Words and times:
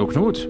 Hallo 0.00 0.08
Knut. 0.08 0.48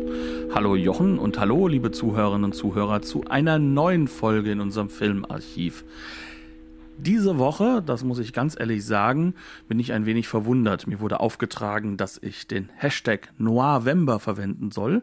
Hallo 0.54 0.76
Jochen 0.76 1.18
und 1.18 1.40
hallo 1.40 1.66
liebe 1.66 1.90
Zuhörerinnen 1.90 2.44
und 2.44 2.52
Zuhörer 2.52 3.02
zu 3.02 3.24
einer 3.24 3.58
neuen 3.58 4.06
Folge 4.06 4.52
in 4.52 4.60
unserem 4.60 4.88
Filmarchiv. 4.88 5.84
Diese 6.98 7.36
Woche, 7.36 7.82
das 7.84 8.04
muss 8.04 8.20
ich 8.20 8.32
ganz 8.32 8.54
ehrlich 8.56 8.86
sagen, 8.86 9.34
bin 9.66 9.80
ich 9.80 9.92
ein 9.92 10.06
wenig 10.06 10.28
verwundert. 10.28 10.86
Mir 10.86 11.00
wurde 11.00 11.18
aufgetragen, 11.18 11.96
dass 11.96 12.16
ich 12.22 12.46
den 12.46 12.68
Hashtag 12.76 13.32
Noirvember 13.38 14.20
verwenden 14.20 14.70
soll, 14.70 15.02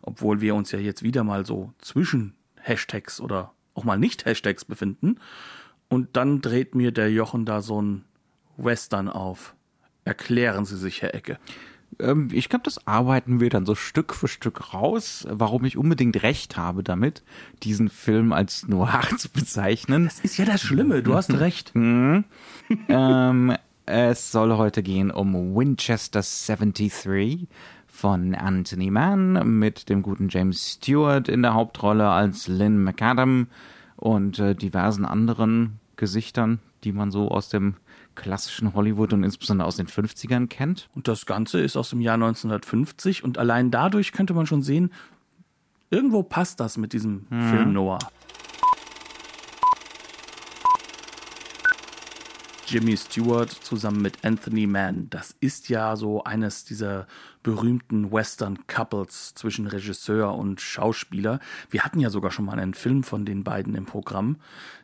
obwohl 0.00 0.40
wir 0.40 0.54
uns 0.54 0.70
ja 0.70 0.78
jetzt 0.78 1.02
wieder 1.02 1.24
mal 1.24 1.44
so 1.44 1.72
zwischen 1.78 2.34
Hashtags 2.54 3.20
oder 3.20 3.52
auch 3.74 3.82
mal 3.82 3.98
nicht 3.98 4.26
Hashtags 4.26 4.64
befinden. 4.64 5.16
Und 5.88 6.16
dann 6.16 6.40
dreht 6.40 6.76
mir 6.76 6.92
der 6.92 7.10
Jochen 7.10 7.44
da 7.44 7.62
so 7.62 7.82
ein 7.82 8.04
Western 8.56 9.08
auf. 9.08 9.56
Erklären 10.04 10.64
Sie 10.66 10.76
sich, 10.76 11.02
Herr 11.02 11.16
Ecke. 11.16 11.40
Ähm, 11.98 12.28
ich 12.32 12.48
glaube, 12.48 12.64
das 12.64 12.86
arbeiten 12.86 13.40
wir 13.40 13.50
dann 13.50 13.66
so 13.66 13.74
Stück 13.74 14.14
für 14.14 14.28
Stück 14.28 14.72
raus, 14.72 15.26
warum 15.30 15.64
ich 15.64 15.76
unbedingt 15.76 16.22
recht 16.22 16.56
habe 16.56 16.82
damit, 16.82 17.22
diesen 17.62 17.88
Film 17.88 18.32
als 18.32 18.68
noir 18.68 19.02
zu 19.18 19.30
bezeichnen. 19.30 20.04
Das 20.04 20.20
ist 20.20 20.36
ja 20.36 20.44
das 20.44 20.60
Schlimme, 20.60 21.02
du 21.02 21.14
hast 21.14 21.32
recht. 21.34 21.74
Mhm. 21.74 22.24
ähm, 22.88 23.54
es 23.86 24.30
soll 24.32 24.56
heute 24.56 24.82
gehen 24.82 25.10
um 25.10 25.56
Winchester 25.56 26.20
73 26.20 27.48
von 27.86 28.34
Anthony 28.34 28.90
Mann 28.90 29.58
mit 29.58 29.88
dem 29.88 30.02
guten 30.02 30.28
James 30.28 30.74
Stewart 30.74 31.28
in 31.28 31.42
der 31.42 31.54
Hauptrolle 31.54 32.08
als 32.08 32.48
Lynn 32.48 32.84
McAdam 32.84 33.48
und 33.96 34.38
äh, 34.38 34.54
diversen 34.54 35.04
anderen 35.04 35.80
Gesichtern, 35.96 36.60
die 36.84 36.92
man 36.92 37.10
so 37.10 37.28
aus 37.28 37.48
dem 37.48 37.74
klassischen 38.18 38.74
Hollywood 38.74 39.14
und 39.14 39.24
insbesondere 39.24 39.66
aus 39.66 39.76
den 39.76 39.86
50ern 39.86 40.48
kennt. 40.48 40.90
Und 40.94 41.08
das 41.08 41.24
Ganze 41.24 41.60
ist 41.60 41.76
aus 41.76 41.90
dem 41.90 42.00
Jahr 42.00 42.14
1950 42.14 43.24
und 43.24 43.38
allein 43.38 43.70
dadurch 43.70 44.12
könnte 44.12 44.34
man 44.34 44.46
schon 44.46 44.62
sehen, 44.62 44.92
irgendwo 45.90 46.22
passt 46.22 46.60
das 46.60 46.76
mit 46.76 46.92
diesem 46.92 47.26
mhm. 47.30 47.50
Film 47.50 47.72
Noah. 47.72 47.98
Jimmy 52.70 52.98
Stewart 52.98 53.50
zusammen 53.50 54.02
mit 54.02 54.26
Anthony 54.26 54.66
Mann. 54.66 55.06
Das 55.08 55.34
ist 55.40 55.70
ja 55.70 55.96
so 55.96 56.24
eines 56.24 56.66
dieser 56.66 57.06
berühmten 57.42 58.12
Western 58.12 58.66
Couples 58.66 59.32
zwischen 59.34 59.66
Regisseur 59.66 60.34
und 60.34 60.60
Schauspieler. 60.60 61.40
Wir 61.70 61.82
hatten 61.82 61.98
ja 61.98 62.10
sogar 62.10 62.30
schon 62.30 62.44
mal 62.44 62.58
einen 62.58 62.74
Film 62.74 63.04
von 63.04 63.24
den 63.24 63.42
beiden 63.42 63.74
im 63.74 63.86
Programm, 63.86 64.36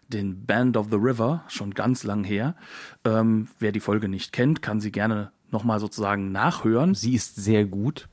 den 0.09 0.47
Band 0.47 0.79
of 0.79 0.87
the 0.91 0.97
River, 0.97 1.45
schon 1.49 1.75
ganz 1.75 2.05
lang 2.05 2.25
her. 2.25 2.57
Ähm, 3.05 3.49
wer 3.59 3.71
die 3.71 3.81
Folge 3.81 4.09
nicht 4.09 4.33
kennt, 4.33 4.63
kann 4.63 4.81
sie 4.81 4.91
gerne 4.91 5.31
nochmal 5.51 5.79
sozusagen 5.79 6.33
nachhören. 6.33 6.95
Sie 6.95 7.15
ist 7.15 7.37
sehr 7.37 7.67
gut. 7.67 8.09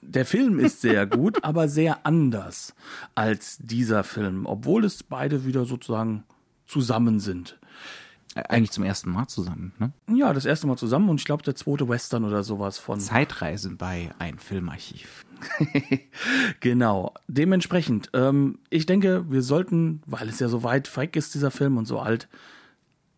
Der 0.00 0.24
Film 0.24 0.58
ist 0.58 0.80
sehr 0.80 1.06
gut, 1.18 1.44
aber 1.44 1.68
sehr 1.68 2.06
anders 2.06 2.74
als 3.14 3.58
dieser 3.58 4.02
Film, 4.02 4.46
obwohl 4.46 4.82
es 4.86 5.02
beide 5.02 5.44
wieder 5.44 5.66
sozusagen 5.66 6.24
zusammen 6.66 7.20
sind. 7.20 7.58
Eigentlich 8.34 8.70
zum 8.70 8.84
ersten 8.84 9.10
Mal 9.10 9.26
zusammen, 9.26 9.72
ne? 9.78 9.92
Ja, 10.08 10.32
das 10.32 10.44
erste 10.44 10.68
Mal 10.68 10.76
zusammen 10.76 11.08
und 11.08 11.20
ich 11.20 11.24
glaube 11.24 11.42
der 11.42 11.56
zweite 11.56 11.88
Western 11.88 12.24
oder 12.24 12.44
sowas 12.44 12.78
von. 12.78 13.00
Zeitreisen 13.00 13.76
bei 13.76 14.10
ein 14.20 14.38
Filmarchiv. 14.38 15.24
genau. 16.60 17.14
Dementsprechend, 17.26 18.10
ähm, 18.14 18.58
ich 18.68 18.86
denke, 18.86 19.24
wir 19.30 19.42
sollten, 19.42 20.02
weil 20.06 20.28
es 20.28 20.38
ja 20.38 20.48
so 20.48 20.62
weit 20.62 20.86
freck 20.86 21.16
ist, 21.16 21.34
dieser 21.34 21.50
Film 21.50 21.76
und 21.76 21.86
so 21.86 21.98
alt, 21.98 22.28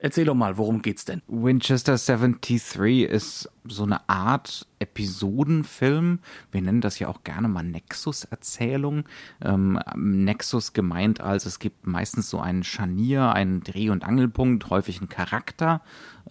Erzähl 0.04 0.24
doch 0.24 0.34
mal, 0.34 0.58
worum 0.58 0.82
geht's 0.82 1.04
denn? 1.04 1.22
Winchester 1.28 1.96
73 1.96 3.04
ist 3.04 3.48
so 3.62 3.84
eine 3.84 4.08
Art 4.08 4.66
Episodenfilm. 4.80 6.18
Wir 6.50 6.60
nennen 6.60 6.80
das 6.80 6.98
ja 6.98 7.06
auch 7.06 7.22
gerne 7.22 7.46
mal 7.46 7.62
Nexus-Erzählung. 7.62 9.04
Ähm, 9.40 9.78
Nexus 9.94 10.72
gemeint 10.72 11.20
als 11.20 11.46
es 11.46 11.60
gibt 11.60 11.86
meistens 11.86 12.28
so 12.30 12.40
einen 12.40 12.64
Scharnier, 12.64 13.32
einen 13.32 13.62
Dreh- 13.62 13.90
und 13.90 14.02
Angelpunkt, 14.02 14.70
häufig 14.70 14.98
einen 14.98 15.08
Charakter. 15.08 15.82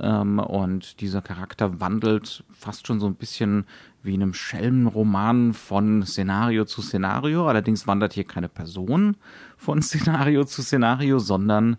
Ähm, 0.01 0.39
und 0.39 0.99
dieser 0.99 1.21
Charakter 1.21 1.79
wandelt 1.79 2.43
fast 2.51 2.87
schon 2.87 2.99
so 2.99 3.07
ein 3.07 3.15
bisschen 3.15 3.63
wie 4.03 4.15
in 4.15 4.21
einem 4.21 4.33
Schelmenroman 4.33 5.53
von 5.53 6.05
Szenario 6.05 6.65
zu 6.65 6.81
Szenario. 6.81 7.47
Allerdings 7.47 7.87
wandert 7.87 8.11
hier 8.11 8.25
keine 8.25 8.49
Person 8.49 9.15
von 9.55 9.81
Szenario 9.81 10.43
zu 10.43 10.61
Szenario, 10.61 11.19
sondern 11.19 11.77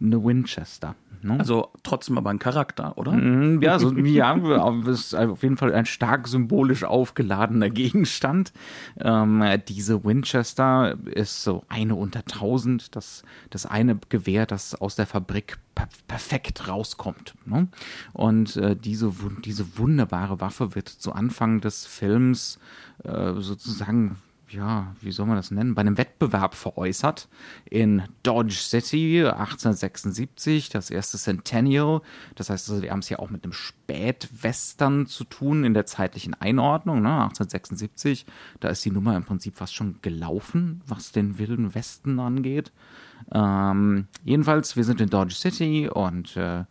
eine 0.00 0.22
Winchester. 0.22 0.94
Ne? 1.22 1.38
Also 1.38 1.70
trotzdem 1.82 2.18
aber 2.18 2.30
ein 2.30 2.38
Charakter, 2.38 2.96
oder? 2.96 3.12
Mhm, 3.12 3.60
ja, 3.60 3.78
so, 3.78 3.92
ja, 3.92 4.34
ist 4.86 5.14
auf 5.14 5.42
jeden 5.42 5.56
Fall 5.56 5.74
ein 5.74 5.86
stark 5.86 6.28
symbolisch 6.28 6.84
aufgeladener 6.84 7.70
Gegenstand. 7.70 8.52
Ähm, 9.00 9.42
diese 9.68 10.04
Winchester 10.04 10.96
ist 11.06 11.42
so 11.42 11.64
eine 11.68 11.94
unter 11.94 12.24
tausend, 12.24 12.94
das, 12.94 13.22
das 13.50 13.66
eine 13.66 13.98
Gewehr, 14.08 14.46
das 14.46 14.74
aus 14.74 14.96
der 14.96 15.06
Fabrik 15.06 15.58
per 15.74 15.88
perfekt 16.08 16.68
rauskommt. 16.68 17.34
Ne? 17.44 17.68
Und 18.12 18.56
äh, 18.56 18.76
diese, 18.76 19.12
diese 19.44 19.78
wunderbare 19.78 20.40
Waffe 20.40 20.74
wird 20.74 20.88
zu 20.88 21.12
Anfang 21.12 21.60
des 21.60 21.86
Films 21.86 22.58
äh, 23.04 23.34
sozusagen 23.34 24.16
ja, 24.56 24.94
wie 25.00 25.12
soll 25.12 25.26
man 25.26 25.36
das 25.36 25.50
nennen, 25.50 25.74
bei 25.74 25.80
einem 25.80 25.98
Wettbewerb 25.98 26.54
veräußert 26.54 27.28
in 27.68 28.02
Dodge 28.22 28.54
City 28.54 29.24
1876, 29.26 30.70
das 30.70 30.90
erste 30.90 31.18
Centennial. 31.18 32.00
Das 32.34 32.50
heißt, 32.50 32.70
also, 32.70 32.82
wir 32.82 32.90
haben 32.90 33.00
es 33.00 33.08
ja 33.08 33.18
auch 33.18 33.30
mit 33.30 33.44
einem 33.44 33.52
Spätwestern 33.52 35.06
zu 35.06 35.24
tun 35.24 35.64
in 35.64 35.74
der 35.74 35.86
zeitlichen 35.86 36.34
Einordnung, 36.34 37.02
ne? 37.02 37.10
1876. 37.10 38.26
Da 38.60 38.68
ist 38.68 38.84
die 38.84 38.90
Nummer 38.90 39.16
im 39.16 39.24
Prinzip 39.24 39.56
fast 39.56 39.74
schon 39.74 40.00
gelaufen, 40.00 40.82
was 40.86 41.12
den 41.12 41.38
Wilden 41.38 41.74
Westen 41.74 42.18
angeht. 42.18 42.72
Ähm, 43.32 44.06
jedenfalls, 44.24 44.76
wir 44.76 44.84
sind 44.84 45.00
in 45.00 45.10
Dodge 45.10 45.34
City 45.34 45.88
und 45.88 46.36
äh, 46.36 46.64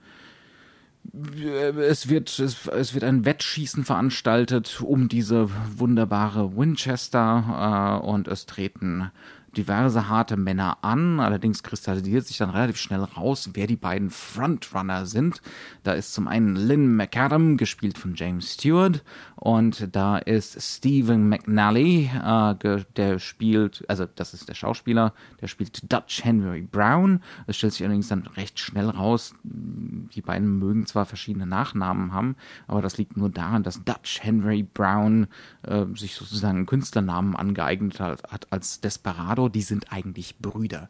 es 1.79 2.09
wird, 2.09 2.39
es, 2.39 2.67
es, 2.67 2.93
wird 2.93 3.03
ein 3.03 3.25
Wettschießen 3.25 3.85
veranstaltet 3.85 4.81
um 4.81 5.07
diese 5.07 5.49
wunderbare 5.77 6.55
Winchester 6.55 8.01
äh, 8.01 8.05
und 8.05 8.27
es 8.27 8.45
treten 8.45 9.11
diverse 9.55 10.09
harte 10.09 10.37
Männer 10.37 10.79
an. 10.81 11.19
Allerdings 11.19 11.63
kristallisiert 11.63 12.25
sich 12.27 12.37
dann 12.37 12.49
relativ 12.49 12.77
schnell 12.77 13.01
raus, 13.03 13.51
wer 13.53 13.67
die 13.67 13.75
beiden 13.75 14.09
Frontrunner 14.09 15.05
sind. 15.05 15.41
Da 15.83 15.93
ist 15.93 16.13
zum 16.13 16.27
einen 16.27 16.55
Lynn 16.55 16.95
McAdam, 16.95 17.57
gespielt 17.57 17.97
von 17.97 18.15
James 18.15 18.53
Stewart, 18.53 19.03
und 19.45 19.95
da 19.95 20.17
ist 20.17 20.59
Stephen 20.59 21.29
McNally, 21.29 22.09
äh, 22.15 22.83
der 22.95 23.19
spielt, 23.19 23.85
also 23.87 24.07
das 24.07 24.33
ist 24.33 24.49
der 24.49 24.55
Schauspieler, 24.55 25.13
der 25.39 25.45
spielt 25.45 25.93
Dutch 25.93 26.23
Henry 26.23 26.63
Brown. 26.63 27.21
Es 27.45 27.57
stellt 27.57 27.73
sich 27.73 27.83
allerdings 27.83 28.07
dann 28.07 28.25
recht 28.25 28.59
schnell 28.59 28.89
raus, 28.89 29.35
die 29.43 30.21
beiden 30.21 30.57
mögen 30.57 30.87
zwar 30.87 31.05
verschiedene 31.05 31.45
Nachnamen 31.45 32.11
haben, 32.11 32.37
aber 32.65 32.81
das 32.81 32.97
liegt 32.97 33.17
nur 33.17 33.29
daran, 33.29 33.61
dass 33.61 33.83
Dutch 33.83 34.23
Henry 34.23 34.63
Brown 34.63 35.27
äh, 35.61 35.85
sich 35.93 36.15
sozusagen 36.15 36.57
einen 36.57 36.65
Künstlernamen 36.65 37.35
angeeignet 37.35 37.99
hat, 37.99 38.23
hat 38.23 38.47
als 38.51 38.81
Desperado 38.81 39.47
die 39.47 39.61
sind 39.61 39.93
eigentlich 39.93 40.39
Brüder. 40.39 40.89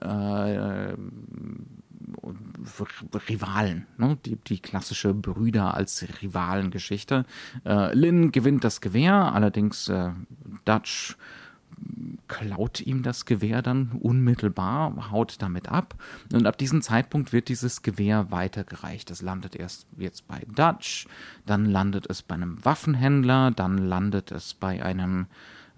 Äh, 0.00 0.94
Rivalen, 3.28 3.86
ne? 3.96 4.18
die, 4.24 4.36
die 4.36 4.58
klassische 4.58 5.14
Brüder 5.14 5.74
als 5.74 6.06
Rivalengeschichte. 6.22 7.24
Äh, 7.64 7.94
Lynn 7.94 8.32
gewinnt 8.32 8.64
das 8.64 8.80
Gewehr, 8.80 9.14
allerdings 9.32 9.88
äh, 9.88 10.10
Dutch 10.64 11.16
klaut 12.28 12.80
ihm 12.80 13.02
das 13.02 13.24
Gewehr 13.24 13.62
dann 13.62 13.92
unmittelbar, 14.00 15.10
haut 15.10 15.36
damit 15.40 15.68
ab. 15.68 15.94
Und 16.32 16.46
ab 16.46 16.58
diesem 16.58 16.82
Zeitpunkt 16.82 17.32
wird 17.32 17.48
dieses 17.48 17.82
Gewehr 17.82 18.30
weitergereicht. 18.30 19.10
Es 19.10 19.22
landet 19.22 19.54
erst 19.54 19.86
jetzt 19.96 20.26
bei 20.26 20.42
Dutch, 20.48 21.06
dann 21.44 21.66
landet 21.66 22.08
es 22.08 22.22
bei 22.22 22.34
einem 22.34 22.64
Waffenhändler, 22.64 23.50
dann 23.50 23.78
landet 23.78 24.32
es 24.32 24.54
bei 24.54 24.82
einem 24.82 25.26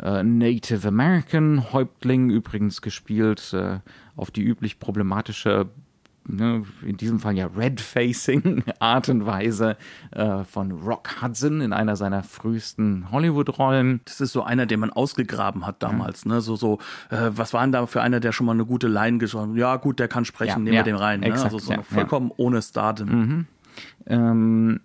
äh, 0.00 0.22
Native 0.22 0.88
American 0.88 1.72
Häuptling, 1.72 2.30
übrigens 2.30 2.80
gespielt 2.80 3.52
äh, 3.52 3.80
auf 4.16 4.30
die 4.30 4.42
üblich 4.42 4.78
problematische 4.78 5.68
ne, 6.28 6.62
in 6.82 6.96
diesem 6.96 7.18
Fall 7.20 7.36
ja 7.36 7.46
Red-Facing 7.46 8.64
Art 8.78 9.08
und 9.08 9.26
Weise 9.26 9.76
äh, 10.12 10.44
von 10.44 10.70
Rock 10.72 11.22
Hudson 11.22 11.60
in 11.60 11.72
einer 11.72 11.96
seiner 11.96 12.22
frühesten 12.22 13.10
Hollywood-Rollen. 13.10 14.00
Das 14.04 14.20
ist 14.20 14.32
so 14.32 14.42
einer, 14.42 14.66
den 14.66 14.80
man 14.80 14.90
ausgegraben 14.90 15.66
hat 15.66 15.82
damals. 15.82 16.24
Ja. 16.24 16.34
Ne? 16.34 16.40
So, 16.40 16.56
so, 16.56 16.78
äh, 17.10 17.30
was 17.30 17.52
war 17.52 17.62
denn 17.62 17.72
da 17.72 17.86
für 17.86 18.02
einer, 18.02 18.20
der 18.20 18.32
schon 18.32 18.46
mal 18.46 18.52
eine 18.52 18.66
gute 18.66 18.88
Line 18.88 19.18
gesprochen 19.18 19.50
hat? 19.50 19.56
Ja, 19.56 19.76
gut, 19.76 19.98
der 19.98 20.08
kann 20.08 20.24
sprechen, 20.24 20.50
ja, 20.50 20.58
nehmen 20.58 20.74
ja, 20.74 20.80
wir 20.80 20.92
den 20.92 20.96
rein. 20.96 21.20
Ne? 21.20 21.32
also 21.32 21.58
so 21.58 21.74
vollkommen 21.82 22.30
ohne 22.36 22.62
Stardom. 22.62 23.08
Mhm. 23.08 23.46
Ähm, 24.06 24.80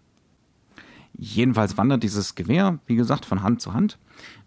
jedenfalls 1.14 1.78
wandert 1.78 2.04
dieses 2.04 2.36
Gewehr, 2.36 2.80
wie 2.86 2.96
gesagt, 2.96 3.26
von 3.26 3.44
Hand 3.44 3.62
zu 3.62 3.74
Hand 3.74 3.98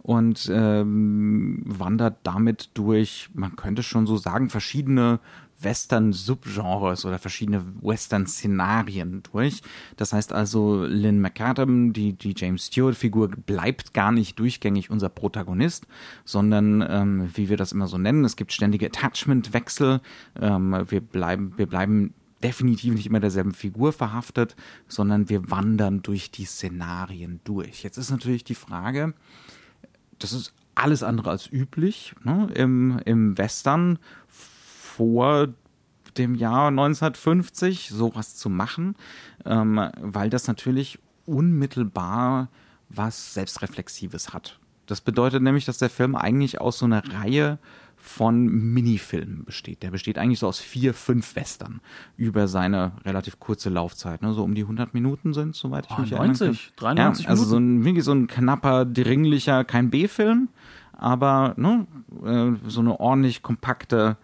und 0.07 0.49
ähm, 0.53 1.63
wandert 1.65 2.19
damit 2.23 2.71
durch, 2.75 3.31
man 3.35 3.57
könnte 3.57 3.83
schon 3.83 4.07
so 4.07 4.17
sagen, 4.17 4.51
verschiedene 4.51 5.19
Western-Subgenres 5.61 7.05
oder 7.05 7.19
verschiedene 7.19 7.65
Western-Szenarien 7.81 9.23
durch. 9.33 9.63
Das 9.97 10.13
heißt 10.13 10.33
also, 10.33 10.85
Lynn 10.85 11.21
McAdam, 11.21 11.93
die, 11.93 12.13
die 12.13 12.35
James 12.37 12.67
Stewart-Figur, 12.67 13.29
bleibt 13.29 13.95
gar 13.95 14.13
nicht 14.13 14.39
durchgängig 14.39 14.91
unser 14.91 15.09
Protagonist, 15.09 15.87
sondern, 16.25 16.85
ähm, 16.89 17.31
wie 17.35 17.49
wir 17.49 17.57
das 17.57 17.73
immer 17.73 17.89
so 17.89 17.99
nennen, 17.99 18.25
es 18.25 18.37
gibt 18.37 18.53
ständige 18.53 18.87
Attachment-Wechsel. 18.87 20.01
Ähm, 20.41 20.85
wir 20.89 21.01
bleiben, 21.01 21.55
wir 21.57 21.67
bleiben 21.67 22.15
definitiv 22.43 22.95
nicht 22.95 23.07
immer 23.07 23.21
derselben 23.21 23.55
Figur 23.55 23.93
verhaftet, 23.93 24.57
sondern 24.89 25.29
wir 25.29 25.51
wandern 25.51 26.03
durch 26.03 26.31
die 26.31 26.45
Szenarien 26.45 27.41
durch. 27.45 27.83
Jetzt 27.83 27.97
ist 27.97 28.11
natürlich 28.11 28.45
die 28.45 28.55
Frage, 28.55 29.15
das 30.19 30.33
ist 30.33 30.53
alles 30.75 31.03
andere 31.03 31.31
als 31.31 31.51
üblich 31.51 32.15
ne? 32.23 32.49
Im, 32.55 33.01
im 33.05 33.39
Western 33.39 33.99
vor 34.97 35.49
dem 36.17 36.35
Jahr 36.35 36.69
1950 36.69 37.91
sowas 37.91 38.37
zu 38.37 38.49
machen, 38.49 38.97
ähm, 39.45 39.81
weil 40.01 40.31
das 40.31 40.47
natürlich 40.47 40.99
unmittelbar 41.27 42.49
was 42.89 43.35
Selbstreflexives 43.35 44.33
hat. 44.33 44.59
Das 44.87 45.01
bedeutet 45.01 45.43
nämlich, 45.43 45.65
dass 45.65 45.79
der 45.79 45.91
Film 45.91 46.15
eigentlich 46.15 46.61
aus 46.61 46.79
so 46.79 46.87
einer 46.87 47.03
Reihe 47.13 47.59
von 47.97 48.47
Minifilmen 48.47 49.45
besteht. 49.45 49.83
Der 49.83 49.91
besteht 49.91 50.17
eigentlich 50.17 50.39
so 50.39 50.47
aus 50.47 50.61
vier, 50.61 50.95
fünf 50.95 51.35
Western 51.35 51.81
über 52.17 52.47
seine 52.47 52.93
relativ 53.05 53.41
kurze 53.41 53.69
Laufzeit. 53.69 54.23
Ne? 54.23 54.33
So 54.33 54.45
um 54.45 54.55
die 54.55 54.63
100 54.63 54.95
Minuten 54.95 55.35
sind, 55.35 55.57
soweit 55.57 55.87
ich 55.87 55.99
oh, 55.99 56.01
mich 56.03 56.13
90, 56.13 56.41
erinnern 56.41 56.57
kann. 56.77 56.97
93 56.97 57.25
ja, 57.25 57.31
also 57.31 57.45
so 57.45 57.57
ein, 57.57 57.85
wirklich 57.85 58.05
so 58.05 58.13
ein 58.13 58.29
knapper, 58.29 58.85
dringlicher, 58.85 59.65
kein 59.65 59.91
B-Film, 59.91 60.49
aber 60.93 61.55
ne, 61.57 61.87
äh, 62.25 62.69
so 62.69 62.81
eine 62.81 63.01
ordentlich 63.01 63.43
kompakte, 63.43 64.17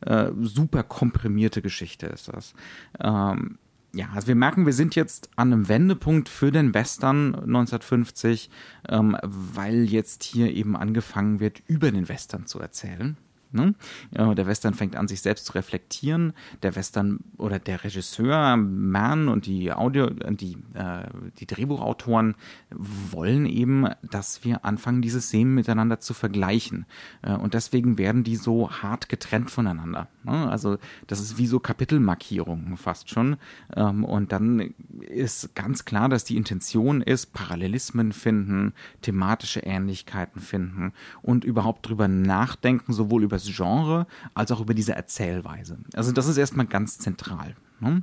äh, 0.00 0.30
super 0.40 0.82
komprimierte 0.82 1.62
Geschichte 1.62 2.06
ist 2.06 2.28
das. 2.28 2.54
Ähm, 3.00 3.58
ja, 3.94 4.08
also 4.14 4.28
wir 4.28 4.34
merken, 4.34 4.66
wir 4.66 4.72
sind 4.72 4.94
jetzt 4.94 5.30
an 5.36 5.52
einem 5.52 5.68
Wendepunkt 5.68 6.28
für 6.28 6.52
den 6.52 6.74
Western 6.74 7.34
1950, 7.34 8.50
ähm, 8.88 9.16
weil 9.22 9.84
jetzt 9.84 10.24
hier 10.24 10.54
eben 10.54 10.76
angefangen 10.76 11.40
wird, 11.40 11.62
über 11.66 11.90
den 11.90 12.08
Western 12.08 12.46
zu 12.46 12.60
erzählen. 12.60 13.16
Ne? 13.50 13.74
Der 14.12 14.46
Western 14.46 14.74
fängt 14.74 14.96
an, 14.96 15.08
sich 15.08 15.22
selbst 15.22 15.46
zu 15.46 15.52
reflektieren. 15.54 16.32
Der 16.62 16.76
Western 16.76 17.20
oder 17.36 17.58
der 17.58 17.84
Regisseur 17.84 18.56
Mann 18.56 19.28
und 19.28 19.46
die 19.46 19.72
Audio, 19.72 20.10
die, 20.10 20.56
äh, 20.74 21.06
die 21.38 21.46
Drehbuchautoren 21.46 22.34
wollen 22.70 23.46
eben, 23.46 23.88
dass 24.02 24.44
wir 24.44 24.64
anfangen, 24.64 25.02
diese 25.02 25.20
Szenen 25.20 25.54
miteinander 25.54 26.00
zu 26.00 26.14
vergleichen. 26.14 26.86
Äh, 27.22 27.34
und 27.34 27.54
deswegen 27.54 27.98
werden 27.98 28.24
die 28.24 28.36
so 28.36 28.70
hart 28.70 29.08
getrennt 29.08 29.50
voneinander. 29.50 30.08
Ne? 30.24 30.50
Also 30.50 30.78
das 31.06 31.20
ist 31.20 31.38
wie 31.38 31.46
so 31.46 31.60
Kapitelmarkierungen 31.60 32.76
fast 32.76 33.10
schon. 33.10 33.36
Ähm, 33.74 34.04
und 34.04 34.32
dann 34.32 34.74
ist 35.00 35.54
ganz 35.54 35.84
klar, 35.84 36.08
dass 36.08 36.24
die 36.24 36.36
Intention 36.36 37.00
ist, 37.00 37.32
Parallelismen 37.32 38.12
finden, 38.12 38.72
thematische 39.02 39.60
Ähnlichkeiten 39.60 40.40
finden 40.40 40.92
und 41.22 41.44
überhaupt 41.44 41.88
drüber 41.88 42.08
nachdenken, 42.08 42.92
sowohl 42.92 43.22
über 43.24 43.37
das 43.38 43.56
Genre 43.56 44.06
als 44.34 44.50
auch 44.50 44.60
über 44.60 44.74
diese 44.74 44.94
Erzählweise. 44.94 45.78
Also 45.94 46.12
das 46.12 46.26
ist 46.26 46.36
erstmal 46.36 46.66
ganz 46.66 46.98
zentral. 46.98 47.56
Ne? 47.80 48.02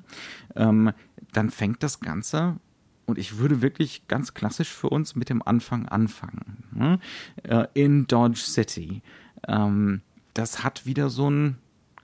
Ähm, 0.55 0.91
dann 1.33 1.49
fängt 1.49 1.83
das 1.83 1.99
Ganze 1.99 2.57
und 3.05 3.17
ich 3.17 3.37
würde 3.37 3.61
wirklich 3.61 4.07
ganz 4.07 4.33
klassisch 4.33 4.71
für 4.71 4.89
uns 4.89 5.15
mit 5.15 5.29
dem 5.29 5.45
Anfang 5.45 5.87
anfangen. 5.87 6.63
Ne? 6.71 6.99
Äh, 7.43 7.67
in 7.73 8.07
Dodge 8.07 8.39
City. 8.39 9.01
Ähm, 9.47 10.01
das 10.33 10.63
hat 10.63 10.85
wieder 10.85 11.09
so 11.09 11.27
einen 11.27 11.57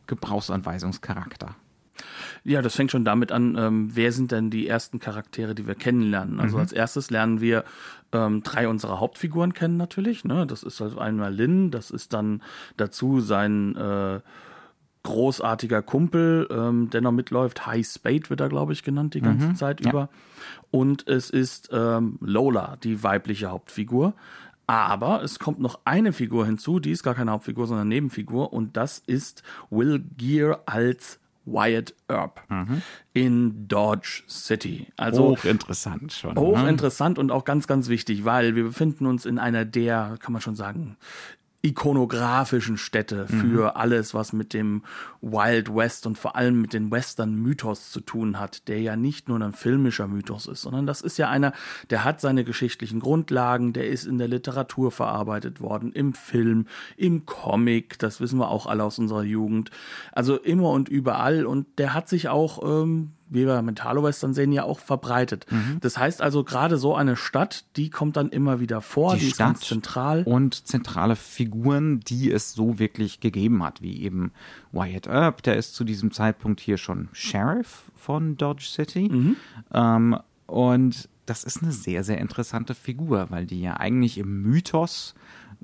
Gebrauchsanweisungscharakter. 0.07 1.55
Ja, 2.43 2.61
das 2.61 2.75
fängt 2.75 2.91
schon 2.91 3.05
damit 3.05 3.31
an, 3.31 3.55
ähm, 3.57 3.89
wer 3.93 4.11
sind 4.11 4.31
denn 4.31 4.49
die 4.49 4.67
ersten 4.67 4.99
Charaktere, 4.99 5.55
die 5.55 5.67
wir 5.67 5.75
kennenlernen. 5.75 6.39
Also 6.39 6.57
mhm. 6.57 6.61
als 6.61 6.73
erstes 6.73 7.09
lernen 7.09 7.41
wir 7.41 7.63
ähm, 8.11 8.43
drei 8.43 8.67
unserer 8.67 8.99
Hauptfiguren 8.99 9.53
kennen 9.53 9.77
natürlich. 9.77 10.25
Ne? 10.25 10.45
Das 10.47 10.63
ist 10.63 10.81
also 10.81 10.99
einmal 10.99 11.33
Lynn, 11.33 11.71
das 11.71 11.91
ist 11.91 12.13
dann 12.13 12.41
dazu 12.77 13.19
sein 13.19 13.75
äh, 13.75 14.19
großartiger 15.03 15.81
Kumpel, 15.81 16.47
ähm, 16.51 16.89
der 16.89 17.01
noch 17.01 17.11
mitläuft. 17.11 17.65
High 17.65 17.85
Spade 17.87 18.29
wird 18.29 18.39
er, 18.39 18.49
glaube 18.49 18.73
ich, 18.73 18.83
genannt 18.83 19.13
die 19.13 19.21
ganze 19.21 19.47
mhm, 19.47 19.55
Zeit 19.55 19.83
ja. 19.83 19.89
über. 19.89 20.09
Und 20.69 21.07
es 21.07 21.29
ist 21.29 21.69
ähm, 21.71 22.17
Lola, 22.21 22.77
die 22.83 23.03
weibliche 23.03 23.49
Hauptfigur. 23.49 24.13
Aber 24.67 25.23
es 25.23 25.39
kommt 25.39 25.59
noch 25.59 25.79
eine 25.83 26.13
Figur 26.13 26.45
hinzu, 26.45 26.79
die 26.79 26.91
ist 26.91 27.03
gar 27.03 27.15
keine 27.15 27.31
Hauptfigur, 27.31 27.67
sondern 27.67 27.87
Nebenfigur. 27.87 28.53
Und 28.53 28.77
das 28.77 28.99
ist 28.99 29.43
Will 29.69 29.99
Gear 30.17 30.61
als 30.65 31.19
Wyatt 31.45 31.93
Earp 32.07 32.41
mhm. 32.49 32.81
in 33.13 33.67
Dodge 33.67 34.23
City. 34.27 34.87
Also 34.97 35.29
hochinteressant 35.29 36.13
schon. 36.13 36.37
Hochinteressant 36.37 37.17
ne? 37.17 37.21
und 37.21 37.31
auch 37.31 37.45
ganz, 37.45 37.67
ganz 37.67 37.89
wichtig, 37.89 38.25
weil 38.25 38.55
wir 38.55 38.63
befinden 38.63 39.05
uns 39.05 39.25
in 39.25 39.39
einer 39.39 39.65
der, 39.65 40.17
kann 40.19 40.33
man 40.33 40.41
schon 40.41 40.55
sagen, 40.55 40.97
ikonografischen 41.63 42.77
Städte 42.77 43.27
für 43.27 43.63
mhm. 43.63 43.71
alles, 43.75 44.13
was 44.13 44.33
mit 44.33 44.53
dem 44.53 44.81
Wild 45.21 45.73
West 45.73 46.07
und 46.07 46.17
vor 46.17 46.35
allem 46.35 46.59
mit 46.59 46.73
dem 46.73 46.89
Western-Mythos 46.89 47.91
zu 47.91 48.01
tun 48.01 48.39
hat, 48.39 48.67
der 48.67 48.81
ja 48.81 48.95
nicht 48.95 49.29
nur 49.29 49.39
ein 49.39 49.53
filmischer 49.53 50.07
Mythos 50.07 50.47
ist, 50.47 50.63
sondern 50.63 50.87
das 50.87 51.01
ist 51.01 51.17
ja 51.17 51.29
einer, 51.29 51.53
der 51.91 52.03
hat 52.03 52.19
seine 52.19 52.43
geschichtlichen 52.43 52.99
Grundlagen, 52.99 53.73
der 53.73 53.87
ist 53.87 54.05
in 54.05 54.17
der 54.17 54.27
Literatur 54.27 54.91
verarbeitet 54.91 55.61
worden, 55.61 55.91
im 55.93 56.13
Film, 56.13 56.65
im 56.97 57.27
Comic, 57.27 57.99
das 57.99 58.19
wissen 58.19 58.39
wir 58.39 58.49
auch 58.49 58.65
alle 58.65 58.83
aus 58.83 58.97
unserer 58.97 59.23
Jugend, 59.23 59.69
also 60.11 60.37
immer 60.37 60.69
und 60.71 60.89
überall 60.89 61.45
und 61.45 61.67
der 61.77 61.93
hat 61.93 62.09
sich 62.09 62.27
auch 62.27 62.63
ähm, 62.63 63.11
wie 63.31 63.47
wir 63.47 63.61
mit 63.61 63.83
Halo-Western 63.83 64.33
sehen, 64.33 64.51
ja 64.51 64.63
auch 64.63 64.79
verbreitet. 64.79 65.45
Mhm. 65.49 65.77
Das 65.79 65.97
heißt 65.97 66.21
also, 66.21 66.43
gerade 66.43 66.77
so 66.77 66.95
eine 66.95 67.15
Stadt, 67.15 67.65
die 67.77 67.89
kommt 67.89 68.17
dann 68.17 68.29
immer 68.29 68.59
wieder 68.59 68.81
vor, 68.81 69.15
die, 69.15 69.21
die 69.21 69.27
ist 69.27 69.37
ganz 69.37 69.61
zentral. 69.61 70.23
Und 70.23 70.67
zentrale 70.67 71.15
Figuren, 71.15 72.01
die 72.01 72.29
es 72.29 72.53
so 72.53 72.77
wirklich 72.77 73.21
gegeben 73.21 73.63
hat, 73.63 73.81
wie 73.81 74.01
eben 74.03 74.31
Wyatt 74.73 75.07
Earp, 75.07 75.41
der 75.43 75.55
ist 75.55 75.73
zu 75.73 75.83
diesem 75.83 76.11
Zeitpunkt 76.11 76.59
hier 76.59 76.77
schon 76.77 77.07
Sheriff 77.13 77.83
von 77.95 78.35
Dodge 78.37 78.65
City. 78.65 79.09
Mhm. 79.09 79.35
Ähm, 79.73 80.17
und 80.45 81.09
das 81.25 81.45
ist 81.45 81.63
eine 81.63 81.71
sehr, 81.71 82.03
sehr 82.03 82.17
interessante 82.17 82.75
Figur, 82.75 83.27
weil 83.29 83.45
die 83.45 83.61
ja 83.61 83.77
eigentlich 83.77 84.17
im 84.17 84.41
Mythos 84.41 85.15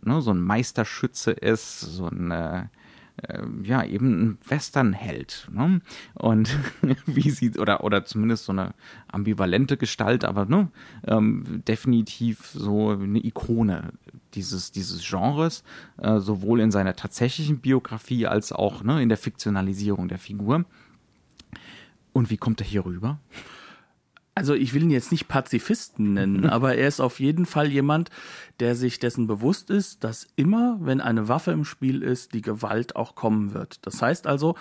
ne, 0.01 0.21
so 0.21 0.31
ein 0.31 0.41
Meisterschütze 0.41 1.31
ist, 1.31 1.81
so 1.81 2.07
ein 2.07 2.69
äh, 3.23 3.43
ja, 3.63 3.83
eben 3.83 4.21
ein 4.21 4.37
Westernheld. 4.47 5.47
Ne? 5.51 5.81
Und 6.13 6.55
wie 7.05 7.29
sie, 7.29 7.57
oder, 7.57 7.83
oder 7.83 8.05
zumindest 8.05 8.45
so 8.45 8.51
eine 8.51 8.73
ambivalente 9.07 9.77
Gestalt, 9.77 10.25
aber 10.25 10.45
ne, 10.45 10.69
ähm, 11.05 11.63
definitiv 11.67 12.47
so 12.53 12.91
eine 12.91 13.23
Ikone 13.23 13.93
dieses, 14.33 14.71
dieses 14.71 15.07
Genres, 15.07 15.63
äh, 15.97 16.19
sowohl 16.19 16.59
in 16.59 16.71
seiner 16.71 16.95
tatsächlichen 16.95 17.59
Biografie 17.59 18.27
als 18.27 18.51
auch 18.51 18.83
ne, 18.83 19.01
in 19.01 19.09
der 19.09 19.17
Fiktionalisierung 19.17 20.07
der 20.07 20.19
Figur. 20.19 20.65
Und 22.13 22.29
wie 22.29 22.37
kommt 22.37 22.61
er 22.61 22.67
hier 22.67 22.85
rüber? 22.85 23.19
Also 24.37 24.53
ich 24.53 24.73
will 24.73 24.83
ihn 24.83 24.91
jetzt 24.91 25.11
nicht 25.11 25.27
Pazifisten 25.27 26.13
nennen, 26.13 26.45
aber 26.49 26.75
er 26.75 26.87
ist 26.87 26.99
auf 26.99 27.19
jeden 27.19 27.45
Fall 27.45 27.67
jemand, 27.71 28.09
der 28.59 28.75
sich 28.75 28.99
dessen 28.99 29.27
bewusst 29.27 29.69
ist, 29.69 30.03
dass 30.03 30.27
immer, 30.35 30.77
wenn 30.79 31.01
eine 31.01 31.27
Waffe 31.27 31.51
im 31.51 31.65
Spiel 31.65 32.03
ist, 32.03 32.33
die 32.33 32.41
Gewalt 32.41 32.95
auch 32.95 33.15
kommen 33.15 33.53
wird. 33.53 33.85
Das 33.85 34.01
heißt 34.01 34.27
also, 34.27 34.55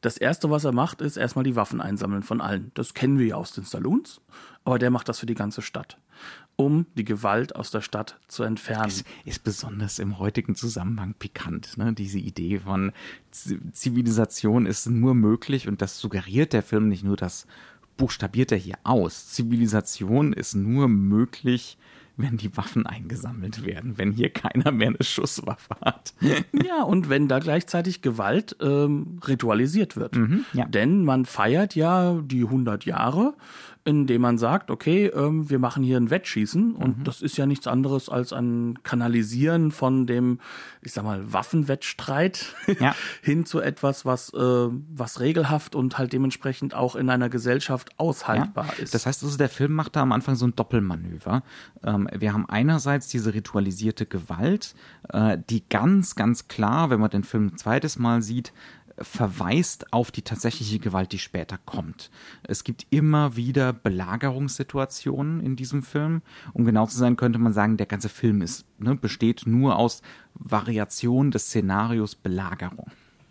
das 0.00 0.16
erste, 0.16 0.50
was 0.50 0.64
er 0.64 0.72
macht, 0.72 1.00
ist 1.00 1.16
erstmal 1.16 1.44
die 1.44 1.56
Waffen 1.56 1.80
einsammeln 1.80 2.22
von 2.22 2.40
allen. 2.40 2.70
Das 2.74 2.94
kennen 2.94 3.18
wir 3.18 3.26
ja 3.26 3.34
aus 3.36 3.52
den 3.52 3.64
Saloons, 3.64 4.20
aber 4.64 4.78
der 4.78 4.90
macht 4.90 5.08
das 5.08 5.18
für 5.18 5.26
die 5.26 5.34
ganze 5.34 5.60
Stadt, 5.60 5.98
um 6.56 6.86
die 6.94 7.04
Gewalt 7.04 7.56
aus 7.56 7.70
der 7.70 7.80
Stadt 7.80 8.18
zu 8.28 8.44
entfernen. 8.44 8.88
Ist, 8.88 9.06
ist 9.24 9.44
besonders 9.44 9.98
im 9.98 10.18
heutigen 10.18 10.54
Zusammenhang 10.54 11.14
pikant, 11.18 11.76
ne? 11.76 11.92
Diese 11.92 12.18
Idee 12.18 12.60
von 12.60 12.92
Zivilisation 13.30 14.66
ist 14.66 14.86
nur 14.88 15.14
möglich 15.14 15.66
und 15.66 15.82
das 15.82 15.98
suggeriert 15.98 16.52
der 16.52 16.62
Film 16.62 16.88
nicht 16.88 17.02
nur, 17.02 17.16
dass 17.16 17.46
buchstabiert 17.98 18.50
er 18.52 18.58
hier 18.58 18.76
aus. 18.84 19.28
Zivilisation 19.28 20.32
ist 20.32 20.54
nur 20.54 20.88
möglich, 20.88 21.76
wenn 22.16 22.36
die 22.36 22.56
Waffen 22.56 22.84
eingesammelt 22.86 23.64
werden, 23.64 23.96
wenn 23.96 24.12
hier 24.12 24.30
keiner 24.30 24.72
mehr 24.72 24.88
eine 24.88 25.02
Schusswaffe 25.02 25.76
hat. 25.80 26.14
ja, 26.52 26.82
und 26.82 27.08
wenn 27.08 27.28
da 27.28 27.38
gleichzeitig 27.38 28.02
Gewalt 28.02 28.56
ähm, 28.60 29.20
ritualisiert 29.26 29.96
wird. 29.96 30.16
Mhm, 30.16 30.44
ja. 30.52 30.64
Denn 30.64 31.04
man 31.04 31.26
feiert 31.26 31.76
ja 31.76 32.20
die 32.24 32.42
100 32.42 32.84
Jahre 32.86 33.34
indem 33.88 34.20
man 34.20 34.36
sagt, 34.36 34.70
okay, 34.70 35.06
ähm, 35.06 35.48
wir 35.48 35.58
machen 35.58 35.82
hier 35.82 35.96
ein 35.96 36.10
Wettschießen 36.10 36.74
und 36.74 36.98
mhm. 36.98 37.04
das 37.04 37.22
ist 37.22 37.38
ja 37.38 37.46
nichts 37.46 37.66
anderes 37.66 38.10
als 38.10 38.34
ein 38.34 38.82
Kanalisieren 38.82 39.70
von 39.70 40.06
dem, 40.06 40.40
ich 40.82 40.92
sag 40.92 41.04
mal, 41.04 41.32
Waffenwettstreit 41.32 42.54
ja. 42.80 42.94
hin 43.22 43.46
zu 43.46 43.60
etwas, 43.60 44.04
was, 44.04 44.30
äh, 44.34 44.36
was 44.36 45.20
regelhaft 45.20 45.74
und 45.74 45.96
halt 45.96 46.12
dementsprechend 46.12 46.74
auch 46.74 46.96
in 46.96 47.08
einer 47.08 47.30
Gesellschaft 47.30 47.98
aushaltbar 47.98 48.66
ja. 48.76 48.82
ist. 48.82 48.92
Das 48.92 49.06
heißt 49.06 49.24
also, 49.24 49.38
der 49.38 49.48
Film 49.48 49.72
macht 49.72 49.96
da 49.96 50.02
am 50.02 50.12
Anfang 50.12 50.34
so 50.34 50.46
ein 50.46 50.54
Doppelmanöver. 50.54 51.42
Ähm, 51.82 52.10
wir 52.14 52.34
haben 52.34 52.44
einerseits 52.46 53.08
diese 53.08 53.32
ritualisierte 53.32 54.04
Gewalt, 54.04 54.74
äh, 55.08 55.38
die 55.48 55.66
ganz, 55.66 56.14
ganz 56.14 56.46
klar, 56.46 56.90
wenn 56.90 57.00
man 57.00 57.08
den 57.08 57.24
Film 57.24 57.46
ein 57.46 57.56
zweites 57.56 57.98
Mal 57.98 58.20
sieht, 58.20 58.52
verweist 59.00 59.92
auf 59.92 60.10
die 60.10 60.22
tatsächliche 60.22 60.78
Gewalt, 60.78 61.12
die 61.12 61.18
später 61.18 61.58
kommt. 61.58 62.10
Es 62.42 62.64
gibt 62.64 62.86
immer 62.90 63.36
wieder 63.36 63.72
Belagerungssituationen 63.72 65.40
in 65.40 65.56
diesem 65.56 65.82
Film. 65.82 66.22
Um 66.52 66.64
genau 66.64 66.86
zu 66.86 66.98
sein, 66.98 67.16
könnte 67.16 67.38
man 67.38 67.52
sagen, 67.52 67.76
der 67.76 67.86
ganze 67.86 68.08
Film 68.08 68.42
ist, 68.42 68.66
ne, 68.78 68.94
besteht 68.94 69.42
nur 69.46 69.76
aus 69.76 70.02
Variationen 70.34 71.30
des 71.30 71.46
Szenarios 71.46 72.14
Belagerung. 72.14 72.90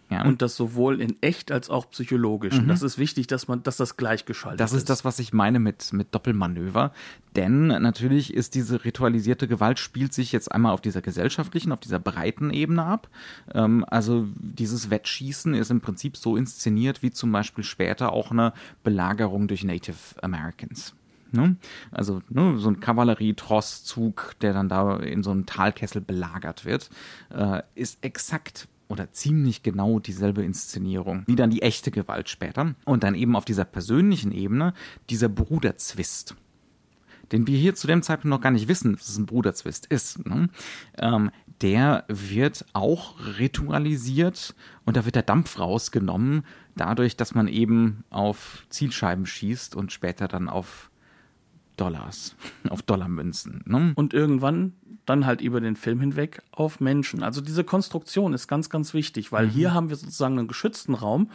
Ja. 0.10 0.24
Und 0.24 0.42
das 0.42 0.56
sowohl 0.56 1.02
in 1.02 1.22
echt 1.22 1.52
als 1.52 1.70
auch 1.70 1.90
psychologisch. 1.90 2.54
Mhm. 2.54 2.62
Und 2.62 2.68
das 2.70 2.82
ist 2.82 2.98
wichtig, 2.98 3.28
dass 3.28 3.48
man, 3.48 3.64
dass 3.64 3.76
das 3.76 3.98
gleichgeschaltet 3.98 4.60
ist. 4.60 4.72
Das 4.72 4.74
ist 4.74 4.90
das, 4.90 5.04
was 5.04 5.20
ich 5.20 5.34
meine 5.34 5.60
mit, 5.60 5.92
mit 5.92 6.16
Doppelmanöver. 6.16 6.94
Denn 7.36 7.68
natürlich 7.68 8.34
ist 8.34 8.56
diese 8.56 8.86
ritualisierte 8.86 9.48
Gewalt 9.48 9.80
spielt 9.80 10.14
sich 10.14 10.32
jetzt 10.32 10.52
einmal 10.52 10.74
auf 10.74 10.82
dieser 10.82 11.02
gesellschaftlichen, 11.02 11.72
auf 11.74 11.82
dieser 11.82 12.00
breiten 12.00 12.52
Ebene 12.52 12.84
ab. 12.84 13.10
Ähm, 13.54 13.86
also 13.90 14.28
dieses 14.36 14.90
Wettschießen 14.90 15.54
ist 15.54 15.72
im 15.72 15.82
Prinzip 15.82 16.16
so 16.16 16.38
inszeniert 16.38 17.04
wie 17.04 17.12
zum 17.12 17.32
Beispiel 17.32 17.66
später 17.66 18.14
auch 18.14 18.32
eine 18.32 18.54
Belagerung 18.84 19.48
durch 19.48 19.66
Native 19.66 19.98
Americans. 20.22 20.94
Ne? 21.32 21.58
Also 21.92 22.22
ne, 22.30 22.58
so 22.58 22.70
ein 22.70 22.80
Kavallerie-Trosszug, 22.80 24.36
der 24.40 24.54
dann 24.54 24.70
da 24.70 24.98
in 24.98 25.24
so 25.24 25.32
einem 25.32 25.46
Talkessel 25.46 26.02
belagert 26.02 26.64
wird, 26.64 26.90
äh, 27.30 27.62
ist 27.76 27.98
exakt 28.02 28.70
oder 28.88 29.12
ziemlich 29.12 29.63
genau 29.63 30.00
dieselbe 30.00 30.44
Inszenierung 30.44 31.24
wie 31.27 31.36
dann 31.36 31.50
die 31.50 31.62
echte 31.62 31.91
Gewalt 31.91 32.29
später. 32.29 32.75
Und 32.86 33.03
dann 33.03 33.15
eben 33.15 33.36
auf 33.36 33.46
dieser 33.46 33.65
persönlichen 33.65 34.32
Ebene 34.32 34.74
dieser 35.10 35.29
Bruderzwist 35.29 36.36
den 37.32 37.48
wir 37.48 37.58
hier 37.58 37.75
zu 37.75 37.88
dem 37.88 38.01
Zeitpunkt 38.01 38.29
noch 38.29 38.41
gar 38.41 38.51
nicht 38.51 38.67
wissen, 38.67 38.94
dass 38.94 39.10
es 39.10 39.17
ein 39.17 39.25
Bruderzwist 39.25 39.86
ist. 39.88 40.25
Ne? 40.25 40.50
Ähm, 40.98 41.32
der 41.62 42.06
wird 42.08 42.65
auch 42.74 43.15
ritualisiert 43.39 44.56
und 44.86 44.98
da 44.98 45.06
wird 45.06 45.15
der 45.15 45.24
Dampf 45.24 45.60
rausgenommen, 45.60 46.44
dadurch, 46.75 47.17
dass 47.17 47.34
man 47.34 47.48
eben 47.48 48.03
auf 48.10 48.65
Zielscheiben 48.70 49.25
schießt 49.25 49.75
und 49.75 49.91
später 49.91 50.27
dann 50.27 50.50
auf 50.50 50.89
Dollars, 51.77 52.36
auf 52.69 52.81
Dollarmünzen. 52.81 53.63
Ne? 53.65 53.93
Und 53.96 54.13
irgendwann 54.13 54.74
dann 55.05 55.25
halt 55.25 55.41
über 55.41 55.62
den 55.62 55.75
Film 55.75 56.01
hinweg 56.01 56.41
auf 56.51 56.79
Menschen. 56.79 57.24
Also 57.24 57.39
diese 57.41 57.63
Konstruktion 57.63 58.34
ist 58.34 58.48
ganz, 58.48 58.69
ganz 58.69 58.93
wichtig, 58.93 59.31
weil 59.31 59.48
mhm. 59.48 59.51
hier 59.51 59.74
haben 59.74 59.89
wir 59.89 59.96
sozusagen 59.96 60.38
einen 60.38 60.48
geschützten 60.48 60.93
Raum, 60.93 61.31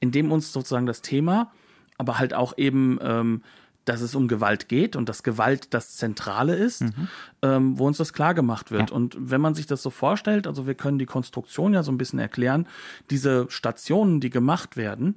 in 0.00 0.10
dem 0.10 0.32
uns 0.32 0.52
sozusagen 0.52 0.86
das 0.86 1.02
Thema, 1.02 1.52
aber 1.98 2.18
halt 2.18 2.34
auch 2.34 2.58
eben, 2.58 2.98
ähm, 3.00 3.42
dass 3.84 4.00
es 4.00 4.14
um 4.14 4.28
Gewalt 4.28 4.68
geht 4.68 4.96
und 4.96 5.08
dass 5.08 5.22
Gewalt 5.22 5.74
das 5.74 5.96
Zentrale 5.96 6.54
ist, 6.54 6.82
mhm. 6.82 7.08
ähm, 7.42 7.78
wo 7.78 7.86
uns 7.86 7.98
das 7.98 8.12
klar 8.12 8.34
gemacht 8.34 8.70
wird. 8.70 8.90
Ja. 8.90 8.96
Und 8.96 9.16
wenn 9.18 9.40
man 9.40 9.54
sich 9.54 9.66
das 9.66 9.82
so 9.82 9.90
vorstellt, 9.90 10.46
also 10.46 10.66
wir 10.66 10.74
können 10.74 10.98
die 10.98 11.06
Konstruktion 11.06 11.74
ja 11.74 11.82
so 11.82 11.90
ein 11.90 11.98
bisschen 11.98 12.18
erklären, 12.18 12.66
diese 13.10 13.46
Stationen, 13.48 14.20
die 14.20 14.30
gemacht 14.30 14.76
werden, 14.76 15.16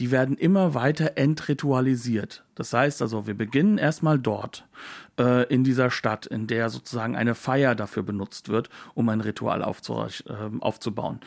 die 0.00 0.10
werden 0.10 0.36
immer 0.36 0.74
weiter 0.74 1.12
entritualisiert. 1.16 2.42
Das 2.54 2.72
heißt 2.72 3.02
also, 3.02 3.26
wir 3.26 3.34
beginnen 3.34 3.78
erstmal 3.78 4.18
dort, 4.18 4.66
äh, 5.18 5.46
in 5.52 5.62
dieser 5.62 5.90
Stadt, 5.90 6.26
in 6.26 6.46
der 6.46 6.70
sozusagen 6.70 7.14
eine 7.14 7.34
Feier 7.34 7.74
dafür 7.74 8.02
benutzt 8.02 8.48
wird, 8.48 8.70
um 8.94 9.08
ein 9.10 9.20
Ritual 9.20 9.62
aufzu 9.62 9.94
äh, 10.00 10.34
aufzubauen 10.60 11.20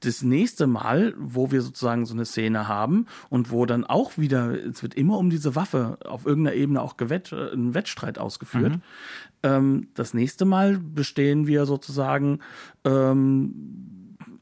das 0.00 0.22
nächste 0.22 0.66
Mal, 0.66 1.14
wo 1.16 1.50
wir 1.50 1.62
sozusagen 1.62 2.04
so 2.04 2.14
eine 2.14 2.26
Szene 2.26 2.68
haben 2.68 3.06
und 3.30 3.50
wo 3.50 3.64
dann 3.64 3.84
auch 3.84 4.18
wieder, 4.18 4.50
es 4.52 4.82
wird 4.82 4.94
immer 4.94 5.18
um 5.18 5.30
diese 5.30 5.54
Waffe 5.54 5.96
auf 6.04 6.26
irgendeiner 6.26 6.56
Ebene 6.56 6.82
auch 6.82 6.96
gewett, 6.96 7.32
äh, 7.32 7.52
ein 7.52 7.74
Wettstreit 7.74 8.18
ausgeführt. 8.18 8.72
Mhm. 8.72 8.82
Ähm, 9.42 9.88
das 9.94 10.14
nächste 10.14 10.44
Mal 10.44 10.78
bestehen 10.78 11.46
wir 11.46 11.64
sozusagen 11.66 12.40
ähm, 12.84 13.93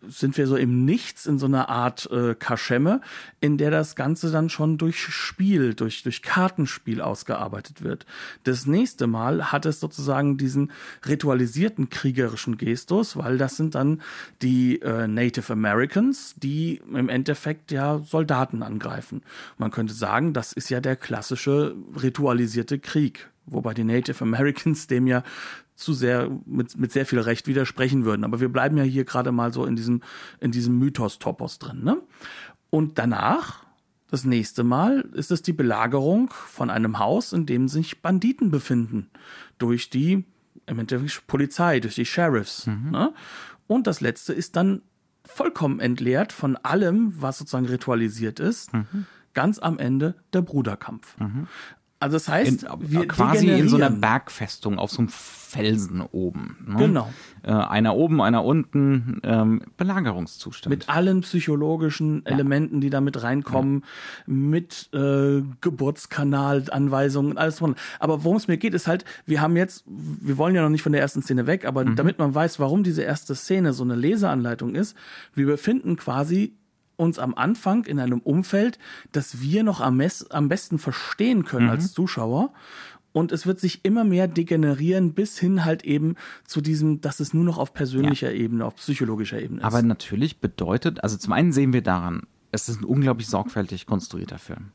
sind 0.08 0.36
wir 0.36 0.46
so 0.46 0.56
im 0.56 0.84
Nichts 0.84 1.26
in 1.26 1.38
so 1.38 1.46
einer 1.46 1.68
Art 1.68 2.10
äh, 2.10 2.34
Kaschemme, 2.34 3.00
in 3.40 3.58
der 3.58 3.70
das 3.70 3.96
Ganze 3.96 4.30
dann 4.30 4.50
schon 4.50 4.78
durch 4.78 5.00
Spiel, 5.00 5.74
durch, 5.74 6.02
durch 6.02 6.22
Kartenspiel 6.22 7.00
ausgearbeitet 7.00 7.82
wird. 7.82 8.06
Das 8.44 8.66
nächste 8.66 9.06
Mal 9.06 9.52
hat 9.52 9.66
es 9.66 9.80
sozusagen 9.80 10.36
diesen 10.36 10.72
ritualisierten 11.06 11.90
kriegerischen 11.90 12.56
Gestus, 12.56 13.16
weil 13.16 13.38
das 13.38 13.56
sind 13.56 13.74
dann 13.74 14.02
die 14.42 14.80
äh, 14.82 15.06
Native 15.06 15.52
Americans, 15.52 16.34
die 16.36 16.80
im 16.92 17.08
Endeffekt 17.08 17.72
ja 17.72 17.98
Soldaten 17.98 18.62
angreifen. 18.62 19.22
Man 19.58 19.70
könnte 19.70 19.94
sagen, 19.94 20.32
das 20.32 20.52
ist 20.52 20.70
ja 20.70 20.80
der 20.80 20.96
klassische 20.96 21.74
ritualisierte 22.00 22.78
Krieg 22.78 23.28
wobei 23.46 23.74
die 23.74 23.84
Native 23.84 24.22
Americans 24.22 24.86
dem 24.88 25.06
ja 25.06 25.22
zu 25.82 25.92
sehr, 25.92 26.30
mit, 26.46 26.76
mit 26.78 26.92
sehr 26.92 27.06
viel 27.06 27.18
Recht 27.18 27.46
widersprechen 27.46 28.04
würden. 28.04 28.24
Aber 28.24 28.40
wir 28.40 28.48
bleiben 28.48 28.76
ja 28.76 28.84
hier 28.84 29.04
gerade 29.04 29.32
mal 29.32 29.52
so 29.52 29.64
in 29.64 29.76
diesem, 29.76 30.02
in 30.40 30.50
diesem 30.50 30.78
Mythos-Topos 30.78 31.58
drin, 31.58 31.84
ne? 31.84 32.00
Und 32.70 32.98
danach, 32.98 33.66
das 34.10 34.24
nächste 34.24 34.64
Mal, 34.64 35.00
ist 35.12 35.30
es 35.30 35.42
die 35.42 35.52
Belagerung 35.52 36.30
von 36.30 36.70
einem 36.70 36.98
Haus, 36.98 37.32
in 37.34 37.44
dem 37.44 37.68
sich 37.68 38.00
Banditen 38.00 38.50
befinden. 38.50 39.10
Durch 39.58 39.90
die, 39.90 40.24
im 40.66 40.78
Endeffekt 40.78 41.26
Polizei, 41.26 41.80
durch 41.80 41.96
die 41.96 42.06
Sheriffs, 42.06 42.66
mhm. 42.66 42.90
ne? 42.90 43.14
Und 43.66 43.86
das 43.86 44.00
letzte 44.00 44.32
ist 44.32 44.56
dann 44.56 44.82
vollkommen 45.24 45.80
entleert 45.80 46.32
von 46.32 46.56
allem, 46.56 47.14
was 47.16 47.38
sozusagen 47.38 47.66
ritualisiert 47.66 48.40
ist. 48.40 48.72
Mhm 48.72 49.06
ganz 49.34 49.58
am 49.58 49.78
Ende 49.78 50.14
der 50.32 50.42
Bruderkampf. 50.42 51.18
Mhm. 51.18 51.46
Also 52.02 52.16
das 52.16 52.28
heißt, 52.28 52.64
in, 52.64 52.68
wir 52.80 53.06
quasi 53.06 53.48
in 53.48 53.68
so 53.68 53.76
einer 53.76 53.90
Bergfestung 53.90 54.80
auf 54.80 54.90
so 54.90 54.98
einem 54.98 55.08
Felsen 55.08 56.00
oben. 56.00 56.56
Ne? 56.66 56.76
Genau. 56.78 57.12
Äh, 57.44 57.52
einer 57.52 57.94
oben, 57.94 58.20
einer 58.20 58.44
unten, 58.44 59.20
ähm, 59.22 59.62
Belagerungszustand. 59.76 60.68
Mit 60.68 60.88
allen 60.88 61.20
psychologischen 61.20 62.26
Elementen, 62.26 62.76
ja. 62.76 62.80
die 62.80 62.90
da 62.90 63.00
mit 63.00 63.22
reinkommen, 63.22 63.84
ja. 64.26 64.32
mit 64.34 64.90
äh, 64.92 65.42
Geburtskanal, 65.60 66.64
Anweisungen, 66.72 67.38
alles 67.38 67.60
von. 67.60 67.76
Aber 68.00 68.24
worum 68.24 68.36
es 68.36 68.48
mir 68.48 68.56
geht, 68.56 68.74
ist 68.74 68.88
halt, 68.88 69.04
wir 69.24 69.40
haben 69.40 69.56
jetzt, 69.56 69.84
wir 69.86 70.38
wollen 70.38 70.56
ja 70.56 70.62
noch 70.62 70.70
nicht 70.70 70.82
von 70.82 70.92
der 70.92 71.02
ersten 71.02 71.22
Szene 71.22 71.46
weg, 71.46 71.66
aber 71.66 71.84
mhm. 71.84 71.94
damit 71.94 72.18
man 72.18 72.34
weiß, 72.34 72.58
warum 72.58 72.82
diese 72.82 73.02
erste 73.02 73.36
Szene 73.36 73.74
so 73.74 73.84
eine 73.84 73.94
Leseanleitung 73.94 74.74
ist, 74.74 74.96
wir 75.34 75.46
befinden 75.46 75.94
quasi 75.94 76.56
uns 77.02 77.18
am 77.18 77.34
Anfang 77.34 77.84
in 77.84 77.98
einem 78.00 78.20
Umfeld, 78.20 78.78
das 79.12 79.40
wir 79.40 79.62
noch 79.62 79.80
am, 79.80 80.00
am 80.30 80.48
besten 80.48 80.78
verstehen 80.78 81.44
können 81.44 81.66
mhm. 81.66 81.72
als 81.72 81.92
Zuschauer. 81.92 82.52
Und 83.12 83.30
es 83.30 83.46
wird 83.46 83.60
sich 83.60 83.84
immer 83.84 84.04
mehr 84.04 84.26
degenerieren 84.26 85.12
bis 85.12 85.38
hin 85.38 85.64
halt 85.66 85.84
eben 85.84 86.16
zu 86.46 86.62
diesem, 86.62 87.02
dass 87.02 87.20
es 87.20 87.34
nur 87.34 87.44
noch 87.44 87.58
auf 87.58 87.74
persönlicher 87.74 88.32
ja. 88.32 88.40
Ebene, 88.40 88.64
auf 88.64 88.76
psychologischer 88.76 89.40
Ebene 89.40 89.60
ist. 89.60 89.66
Aber 89.66 89.82
natürlich 89.82 90.40
bedeutet, 90.40 91.04
also 91.04 91.18
zum 91.18 91.34
einen 91.34 91.52
sehen 91.52 91.74
wir 91.74 91.82
daran, 91.82 92.22
es 92.52 92.68
ist 92.68 92.80
ein 92.80 92.84
unglaublich 92.84 93.28
sorgfältig 93.28 93.86
konstruierter 93.86 94.38
Film. 94.38 94.72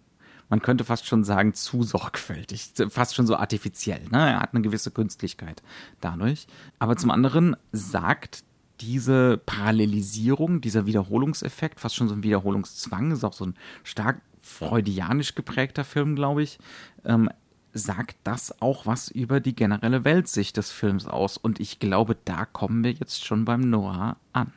Man 0.49 0.61
könnte 0.61 0.83
fast 0.83 1.07
schon 1.07 1.23
sagen, 1.23 1.53
zu 1.53 1.83
sorgfältig, 1.83 2.71
fast 2.89 3.15
schon 3.15 3.27
so 3.27 3.35
artifiziell. 3.35 4.01
Ne? 4.11 4.17
Er 4.17 4.39
hat 4.39 4.53
eine 4.53 4.61
gewisse 4.61 4.91
Künstlichkeit 4.91 5.61
dadurch. 5.99 6.47
Aber 6.79 6.95
zum 6.95 7.11
anderen 7.11 7.57
sagt 7.71 8.43
diese 8.81 9.37
Parallelisierung, 9.45 10.61
dieser 10.61 10.85
Wiederholungseffekt, 10.85 11.79
fast 11.79 11.95
schon 11.95 12.07
so 12.07 12.15
ein 12.15 12.23
Wiederholungszwang, 12.23 13.11
ist 13.11 13.23
auch 13.23 13.33
so 13.33 13.45
ein 13.45 13.55
stark 13.83 14.21
freudianisch 14.39 15.35
geprägter 15.35 15.83
Film, 15.83 16.15
glaube 16.15 16.43
ich, 16.43 16.57
ähm, 17.05 17.29
sagt 17.73 18.17
das 18.23 18.61
auch 18.61 18.85
was 18.85 19.09
über 19.09 19.39
die 19.39 19.55
generelle 19.55 20.03
Weltsicht 20.03 20.57
des 20.57 20.71
Films 20.71 21.05
aus. 21.05 21.37
Und 21.37 21.59
ich 21.59 21.79
glaube, 21.79 22.17
da 22.25 22.45
kommen 22.45 22.83
wir 22.83 22.91
jetzt 22.91 23.25
schon 23.25 23.45
beim 23.45 23.69
Noir 23.69 24.17
an. 24.33 24.51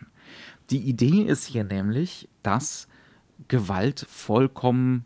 Die 0.71 0.79
Idee 0.79 1.23
ist 1.23 1.45
hier 1.47 1.65
nämlich, 1.65 2.29
dass 2.43 2.87
Gewalt 3.49 4.07
vollkommen 4.09 5.05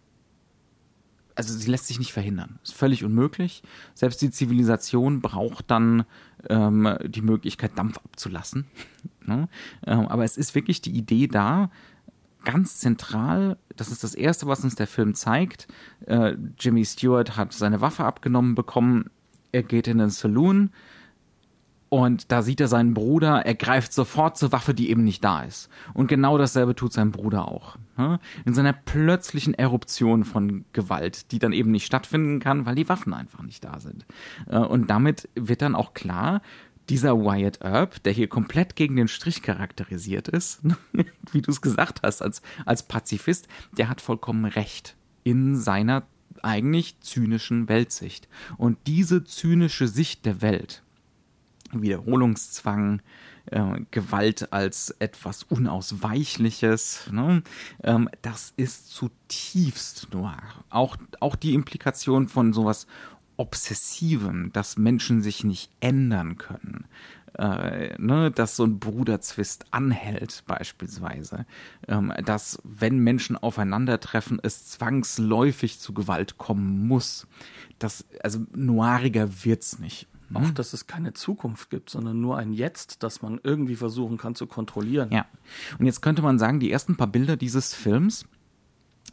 also 1.34 1.52
sie 1.52 1.70
lässt 1.70 1.86
sich 1.86 1.98
nicht 1.98 2.12
verhindern. 2.12 2.58
Ist 2.62 2.74
völlig 2.74 3.04
unmöglich. 3.04 3.62
Selbst 3.94 4.22
die 4.22 4.30
Zivilisation 4.30 5.20
braucht 5.20 5.70
dann 5.70 6.04
ähm, 6.48 6.96
die 7.04 7.22
Möglichkeit, 7.22 7.76
Dampf 7.76 7.98
abzulassen. 7.98 8.66
ne? 9.24 9.48
ähm, 9.86 10.06
aber 10.06 10.24
es 10.24 10.36
ist 10.36 10.54
wirklich 10.54 10.80
die 10.80 10.92
Idee 10.92 11.26
da, 11.26 11.70
ganz 12.44 12.78
zentral, 12.78 13.56
das 13.76 13.88
ist 13.88 14.04
das 14.04 14.14
Erste, 14.14 14.46
was 14.46 14.62
uns 14.62 14.74
der 14.74 14.86
Film 14.86 15.14
zeigt. 15.14 15.66
Äh, 16.06 16.36
Jimmy 16.58 16.84
Stewart 16.84 17.36
hat 17.36 17.52
seine 17.52 17.80
Waffe 17.80 18.04
abgenommen 18.04 18.54
bekommen. 18.54 19.10
er 19.50 19.62
geht 19.62 19.88
in 19.88 19.98
den 19.98 20.10
Saloon 20.10 20.70
und 21.94 22.32
da 22.32 22.42
sieht 22.42 22.60
er 22.60 22.66
seinen 22.66 22.92
Bruder, 22.92 23.46
er 23.46 23.54
greift 23.54 23.92
sofort 23.92 24.36
zur 24.36 24.50
Waffe, 24.50 24.74
die 24.74 24.90
eben 24.90 25.04
nicht 25.04 25.22
da 25.22 25.42
ist. 25.42 25.68
Und 25.92 26.08
genau 26.08 26.36
dasselbe 26.38 26.74
tut 26.74 26.92
sein 26.92 27.12
Bruder 27.12 27.46
auch. 27.46 27.76
Ne? 27.96 28.18
In 28.44 28.52
seiner 28.52 28.72
plötzlichen 28.72 29.54
Eruption 29.54 30.24
von 30.24 30.64
Gewalt, 30.72 31.30
die 31.30 31.38
dann 31.38 31.52
eben 31.52 31.70
nicht 31.70 31.86
stattfinden 31.86 32.40
kann, 32.40 32.66
weil 32.66 32.74
die 32.74 32.88
Waffen 32.88 33.14
einfach 33.14 33.44
nicht 33.44 33.62
da 33.62 33.78
sind. 33.78 34.06
Äh, 34.48 34.58
und 34.58 34.90
damit 34.90 35.28
wird 35.36 35.62
dann 35.62 35.76
auch 35.76 35.94
klar, 35.94 36.42
dieser 36.88 37.16
Wyatt 37.16 37.62
Earp, 37.62 38.02
der 38.02 38.12
hier 38.12 38.26
komplett 38.26 38.74
gegen 38.74 38.96
den 38.96 39.06
Strich 39.06 39.40
charakterisiert 39.40 40.26
ist, 40.26 40.62
wie 41.30 41.42
du 41.42 41.52
es 41.52 41.60
gesagt 41.60 42.00
hast, 42.02 42.22
als, 42.22 42.42
als 42.66 42.82
Pazifist, 42.82 43.46
der 43.78 43.88
hat 43.88 44.00
vollkommen 44.00 44.46
recht 44.46 44.96
in 45.22 45.54
seiner 45.54 46.02
eigentlich 46.42 46.98
zynischen 46.98 47.68
Weltsicht. 47.68 48.28
Und 48.56 48.78
diese 48.88 49.22
zynische 49.22 49.86
Sicht 49.86 50.26
der 50.26 50.42
Welt, 50.42 50.82
Wiederholungszwang, 51.82 53.02
äh, 53.46 53.80
Gewalt 53.90 54.52
als 54.52 54.94
etwas 54.98 55.42
Unausweichliches. 55.44 57.08
Ne? 57.10 57.42
Ähm, 57.82 58.08
das 58.22 58.52
ist 58.56 58.90
zutiefst 58.90 60.12
noir. 60.12 60.38
Auch, 60.70 60.96
auch 61.20 61.36
die 61.36 61.54
Implikation 61.54 62.28
von 62.28 62.52
sowas 62.52 62.86
Obsessivem, 63.36 64.52
dass 64.52 64.78
Menschen 64.78 65.22
sich 65.22 65.44
nicht 65.44 65.70
ändern 65.80 66.38
können. 66.38 66.86
Äh, 67.36 68.00
ne, 68.00 68.30
dass 68.30 68.54
so 68.54 68.64
ein 68.64 68.78
Bruderzwist 68.78 69.66
anhält, 69.72 70.44
beispielsweise. 70.46 71.46
Ähm, 71.88 72.12
dass, 72.24 72.60
wenn 72.62 72.98
Menschen 73.00 73.36
aufeinandertreffen, 73.36 74.38
es 74.40 74.66
zwangsläufig 74.66 75.80
zu 75.80 75.94
Gewalt 75.94 76.38
kommen 76.38 76.86
muss. 76.86 77.26
Das, 77.80 78.04
also 78.22 78.46
noiriger 78.54 79.44
wird's 79.44 79.80
nicht. 79.80 80.06
Auch, 80.32 80.50
dass 80.50 80.72
es 80.72 80.86
keine 80.86 81.12
Zukunft 81.12 81.70
gibt, 81.70 81.90
sondern 81.90 82.20
nur 82.20 82.38
ein 82.38 82.52
Jetzt, 82.52 83.02
das 83.02 83.22
man 83.22 83.40
irgendwie 83.42 83.76
versuchen 83.76 84.16
kann 84.16 84.34
zu 84.34 84.46
kontrollieren. 84.46 85.10
Ja. 85.12 85.26
Und 85.78 85.86
jetzt 85.86 86.00
könnte 86.00 86.22
man 86.22 86.38
sagen, 86.38 86.60
die 86.60 86.70
ersten 86.70 86.96
paar 86.96 87.06
Bilder 87.06 87.36
dieses 87.36 87.74
Films 87.74 88.24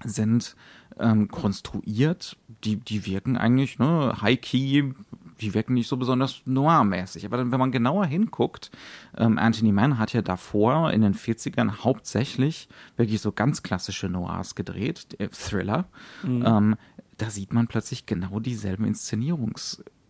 sind 0.04 0.56
ähm, 1.00 1.28
konstruiert, 1.28 2.38
die, 2.64 2.78
die 2.78 3.06
wirken 3.06 3.38
eigentlich, 3.38 3.80
ne, 3.80 4.16
High-Key, 4.22 4.94
die 5.42 5.54
wirken 5.54 5.74
nicht 5.74 5.88
so 5.88 5.98
besonders 5.98 6.42
noir-mäßig. 6.46 7.26
Aber 7.26 7.38
dann, 7.38 7.52
wenn 7.52 7.60
man 7.60 7.72
genauer 7.72 8.06
hinguckt, 8.06 8.72
ähm, 9.18 9.38
Anthony 9.38 9.72
Mann 9.72 9.98
hat 9.98 10.14
ja 10.14 10.22
davor 10.22 10.92
in 10.92 11.02
den 11.02 11.16
40ern 11.16 11.84
hauptsächlich 11.84 12.70
wirklich 12.96 13.22
so 13.22 13.32
ganz 13.32 13.64
klassische 13.64 14.08
Noirs 14.08 14.56
gedreht, 14.56 15.16
äh, 15.20 15.30
Thriller. 15.30 15.86
Mhm. 16.24 16.44
Ähm, 16.46 16.76
da 17.18 17.30
sieht 17.30 17.54
man 17.54 17.68
plötzlich 17.68 18.06
genau 18.06 18.40
dieselben 18.40 18.86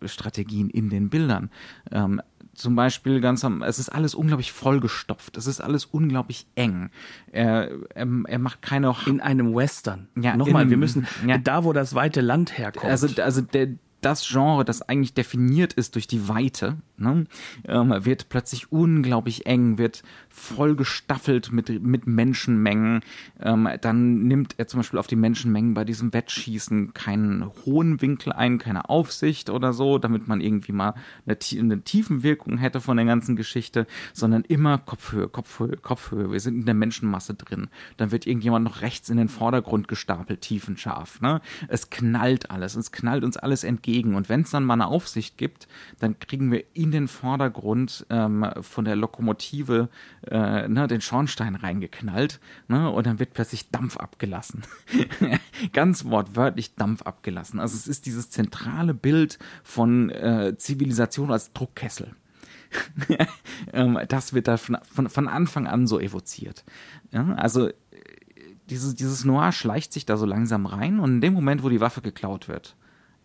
Inszenierungsstrategien 0.02 0.70
in 0.70 0.90
den 0.90 1.08
Bildern. 1.08 1.50
Ähm, 1.90 2.20
zum 2.54 2.76
Beispiel 2.76 3.20
ganz 3.20 3.44
am, 3.44 3.62
es 3.62 3.78
ist 3.78 3.88
alles 3.88 4.14
unglaublich 4.14 4.52
vollgestopft, 4.52 5.38
es 5.38 5.46
ist 5.46 5.62
alles 5.62 5.86
unglaublich 5.86 6.46
eng. 6.54 6.90
Er, 7.30 7.70
er, 7.94 8.06
er 8.26 8.38
macht 8.38 8.60
keine. 8.60 8.94
In 9.06 9.20
einem 9.20 9.54
Western. 9.54 10.08
Ja, 10.20 10.36
nochmal, 10.36 10.68
wir 10.68 10.76
müssen, 10.76 11.06
ja. 11.26 11.38
da 11.38 11.64
wo 11.64 11.72
das 11.72 11.94
weite 11.94 12.20
Land 12.20 12.58
herkommt. 12.58 12.84
Also, 12.84 13.08
also 13.22 13.40
der, 13.40 13.68
das 14.02 14.28
Genre, 14.28 14.64
das 14.64 14.82
eigentlich 14.82 15.14
definiert 15.14 15.72
ist 15.72 15.94
durch 15.94 16.06
die 16.06 16.28
Weite, 16.28 16.76
ne, 16.96 17.24
ähm, 17.66 17.94
wird 18.00 18.28
plötzlich 18.28 18.70
unglaublich 18.72 19.46
eng, 19.46 19.78
wird 19.78 20.02
voll 20.28 20.74
gestaffelt 20.74 21.52
mit, 21.52 21.82
mit 21.82 22.06
Menschenmengen. 22.06 23.00
Ähm, 23.40 23.68
dann 23.80 24.24
nimmt 24.24 24.54
er 24.58 24.66
zum 24.66 24.80
Beispiel 24.80 24.98
auf 24.98 25.06
die 25.06 25.16
Menschenmengen 25.16 25.74
bei 25.74 25.84
diesem 25.84 26.12
Wettschießen 26.12 26.94
keinen 26.94 27.50
hohen 27.64 28.02
Winkel 28.02 28.32
ein, 28.32 28.58
keine 28.58 28.88
Aufsicht 28.88 29.50
oder 29.50 29.72
so, 29.72 29.98
damit 29.98 30.26
man 30.26 30.40
irgendwie 30.40 30.72
mal 30.72 30.94
eine, 31.26 31.38
eine 31.58 31.82
Tiefenwirkung 31.82 32.58
hätte 32.58 32.80
von 32.80 32.96
der 32.96 33.06
ganzen 33.06 33.36
Geschichte, 33.36 33.86
sondern 34.12 34.42
immer 34.42 34.78
Kopfhöhe, 34.78 35.28
Kopfhöhe, 35.28 35.76
Kopfhöhe. 35.76 36.32
Wir 36.32 36.40
sind 36.40 36.56
in 36.56 36.66
der 36.66 36.74
Menschenmasse 36.74 37.34
drin. 37.34 37.68
Dann 37.96 38.10
wird 38.10 38.26
irgendjemand 38.26 38.64
noch 38.64 38.80
rechts 38.80 39.10
in 39.10 39.16
den 39.16 39.28
Vordergrund 39.28 39.86
gestapelt, 39.86 40.40
tiefenscharf. 40.40 41.20
Ne? 41.20 41.40
Es 41.68 41.90
knallt 41.90 42.50
alles, 42.50 42.74
es 42.74 42.90
knallt 42.90 43.22
uns 43.22 43.36
alles 43.36 43.64
entgegen. 43.64 43.91
Und 44.00 44.28
wenn 44.28 44.42
es 44.42 44.50
dann 44.50 44.64
mal 44.64 44.74
eine 44.74 44.86
Aufsicht 44.86 45.38
gibt, 45.38 45.68
dann 45.98 46.18
kriegen 46.18 46.50
wir 46.50 46.64
in 46.74 46.90
den 46.90 47.08
Vordergrund 47.08 48.06
ähm, 48.10 48.46
von 48.60 48.84
der 48.84 48.96
Lokomotive 48.96 49.88
äh, 50.30 50.68
ne, 50.68 50.86
den 50.86 51.00
Schornstein 51.00 51.54
reingeknallt 51.54 52.40
ne, 52.68 52.90
und 52.90 53.06
dann 53.06 53.18
wird 53.18 53.34
plötzlich 53.34 53.70
Dampf 53.70 53.96
abgelassen. 53.96 54.62
Ganz 55.72 56.04
wortwörtlich 56.04 56.74
Dampf 56.74 57.02
abgelassen. 57.02 57.60
Also 57.60 57.76
es 57.76 57.86
ist 57.86 58.06
dieses 58.06 58.30
zentrale 58.30 58.94
Bild 58.94 59.38
von 59.62 60.10
äh, 60.10 60.54
Zivilisation 60.56 61.30
als 61.30 61.52
Druckkessel. 61.52 62.14
ähm, 63.72 63.98
das 64.08 64.32
wird 64.32 64.48
da 64.48 64.56
von, 64.56 64.78
von, 64.90 65.10
von, 65.10 65.28
Anfang 65.28 65.66
an 65.66 65.86
so 65.86 66.00
evoziert. 66.00 66.64
Ja, 67.12 67.34
also 67.34 67.68
dieses, 68.70 68.94
dieses 68.94 69.24
Noir 69.24 69.52
schleicht 69.52 69.92
sich 69.92 70.06
da 70.06 70.16
so 70.16 70.26
langsam 70.26 70.66
rein 70.66 70.98
und 70.98 71.14
in 71.14 71.20
dem 71.20 71.34
Moment, 71.34 71.62
wo 71.62 71.68
die 71.68 71.80
Waffe 71.80 72.00
geklaut 72.00 72.48
wird, 72.48 72.74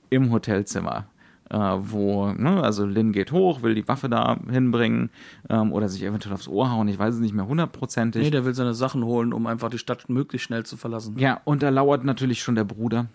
im 0.10 0.32
Hotelzimmer, 0.32 1.06
äh, 1.50 1.58
wo, 1.58 2.28
ne, 2.28 2.62
also 2.62 2.86
Lynn 2.86 3.12
geht 3.12 3.32
hoch, 3.32 3.62
will 3.62 3.76
die 3.76 3.88
Waffe 3.88 4.10
da 4.10 4.38
hinbringen 4.50 5.10
ähm, 5.50 5.72
oder 5.72 5.90
sich 5.90 6.04
eventuell 6.04 6.34
aufs 6.34 6.48
Ohr 6.48 6.72
hauen, 6.72 6.88
ich 6.88 7.00
weiß 7.00 7.16
es 7.16 7.22
nicht 7.22 7.34
mehr 7.34 7.48
hundertprozentig. 7.48 8.24
Nee, 8.24 8.32
der 8.32 8.46
will 8.46 8.54
seine 8.54 8.74
Sachen 8.74 9.04
holen, 9.04 9.34
um 9.34 9.48
einfach 9.48 9.70
die 9.70 9.78
Stadt 9.78 10.10
möglichst 10.10 10.48
schnell 10.48 10.66
zu 10.66 10.78
verlassen. 10.78 11.18
Ja, 11.18 11.42
und 11.46 11.64
da 11.64 11.70
lauert 11.70 12.04
natürlich 12.04 12.42
schon 12.42 12.56
der 12.56 12.66
Bruder. 12.66 13.08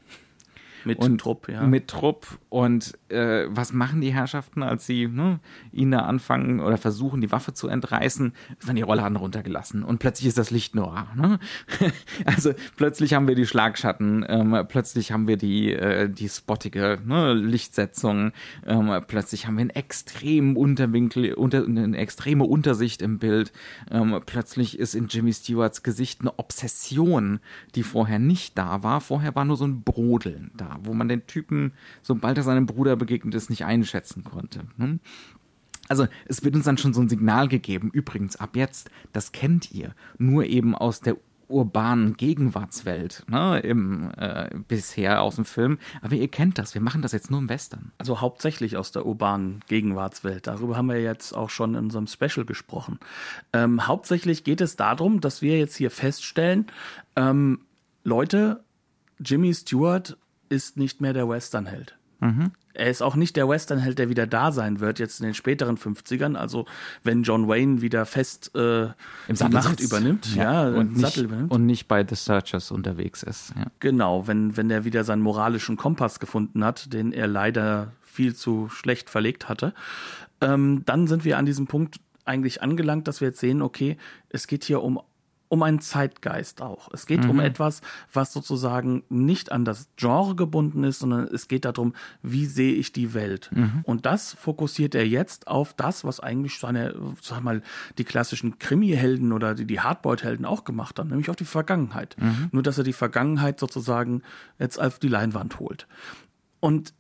Mit 0.85 0.99
und 0.99 1.19
Trupp, 1.19 1.49
ja. 1.49 1.63
Mit 1.63 1.89
Trupp. 1.89 2.27
Und 2.49 2.99
äh, 3.09 3.47
was 3.49 3.73
machen 3.73 4.01
die 4.01 4.13
Herrschaften, 4.13 4.63
als 4.63 4.87
sie 4.87 5.07
ne, 5.09 5.41
ihn 5.73 5.91
da 5.91 6.01
anfangen 6.01 6.61
oder 6.61 6.77
versuchen, 6.77 7.21
die 7.21 7.33
Waffe 7.33 7.55
zu 7.55 7.69
entreißen? 7.69 8.33
Werden 8.61 8.77
die 8.77 8.83
Rollladen 8.83 9.17
runtergelassen. 9.17 9.83
Und 9.83 9.99
plötzlich 9.99 10.29
ist 10.29 10.39
das 10.39 10.51
Licht 10.51 10.75
noir. 10.75 11.07
Ne? 11.15 11.39
also 12.25 12.53
plötzlich 12.77 13.15
haben 13.15 13.29
wir 13.29 13.35
die 13.35 13.47
Schlagschatten, 13.47 14.25
ähm, 14.29 14.67
plötzlich 14.69 15.13
haben 15.13 15.29
wir 15.29 15.37
die, 15.37 15.73
äh, 15.73 16.09
die 16.09 16.29
spottige 16.29 16.99
ne, 17.05 17.33
Lichtsetzung, 17.33 18.33
ähm, 18.67 18.91
plötzlich 19.07 19.47
haben 19.47 19.57
wir 19.57 19.63
einen 19.63 19.71
extremen 19.71 20.57
Unterwinkel, 20.57 21.35
unter, 21.35 21.65
eine 21.65 21.97
extreme 21.97 22.45
Untersicht 22.45 23.03
im 23.03 23.19
Bild. 23.19 23.53
Ähm, 23.91 24.21
plötzlich 24.27 24.79
ist 24.79 24.95
in 24.95 25.09
Jimmy 25.09 25.33
Stewarts 25.33 25.83
Gesicht 25.83 26.21
eine 26.21 26.39
Obsession, 26.39 27.41
die 27.75 27.83
vorher 27.83 28.19
nicht 28.19 28.59
da 28.59 28.83
war. 28.83 29.01
Vorher 29.01 29.35
war 29.35 29.45
nur 29.45 29.57
so 29.57 29.65
ein 29.65 29.83
Brodeln 29.83 30.51
da 30.55 30.72
wo 30.83 30.95
man 30.95 31.09
den 31.09 31.27
Typen, 31.27 31.73
sobald 32.03 32.37
er 32.37 32.45
seinem 32.45 32.67
Bruder 32.67 32.97
begegnet 32.97 33.35
ist, 33.35 33.51
nicht 33.51 33.65
einschätzen 33.65 34.25
konnte. 34.25 34.61
Ne? 34.77 34.99
Also 35.89 36.07
es 36.27 36.45
wird 36.45 36.55
uns 36.55 36.65
dann 36.65 36.79
schon 36.79 36.95
so 36.95 37.01
ein 37.01 37.09
Signal 37.09 37.49
gegeben, 37.49 37.91
übrigens 37.93 38.37
ab 38.37 38.57
jetzt, 38.57 38.91
das 39.13 39.33
kennt 39.33 39.73
ihr, 39.73 39.95
nur 40.19 40.45
eben 40.47 40.75
aus 40.75 41.01
der 41.01 41.17
urbanen 41.53 42.17
Gegenwartswelt 42.17 43.25
ne, 43.29 43.61
im, 43.61 44.11
äh, 44.17 44.51
bisher 44.67 45.23
aus 45.23 45.37
dem 45.37 45.45
Film. 45.45 45.79
Aber 46.01 46.15
ihr 46.15 46.29
kennt 46.29 46.59
das, 46.59 46.75
wir 46.75 46.81
machen 46.81 47.03
das 47.03 47.13
jetzt 47.13 47.31
nur 47.31 47.41
im 47.41 47.49
Western. 47.49 47.93
Also 47.99 48.21
hauptsächlich 48.21 48.77
aus 48.77 48.91
der 48.91 49.07
urbanen 49.07 49.61
Gegenwartswelt. 49.69 50.47
Darüber 50.47 50.77
haben 50.77 50.89
wir 50.89 51.01
jetzt 51.01 51.33
auch 51.33 51.51
schon 51.51 51.75
in 51.75 51.85
unserem 51.85 52.07
Special 52.07 52.47
gesprochen. 52.47 52.99
Ähm, 53.53 53.87
hauptsächlich 53.87 54.45
geht 54.45 54.61
es 54.61 54.77
darum, 54.77 55.21
dass 55.21 55.43
wir 55.43 55.59
jetzt 55.59 55.77
hier 55.77 55.91
feststellen, 55.91 56.67
ähm, 57.17 57.61
Leute, 58.03 58.65
Jimmy 59.21 59.55
Stewart 59.55 60.17
ist 60.53 60.77
nicht 60.77 61.01
mehr 61.01 61.15
der 61.15 61.29
Westernheld. 61.29 61.97
Mhm. 62.21 62.53
Er 62.75 62.89
ist 62.89 63.03
auch 63.03 63.17
nicht 63.17 63.37
der 63.37 63.49
Westernheld, 63.49 63.99
der 63.99 64.09
wieder 64.09 64.27
da 64.27 64.53
sein 64.53 64.81
wird, 64.81 64.99
jetzt 64.99 65.21
in 65.21 65.27
den 65.27 65.35
späteren 65.35 65.77
50ern, 65.77 66.37
also 66.37 66.67
wenn 67.03 67.23
John 67.23 67.49
Wayne 67.49 67.83
wieder 67.83 68.07
fest 68.07 68.51
äh, 68.55 68.85
Im 68.85 68.93
die 69.29 69.49
Macht 69.49 69.81
übernimmt, 69.81 70.35
ja, 70.35 70.69
ja 70.69 70.79
und, 70.79 70.97
nicht, 70.97 71.17
übernimmt. 71.17 71.51
und 71.51 71.67
nicht 71.67 71.89
bei 71.89 72.07
The 72.07 72.15
Searchers 72.15 72.71
unterwegs 72.71 73.23
ist. 73.23 73.53
Ja. 73.57 73.67
Genau, 73.81 74.27
wenn, 74.27 74.57
wenn 74.57 74.71
er 74.71 74.85
wieder 74.85 75.05
seinen 75.05 75.23
moralischen 75.23 75.77
Kompass 75.77 76.21
gefunden 76.21 76.65
hat, 76.65 76.93
den 76.93 77.13
er 77.13 77.27
leider 77.27 77.93
viel 78.01 78.35
zu 78.35 78.69
schlecht 78.69 79.11
verlegt 79.11 79.49
hatte, 79.49 79.75
ähm, 80.41 80.83
dann 80.87 81.07
sind 81.09 81.25
wir 81.25 81.39
an 81.39 81.47
diesem 81.47 81.67
Punkt 81.67 82.01
eigentlich 82.25 82.63
angelangt, 82.63 83.09
dass 83.09 83.21
wir 83.21 83.29
jetzt 83.29 83.41
sehen, 83.41 83.63
okay, 83.63 83.97
es 84.29 84.47
geht 84.47 84.65
hier 84.65 84.83
um 84.83 85.01
um 85.53 85.63
einen 85.63 85.81
Zeitgeist 85.81 86.63
auch. 86.63 86.89
Es 86.95 87.05
geht 87.05 87.25
mhm. 87.25 87.31
um 87.31 87.41
etwas, 87.41 87.83
was 88.11 88.33
sozusagen 88.33 89.03
nicht 89.11 89.53
an 89.53 89.67
das 89.67 89.91
Genre 89.97 90.35
gebunden 90.35 90.83
ist, 90.83 91.01
sondern 91.01 91.25
es 91.25 91.47
geht 91.47 91.67
darum, 91.67 91.93
wie 92.23 92.47
sehe 92.47 92.73
ich 92.73 92.95
die 92.95 93.13
Welt. 93.13 93.51
Mhm. 93.53 93.81
Und 93.83 94.07
das 94.07 94.33
fokussiert 94.33 94.95
er 94.95 95.07
jetzt 95.07 95.49
auf 95.49 95.75
das, 95.75 96.05
was 96.05 96.21
eigentlich 96.21 96.59
seine, 96.59 96.95
sag 97.21 97.43
mal, 97.43 97.61
die 97.99 98.05
klassischen 98.05 98.59
Krimi-Helden 98.59 99.31
oder 99.31 99.55
die, 99.55 99.67
die 99.67 99.81
Hardboiled-Helden 99.81 100.47
auch 100.47 100.65
gemacht 100.65 100.99
haben, 100.99 101.11
nämlich 101.11 101.29
auf 101.29 101.37
die 101.37 101.45
Vergangenheit. 101.45 102.17
Mhm. 102.19 102.49
Nur, 102.51 102.63
dass 102.63 102.79
er 102.79 102.85
die 102.85 102.95
Vergangenheit 102.95 103.61
sozusagen 103.61 104.23
jetzt 104.59 104.81
auf 104.81 105.01
die 105.01 105.09
Leinwand 105.09 105.61
holt. 105.61 105.87
Und 106.61 106.95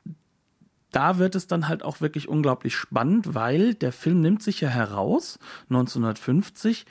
da 0.90 1.16
wird 1.16 1.36
es 1.36 1.46
dann 1.46 1.68
halt 1.68 1.82
auch 1.82 2.02
wirklich 2.02 2.28
unglaublich 2.28 2.76
spannend, 2.76 3.34
weil 3.34 3.72
der 3.72 3.92
Film 3.92 4.20
nimmt 4.20 4.42
sich 4.42 4.60
ja 4.60 4.68
heraus, 4.68 5.38
1950, 5.70 6.84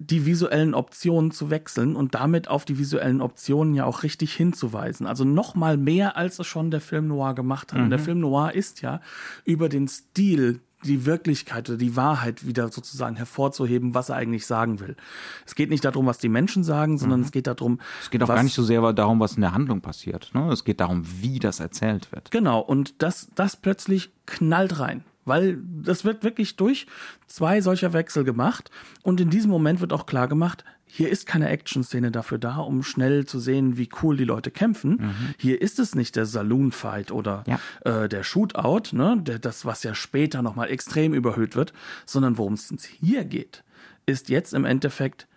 die 0.00 0.24
visuellen 0.24 0.74
Optionen 0.74 1.30
zu 1.30 1.50
wechseln 1.50 1.94
und 1.94 2.14
damit 2.14 2.48
auf 2.48 2.64
die 2.64 2.78
visuellen 2.78 3.20
Optionen 3.20 3.74
ja 3.74 3.84
auch 3.84 4.02
richtig 4.02 4.32
hinzuweisen. 4.32 5.06
Also 5.06 5.24
noch 5.24 5.54
mal 5.54 5.76
mehr, 5.76 6.16
als 6.16 6.38
es 6.38 6.46
schon 6.46 6.70
der 6.70 6.80
Film 6.80 7.06
Noir 7.08 7.34
gemacht 7.34 7.72
hat. 7.72 7.78
Mhm. 7.78 7.84
Und 7.84 7.90
der 7.90 7.98
mhm. 7.98 8.04
Film 8.04 8.20
Noir 8.20 8.52
ist 8.54 8.80
ja 8.80 9.00
über 9.44 9.68
den 9.68 9.88
Stil 9.88 10.60
die 10.84 11.04
Wirklichkeit 11.04 11.68
oder 11.68 11.76
die 11.76 11.96
Wahrheit 11.96 12.46
wieder 12.46 12.68
sozusagen 12.68 13.16
hervorzuheben, 13.16 13.92
was 13.92 14.08
er 14.08 14.16
eigentlich 14.16 14.46
sagen 14.46 14.80
will. 14.80 14.96
Es 15.44 15.54
geht 15.54 15.68
nicht 15.68 15.84
darum, 15.84 16.06
was 16.06 16.16
die 16.16 16.30
Menschen 16.30 16.64
sagen, 16.64 16.96
sondern 16.96 17.20
mhm. 17.20 17.26
es 17.26 17.32
geht 17.32 17.46
darum. 17.46 17.78
Es 18.00 18.08
geht 18.08 18.22
auch 18.22 18.28
gar 18.28 18.42
nicht 18.42 18.54
so 18.54 18.62
sehr 18.62 18.80
darum, 18.94 19.20
was 19.20 19.34
in 19.34 19.42
der 19.42 19.52
Handlung 19.52 19.82
passiert. 19.82 20.30
Ne? 20.32 20.50
Es 20.50 20.64
geht 20.64 20.80
darum, 20.80 21.04
wie 21.20 21.38
das 21.38 21.60
erzählt 21.60 22.10
wird. 22.12 22.30
Genau, 22.30 22.60
und 22.60 23.02
das, 23.02 23.28
das 23.34 23.56
plötzlich 23.56 24.10
knallt 24.24 24.78
rein 24.80 25.04
weil 25.24 25.58
das 25.82 26.04
wird 26.04 26.24
wirklich 26.24 26.56
durch 26.56 26.86
zwei 27.26 27.60
solcher 27.60 27.92
Wechsel 27.92 28.24
gemacht 28.24 28.70
und 29.02 29.20
in 29.20 29.30
diesem 29.30 29.50
Moment 29.50 29.80
wird 29.80 29.92
auch 29.92 30.06
klar 30.06 30.28
gemacht, 30.28 30.64
hier 30.92 31.08
ist 31.08 31.26
keine 31.26 31.48
Action-Szene 31.48 32.10
dafür 32.10 32.38
da, 32.38 32.56
um 32.56 32.82
schnell 32.82 33.24
zu 33.24 33.38
sehen, 33.38 33.76
wie 33.76 33.88
cool 34.02 34.16
die 34.16 34.24
Leute 34.24 34.50
kämpfen. 34.50 34.90
Mhm. 34.90 35.34
Hier 35.38 35.62
ist 35.62 35.78
es 35.78 35.94
nicht 35.94 36.16
der 36.16 36.26
Saloon-Fight 36.26 37.12
oder 37.12 37.44
ja. 37.46 37.60
äh, 37.84 38.08
der 38.08 38.24
Shootout, 38.24 38.96
ne, 38.96 39.16
der, 39.20 39.38
das, 39.38 39.64
was 39.64 39.84
ja 39.84 39.94
später 39.94 40.42
nochmal 40.42 40.68
extrem 40.68 41.14
überhöht 41.14 41.54
wird, 41.54 41.72
sondern 42.06 42.38
worum 42.38 42.54
es 42.54 42.72
hier 42.84 43.24
geht, 43.24 43.62
ist 44.06 44.28
jetzt 44.30 44.52
im 44.52 44.64
Endeffekt, 44.64 45.28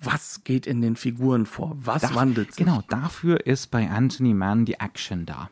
was 0.00 0.44
geht 0.44 0.66
in 0.66 0.80
den 0.80 0.94
Figuren 0.94 1.46
vor? 1.46 1.76
Was 1.76 2.02
da, 2.02 2.14
wandelt 2.14 2.54
sich? 2.54 2.64
Genau, 2.64 2.82
dafür 2.88 3.46
ist 3.46 3.72
bei 3.72 3.90
Anthony 3.90 4.34
Mann 4.34 4.64
die 4.64 4.74
Action 4.74 5.26
da 5.26 5.50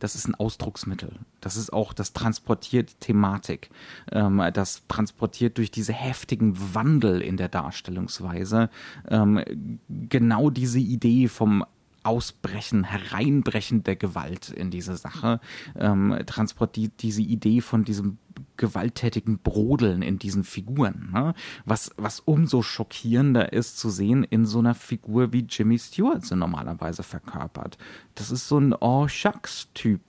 das 0.00 0.14
ist 0.14 0.26
ein 0.26 0.34
Ausdrucksmittel. 0.34 1.12
Das 1.40 1.56
ist 1.56 1.72
auch, 1.72 1.92
das 1.92 2.12
transportiert 2.12 3.00
Thematik. 3.00 3.70
Ähm, 4.10 4.42
das 4.52 4.82
transportiert 4.88 5.58
durch 5.58 5.70
diese 5.70 5.92
heftigen 5.92 6.74
Wandel 6.74 7.20
in 7.20 7.36
der 7.36 7.48
Darstellungsweise 7.48 8.70
ähm, 9.08 9.78
genau 9.88 10.50
diese 10.50 10.80
Idee 10.80 11.28
vom 11.28 11.64
Ausbrechen, 12.02 12.84
Hereinbrechen 12.84 13.82
der 13.82 13.96
Gewalt 13.96 14.50
in 14.50 14.70
diese 14.70 14.96
Sache, 14.96 15.40
ähm, 15.76 16.18
transportiert 16.26 16.92
diese 17.00 17.22
Idee 17.22 17.60
von 17.60 17.84
diesem 17.84 18.18
gewalttätigen 18.56 19.38
Brodeln 19.38 20.02
in 20.02 20.18
diesen 20.18 20.44
Figuren. 20.44 21.10
Ne? 21.12 21.34
Was, 21.64 21.90
was 21.96 22.20
umso 22.20 22.62
schockierender 22.62 23.52
ist 23.52 23.78
zu 23.78 23.90
sehen 23.90 24.24
in 24.24 24.46
so 24.46 24.58
einer 24.58 24.74
Figur 24.74 25.32
wie 25.32 25.46
Jimmy 25.48 25.78
Stewart 25.78 26.24
sie 26.24 26.36
normalerweise 26.36 27.02
verkörpert. 27.02 27.78
Das 28.14 28.30
ist 28.30 28.48
so 28.48 28.58
ein 28.58 28.74
Oh 28.78 29.08
Shucks-Typ 29.08 30.00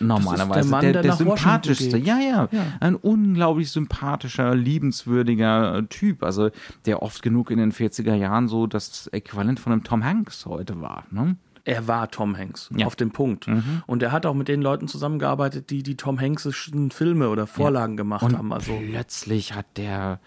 normalerweise. 0.00 0.60
der, 0.60 0.64
Mann, 0.70 0.80
der, 0.82 0.92
der, 0.92 1.02
der 1.02 1.12
sympathischste. 1.12 1.98
Ja, 1.98 2.18
ja, 2.18 2.48
ja, 2.50 2.64
Ein 2.80 2.94
unglaublich 2.94 3.70
sympathischer, 3.70 4.54
liebenswürdiger 4.54 5.78
äh, 5.78 5.82
Typ. 5.86 6.22
Also 6.22 6.50
der 6.84 7.02
oft 7.02 7.22
genug 7.22 7.50
in 7.50 7.58
den 7.58 7.72
40er 7.72 8.14
Jahren 8.14 8.48
so 8.48 8.66
das 8.66 9.08
Äquivalent 9.08 9.60
von 9.60 9.72
einem 9.72 9.84
Tom 9.84 10.04
Hanks 10.04 10.46
heute 10.46 10.80
war. 10.80 11.04
Ne? 11.10 11.36
er 11.66 11.88
war 11.88 12.10
Tom 12.10 12.36
Hanks 12.38 12.70
ja. 12.76 12.86
auf 12.86 12.94
dem 12.94 13.10
Punkt. 13.10 13.48
Mhm. 13.48 13.82
Und 13.86 14.02
er 14.02 14.12
hat 14.12 14.24
auch 14.24 14.34
mit 14.34 14.46
den 14.46 14.62
Leuten 14.62 14.86
zusammengearbeitet, 14.86 15.70
die 15.70 15.82
die 15.82 15.96
Tom 15.96 16.20
Hanksischen 16.20 16.92
Filme 16.92 17.28
oder 17.28 17.48
Vorlagen 17.48 17.94
ja. 17.94 17.96
gemacht 17.96 18.22
Und 18.22 18.38
haben. 18.38 18.52
Also 18.52 18.80
plötzlich 18.88 19.54
hat 19.54 19.66
der 19.76 20.20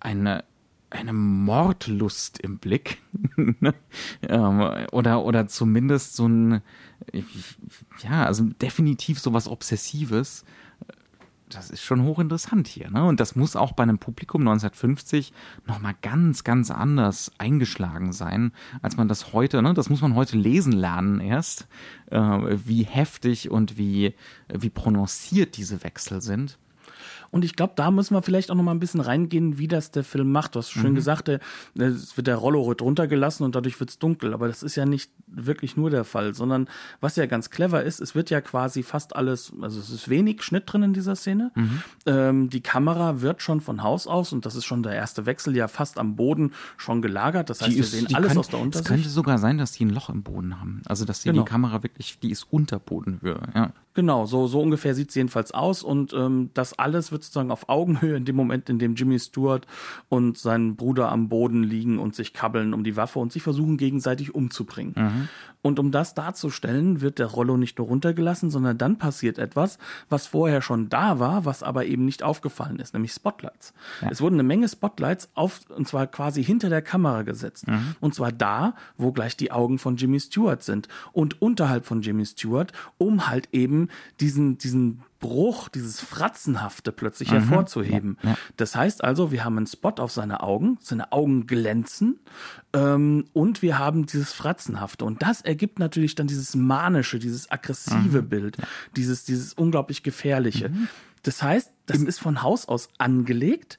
eine 0.00 0.44
eine 0.90 1.12
Mordlust 1.12 2.38
im 2.38 2.58
Blick 2.58 2.98
ähm, 4.22 4.70
oder 4.92 5.24
oder 5.24 5.48
zumindest 5.48 6.14
so 6.14 6.28
ein 6.28 6.62
ja 8.02 8.24
also 8.24 8.44
definitiv 8.60 9.18
so 9.18 9.32
was 9.32 9.48
Obsessives 9.48 10.44
das 11.54 11.70
ist 11.70 11.82
schon 11.82 12.02
hochinteressant 12.02 12.66
hier. 12.66 12.90
Ne? 12.90 13.04
Und 13.04 13.20
das 13.20 13.36
muss 13.36 13.56
auch 13.56 13.72
bei 13.72 13.82
einem 13.82 13.98
Publikum 13.98 14.42
1950 14.42 15.32
nochmal 15.66 15.94
ganz, 16.02 16.44
ganz 16.44 16.70
anders 16.70 17.32
eingeschlagen 17.38 18.12
sein, 18.12 18.52
als 18.82 18.96
man 18.96 19.08
das 19.08 19.32
heute, 19.32 19.62
ne? 19.62 19.74
das 19.74 19.90
muss 19.90 20.00
man 20.00 20.14
heute 20.14 20.36
lesen 20.36 20.72
lernen 20.72 21.20
erst, 21.20 21.66
äh, 22.10 22.18
wie 22.18 22.84
heftig 22.84 23.50
und 23.50 23.78
wie, 23.78 24.14
wie 24.52 24.70
prononciert 24.70 25.56
diese 25.56 25.84
Wechsel 25.84 26.20
sind. 26.20 26.58
Und 27.34 27.44
ich 27.44 27.56
glaube, 27.56 27.72
da 27.74 27.90
müssen 27.90 28.14
wir 28.14 28.22
vielleicht 28.22 28.52
auch 28.52 28.54
noch 28.54 28.62
mal 28.62 28.70
ein 28.70 28.78
bisschen 28.78 29.00
reingehen, 29.00 29.58
wie 29.58 29.66
das 29.66 29.90
der 29.90 30.04
Film 30.04 30.30
macht. 30.30 30.54
Du 30.54 30.60
hast 30.60 30.70
schön 30.70 30.92
mhm. 30.92 30.94
gesagt, 30.94 31.28
es 31.28 32.16
wird 32.16 32.28
der 32.28 32.36
Rollo 32.36 32.60
runtergelassen 32.60 33.44
und 33.44 33.56
dadurch 33.56 33.80
wird 33.80 33.90
es 33.90 33.98
dunkel. 33.98 34.32
Aber 34.32 34.46
das 34.46 34.62
ist 34.62 34.76
ja 34.76 34.86
nicht 34.86 35.10
wirklich 35.26 35.76
nur 35.76 35.90
der 35.90 36.04
Fall, 36.04 36.32
sondern 36.32 36.68
was 37.00 37.16
ja 37.16 37.26
ganz 37.26 37.50
clever 37.50 37.82
ist, 37.82 38.00
es 38.00 38.14
wird 38.14 38.30
ja 38.30 38.40
quasi 38.40 38.84
fast 38.84 39.16
alles, 39.16 39.52
also 39.60 39.80
es 39.80 39.90
ist 39.90 40.08
wenig 40.08 40.44
Schnitt 40.44 40.72
drin 40.72 40.84
in 40.84 40.92
dieser 40.92 41.16
Szene. 41.16 41.50
Mhm. 41.56 41.82
Ähm, 42.06 42.50
die 42.50 42.60
Kamera 42.60 43.20
wird 43.20 43.42
schon 43.42 43.60
von 43.60 43.82
Haus 43.82 44.06
aus, 44.06 44.32
und 44.32 44.46
das 44.46 44.54
ist 44.54 44.64
schon 44.64 44.84
der 44.84 44.94
erste 44.94 45.26
Wechsel, 45.26 45.56
ja 45.56 45.66
fast 45.66 45.98
am 45.98 46.14
Boden 46.14 46.52
schon 46.76 47.02
gelagert. 47.02 47.50
Das 47.50 47.62
heißt, 47.62 47.72
die 47.72 47.78
wir 47.78 47.84
sehen 47.84 48.14
alles 48.14 48.28
kann, 48.28 48.38
aus 48.38 48.48
der 48.48 48.60
Untersicht. 48.60 48.86
Es 48.86 48.88
könnte 48.88 49.08
sogar 49.08 49.38
sein, 49.38 49.58
dass 49.58 49.72
die 49.72 49.86
ein 49.86 49.90
Loch 49.90 50.08
im 50.08 50.22
Boden 50.22 50.60
haben. 50.60 50.82
Also, 50.86 51.04
dass 51.04 51.22
die, 51.22 51.30
genau. 51.30 51.42
die 51.42 51.50
Kamera 51.50 51.82
wirklich, 51.82 52.20
die 52.22 52.30
ist 52.30 52.46
unter 52.52 52.78
Bodenhöhe. 52.78 53.40
Ja. 53.56 53.72
Genau, 53.94 54.26
so, 54.26 54.48
so 54.48 54.60
ungefähr 54.60 54.94
sieht 54.94 55.10
es 55.10 55.14
jedenfalls 55.14 55.52
aus. 55.52 55.82
Und 55.82 56.12
ähm, 56.12 56.50
das 56.54 56.78
alles 56.78 57.12
wird 57.12 57.23
sozusagen 57.24 57.50
auf 57.50 57.68
Augenhöhe 57.68 58.16
in 58.16 58.24
dem 58.24 58.36
Moment, 58.36 58.68
in 58.68 58.78
dem 58.78 58.94
Jimmy 58.94 59.18
Stewart 59.18 59.66
und 60.08 60.38
sein 60.38 60.76
Bruder 60.76 61.10
am 61.10 61.28
Boden 61.28 61.62
liegen 61.62 61.98
und 61.98 62.14
sich 62.14 62.32
kabbeln 62.32 62.74
um 62.74 62.84
die 62.84 62.96
Waffe 62.96 63.18
und 63.18 63.32
sich 63.32 63.42
versuchen 63.42 63.76
gegenseitig 63.76 64.34
umzubringen. 64.34 64.94
Mhm. 64.96 65.28
Und 65.64 65.78
um 65.78 65.90
das 65.90 66.12
darzustellen, 66.12 67.00
wird 67.00 67.18
der 67.18 67.26
Rollo 67.26 67.56
nicht 67.56 67.78
nur 67.78 67.86
runtergelassen, 67.86 68.50
sondern 68.50 68.76
dann 68.76 68.98
passiert 68.98 69.38
etwas, 69.38 69.78
was 70.10 70.26
vorher 70.26 70.60
schon 70.60 70.90
da 70.90 71.18
war, 71.20 71.46
was 71.46 71.62
aber 71.62 71.86
eben 71.86 72.04
nicht 72.04 72.22
aufgefallen 72.22 72.78
ist, 72.80 72.92
nämlich 72.92 73.12
Spotlights. 73.14 73.72
Ja. 74.02 74.10
Es 74.10 74.20
wurden 74.20 74.34
eine 74.34 74.42
Menge 74.42 74.68
Spotlights 74.68 75.30
auf, 75.32 75.62
und 75.74 75.88
zwar 75.88 76.06
quasi 76.06 76.44
hinter 76.44 76.68
der 76.68 76.82
Kamera 76.82 77.22
gesetzt. 77.22 77.66
Mhm. 77.66 77.96
Und 78.00 78.14
zwar 78.14 78.30
da, 78.30 78.74
wo 78.98 79.10
gleich 79.10 79.38
die 79.38 79.52
Augen 79.52 79.78
von 79.78 79.96
Jimmy 79.96 80.20
Stewart 80.20 80.62
sind 80.62 80.88
und 81.12 81.40
unterhalb 81.40 81.86
von 81.86 82.02
Jimmy 82.02 82.26
Stewart, 82.26 82.72
um 82.98 83.26
halt 83.26 83.48
eben 83.52 83.88
diesen, 84.20 84.58
diesen 84.58 85.00
Bruch, 85.24 85.70
dieses 85.70 86.02
Fratzenhafte 86.02 86.92
plötzlich 86.92 87.30
mhm. 87.30 87.36
hervorzuheben. 87.36 88.18
Ja, 88.22 88.28
ja. 88.28 88.36
Das 88.58 88.76
heißt 88.76 89.02
also, 89.02 89.32
wir 89.32 89.42
haben 89.42 89.56
einen 89.56 89.66
Spot 89.66 89.94
auf 89.96 90.12
seine 90.12 90.42
Augen, 90.42 90.76
seine 90.82 91.12
Augen 91.12 91.46
glänzen 91.46 92.18
ähm, 92.74 93.24
und 93.32 93.62
wir 93.62 93.78
haben 93.78 94.04
dieses 94.04 94.34
Fratzenhafte. 94.34 95.06
Und 95.06 95.22
das 95.22 95.40
ergibt 95.54 95.78
natürlich 95.78 96.16
dann 96.16 96.26
dieses 96.26 96.56
manische, 96.56 97.20
dieses 97.20 97.48
aggressive 97.48 98.22
mhm. 98.22 98.28
Bild, 98.28 98.56
dieses, 98.96 99.24
dieses 99.24 99.52
unglaublich 99.52 100.02
gefährliche. 100.02 100.68
Mhm. 100.70 100.88
Das 101.22 101.42
heißt, 101.42 101.70
das 101.86 102.02
ist 102.02 102.18
von 102.18 102.42
Haus 102.42 102.66
aus 102.66 102.88
angelegt. 102.98 103.78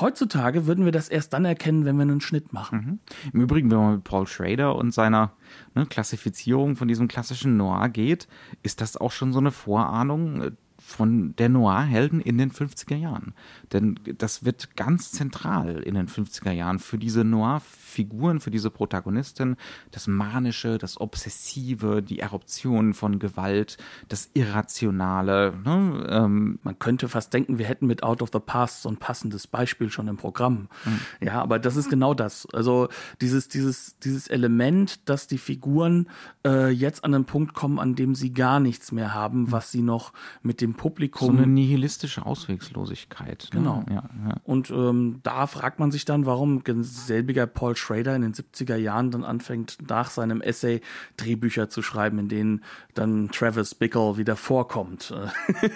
Heutzutage 0.00 0.66
würden 0.66 0.84
wir 0.84 0.92
das 0.92 1.08
erst 1.08 1.32
dann 1.32 1.44
erkennen, 1.44 1.86
wenn 1.86 1.96
wir 1.96 2.02
einen 2.02 2.20
Schnitt 2.20 2.52
machen. 2.52 3.00
Mhm. 3.24 3.30
Im 3.32 3.40
Übrigen, 3.40 3.70
wenn 3.70 3.78
man 3.78 3.94
mit 3.96 4.04
Paul 4.04 4.26
Schrader 4.26 4.76
und 4.76 4.92
seiner 4.92 5.32
ne, 5.74 5.86
Klassifizierung 5.86 6.76
von 6.76 6.88
diesem 6.88 7.08
klassischen 7.08 7.56
Noir 7.56 7.88
geht, 7.88 8.28
ist 8.62 8.82
das 8.82 8.98
auch 8.98 9.12
schon 9.12 9.32
so 9.32 9.38
eine 9.38 9.50
Vorahnung 9.50 10.42
äh, 10.42 10.50
von 10.84 11.34
der 11.36 11.48
Noir-Helden 11.48 12.20
in 12.20 12.38
den 12.38 12.50
50er 12.50 12.96
Jahren. 12.96 13.34
Denn 13.72 13.98
das 14.18 14.44
wird 14.44 14.76
ganz 14.76 15.12
zentral 15.12 15.82
in 15.82 15.94
den 15.94 16.08
50er 16.08 16.50
Jahren 16.50 16.78
für 16.78 16.98
diese 16.98 17.24
Noir-Figuren, 17.24 18.40
für 18.40 18.50
diese 18.50 18.70
Protagonistin, 18.70 19.56
das 19.90 20.06
Manische, 20.06 20.78
das 20.78 21.00
Obsessive, 21.00 22.02
die 22.02 22.18
Eruption 22.18 22.94
von 22.94 23.18
Gewalt, 23.18 23.78
das 24.08 24.30
Irrationale. 24.34 25.54
Ne? 25.64 26.06
Ähm, 26.10 26.58
Man 26.62 26.78
könnte 26.78 27.08
fast 27.08 27.32
denken, 27.32 27.58
wir 27.58 27.66
hätten 27.66 27.86
mit 27.86 28.02
Out 28.02 28.20
of 28.20 28.30
the 28.32 28.40
Past 28.40 28.82
so 28.82 28.88
ein 28.88 28.96
passendes 28.96 29.46
Beispiel 29.46 29.90
schon 29.90 30.08
im 30.08 30.16
Programm. 30.16 30.68
Mhm. 30.84 31.26
Ja, 31.26 31.42
aber 31.42 31.58
das 31.58 31.76
ist 31.76 31.90
genau 31.90 32.12
das. 32.12 32.46
Also 32.52 32.88
dieses, 33.20 33.48
dieses, 33.48 33.98
dieses 34.00 34.26
Element, 34.28 35.08
dass 35.08 35.26
die 35.26 35.38
Figuren 35.38 36.08
äh, 36.44 36.70
jetzt 36.70 37.04
an 37.04 37.14
einen 37.14 37.24
Punkt 37.24 37.54
kommen, 37.54 37.78
an 37.78 37.94
dem 37.94 38.14
sie 38.14 38.32
gar 38.32 38.60
nichts 38.60 38.92
mehr 38.92 39.14
haben, 39.14 39.52
was 39.52 39.70
sie 39.70 39.82
noch 39.82 40.12
mit 40.42 40.60
dem 40.60 40.71
Publikum. 40.74 41.26
So 41.26 41.32
eine 41.32 41.46
nihilistische 41.46 42.24
Auswegslosigkeit. 42.24 43.48
Ne? 43.52 43.60
Genau. 43.60 43.84
Ja, 43.88 43.94
ja. 43.94 44.36
Und 44.44 44.70
ähm, 44.70 45.20
da 45.22 45.46
fragt 45.46 45.78
man 45.78 45.90
sich 45.90 46.04
dann, 46.04 46.26
warum 46.26 46.62
selbiger 46.82 47.46
Paul 47.46 47.76
Schrader 47.76 48.14
in 48.16 48.22
den 48.22 48.34
70er 48.34 48.76
Jahren 48.76 49.10
dann 49.10 49.24
anfängt, 49.24 49.78
nach 49.88 50.10
seinem 50.10 50.40
Essay 50.40 50.80
Drehbücher 51.16 51.68
zu 51.68 51.82
schreiben, 51.82 52.18
in 52.18 52.28
denen 52.28 52.64
dann 52.94 53.30
Travis 53.30 53.74
Bickle 53.74 54.16
wieder 54.16 54.36
vorkommt. 54.36 55.14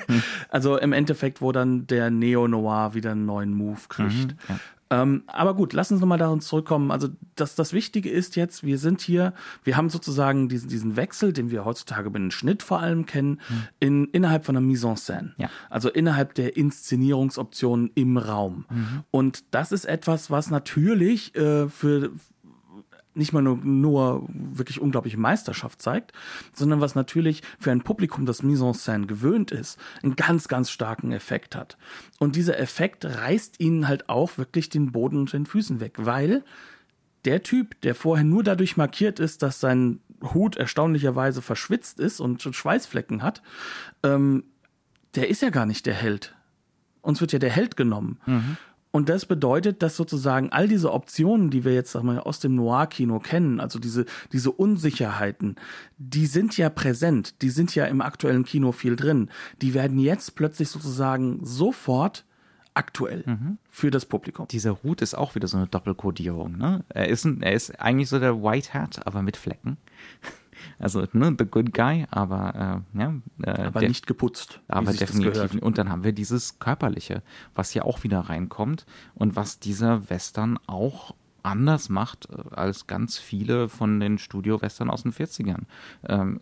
hm. 0.07 0.23
Also 0.49 0.79
im 0.79 0.93
Endeffekt, 0.93 1.41
wo 1.41 1.53
dann 1.53 1.87
der 1.87 2.11
Neo-Noir 2.11 2.95
wieder 2.95 3.13
einen 3.13 3.27
neuen 3.27 3.53
Move 3.55 3.81
kriegt. 3.89 4.29
Mhm, 4.29 4.39
ja. 4.49 4.61
Ähm, 4.91 5.25
aber 5.27 5.55
gut, 5.55 5.73
lass 5.73 5.91
uns 5.91 6.01
nochmal 6.01 6.19
daran 6.19 6.41
zurückkommen. 6.41 6.91
Also 6.91 7.09
das, 7.35 7.55
das 7.55 7.73
Wichtige 7.73 8.09
ist 8.09 8.37
jetzt, 8.37 8.65
wir 8.65 8.79
sind 8.79 9.01
hier, 9.01 9.35
wir 9.65 9.77
haben 9.77 9.91
sozusagen 9.91 10.49
diesen, 10.49 10.69
diesen 10.69 10.97
Wechsel, 10.97 11.33
den 11.33 11.51
wir 11.51 11.65
heutzutage 11.65 12.09
mit 12.11 12.23
dem 12.23 12.31
Schnitt 12.31 12.63
vor 12.63 12.81
allem 12.81 13.05
kennen, 13.07 13.41
mhm. 13.49 13.63
in, 13.81 14.05
innerhalb 14.07 14.45
von 14.45 14.55
der 14.55 14.63
Mise 14.63 14.89
en 14.89 14.97
scène. 14.97 15.33
Ja. 15.39 15.51
Also 15.71 15.91
innerhalb 15.91 16.35
der 16.35 16.57
Inszenierungsoptionen 16.57 17.91
im 17.95 18.17
Raum. 18.17 18.65
Mhm. 18.71 19.03
Und 19.11 19.45
das 19.51 19.73
ist 19.73 19.87
etwas, 19.87 20.31
was 20.31 20.51
natürlich 20.51 21.35
äh, 21.35 21.69
für 21.69 22.13
nicht 23.17 23.33
mal 23.33 23.43
nur, 23.43 23.57
nur 23.57 24.29
wirklich 24.33 24.81
unglaubliche 24.81 25.19
Meisterschaft 25.19 25.83
zeigt, 25.83 26.13
sondern 26.53 26.81
was 26.81 26.95
natürlich 26.95 27.43
für 27.59 27.71
ein 27.71 27.83
Publikum, 27.83 28.27
das 28.27 28.43
Mise 28.43 28.67
en 28.67 28.75
scène 28.75 29.07
gewöhnt 29.07 29.51
ist, 29.51 29.79
einen 30.03 30.17
ganz, 30.17 30.49
ganz 30.49 30.71
starken 30.71 31.13
Effekt 31.13 31.57
hat. 31.57 31.77
Und 32.19 32.37
dieser 32.37 32.59
Effekt 32.59 33.05
reißt 33.05 33.61
ihnen 33.61 33.89
halt 33.89 34.09
auch 34.09 34.39
wirklich 34.39 34.69
den 34.69 34.93
Boden 34.93 35.19
unter 35.19 35.37
den 35.39 35.47
Füßen 35.47 35.81
weg, 35.81 35.95
weil 35.99 36.45
der 37.25 37.43
Typ, 37.43 37.81
der 37.81 37.95
vorher 37.95 38.25
nur 38.25 38.45
dadurch 38.45 38.77
markiert 38.77 39.19
ist, 39.19 39.43
dass 39.43 39.61
sein 39.61 40.01
Hut 40.23 40.57
erstaunlicherweise 40.57 41.43
verschwitzt 41.43 42.01
ist 42.01 42.21
und 42.21 42.43
Schweißflecken 42.43 43.23
hat, 43.23 43.43
ähm, 44.03 44.45
der 45.15 45.29
ist 45.29 45.43
ja 45.43 45.51
gar 45.51 45.67
nicht 45.67 45.87
der 45.87 45.95
Held. 45.95 46.35
Uns 47.03 47.21
wird 47.21 47.33
ja 47.33 47.39
der 47.39 47.51
Held 47.51 47.77
genommen. 47.77 48.21
Mhm. 48.27 48.57
Und 48.97 49.11
das 49.11 49.27
bedeutet, 49.27 49.83
dass 49.83 49.95
sozusagen 49.95 50.53
all 50.53 50.69
diese 50.69 50.91
Optionen, 50.91 51.51
die 51.51 51.67
wir 51.67 51.75
jetzt 51.75 51.93
sag 51.93 52.03
mal, 52.03 52.19
aus 52.19 52.41
dem 52.41 52.55
Noir-Kino 52.55 53.19
kennen, 53.19 53.61
also 53.61 53.79
diese, 53.79 54.07
diese 54.33 54.51
Unsicherheiten, 54.51 55.57
die 55.99 56.25
sind 56.25 56.57
ja 56.57 56.71
präsent, 56.71 57.43
die 57.43 57.51
sind 57.51 57.75
ja 57.75 57.85
im 57.85 58.01
aktuellen 58.01 58.45
Kino 58.45 58.73
viel 58.73 58.97
drin. 58.97 59.29
Die 59.61 59.75
werden 59.75 59.99
jetzt 59.99 60.35
plötzlich 60.35 60.71
sozusagen 60.71 61.45
sofort 61.45 62.25
aktuell 62.73 63.23
mhm. 63.27 63.59
für 63.69 63.91
das 63.91 64.07
Publikum. 64.07 64.49
Dieser 64.49 64.83
Hut 64.83 65.03
ist 65.03 65.13
auch 65.13 65.35
wieder 65.35 65.47
so 65.47 65.59
eine 65.59 65.67
Doppelkodierung. 65.67 66.57
Ne? 66.57 66.83
Er, 66.89 67.11
ist 67.11 67.27
ein, 67.27 67.43
er 67.43 67.53
ist 67.53 67.79
eigentlich 67.79 68.09
so 68.09 68.19
der 68.19 68.43
White 68.43 68.73
Hat, 68.73 69.07
aber 69.07 69.21
mit 69.21 69.37
Flecken. 69.37 69.77
Also, 70.79 71.07
ne, 71.13 71.35
the 71.39 71.47
good 71.47 71.73
guy, 71.73 72.07
aber 72.11 72.83
äh, 72.95 73.01
ja. 73.01 73.15
Äh, 73.43 73.67
aber 73.67 73.83
nicht 73.83 74.07
geputzt. 74.07 74.61
Aber 74.69 74.93
definitiv. 74.93 75.63
Und 75.63 75.79
dann 75.79 75.91
haben 75.91 76.05
wir 76.05 76.13
dieses 76.13 76.59
Körperliche, 76.59 77.23
was 77.55 77.75
ja 77.75 77.83
auch 77.83 78.03
wieder 78.03 78.21
reinkommt 78.21 78.87
und 79.15 79.37
was 79.37 79.59
dieser 79.59 80.09
Western 80.11 80.59
auch 80.67 81.15
anders 81.47 81.89
macht 81.89 82.29
äh, 82.31 82.55
als 82.55 82.87
ganz 82.87 83.19
viele 83.19 83.69
von 83.69 84.01
den 84.01 84.19
Studio-Western 84.19 84.91
aus 84.91 85.05
den 85.05 85.13
40ern. 85.13 85.63
Ähm, 86.09 86.41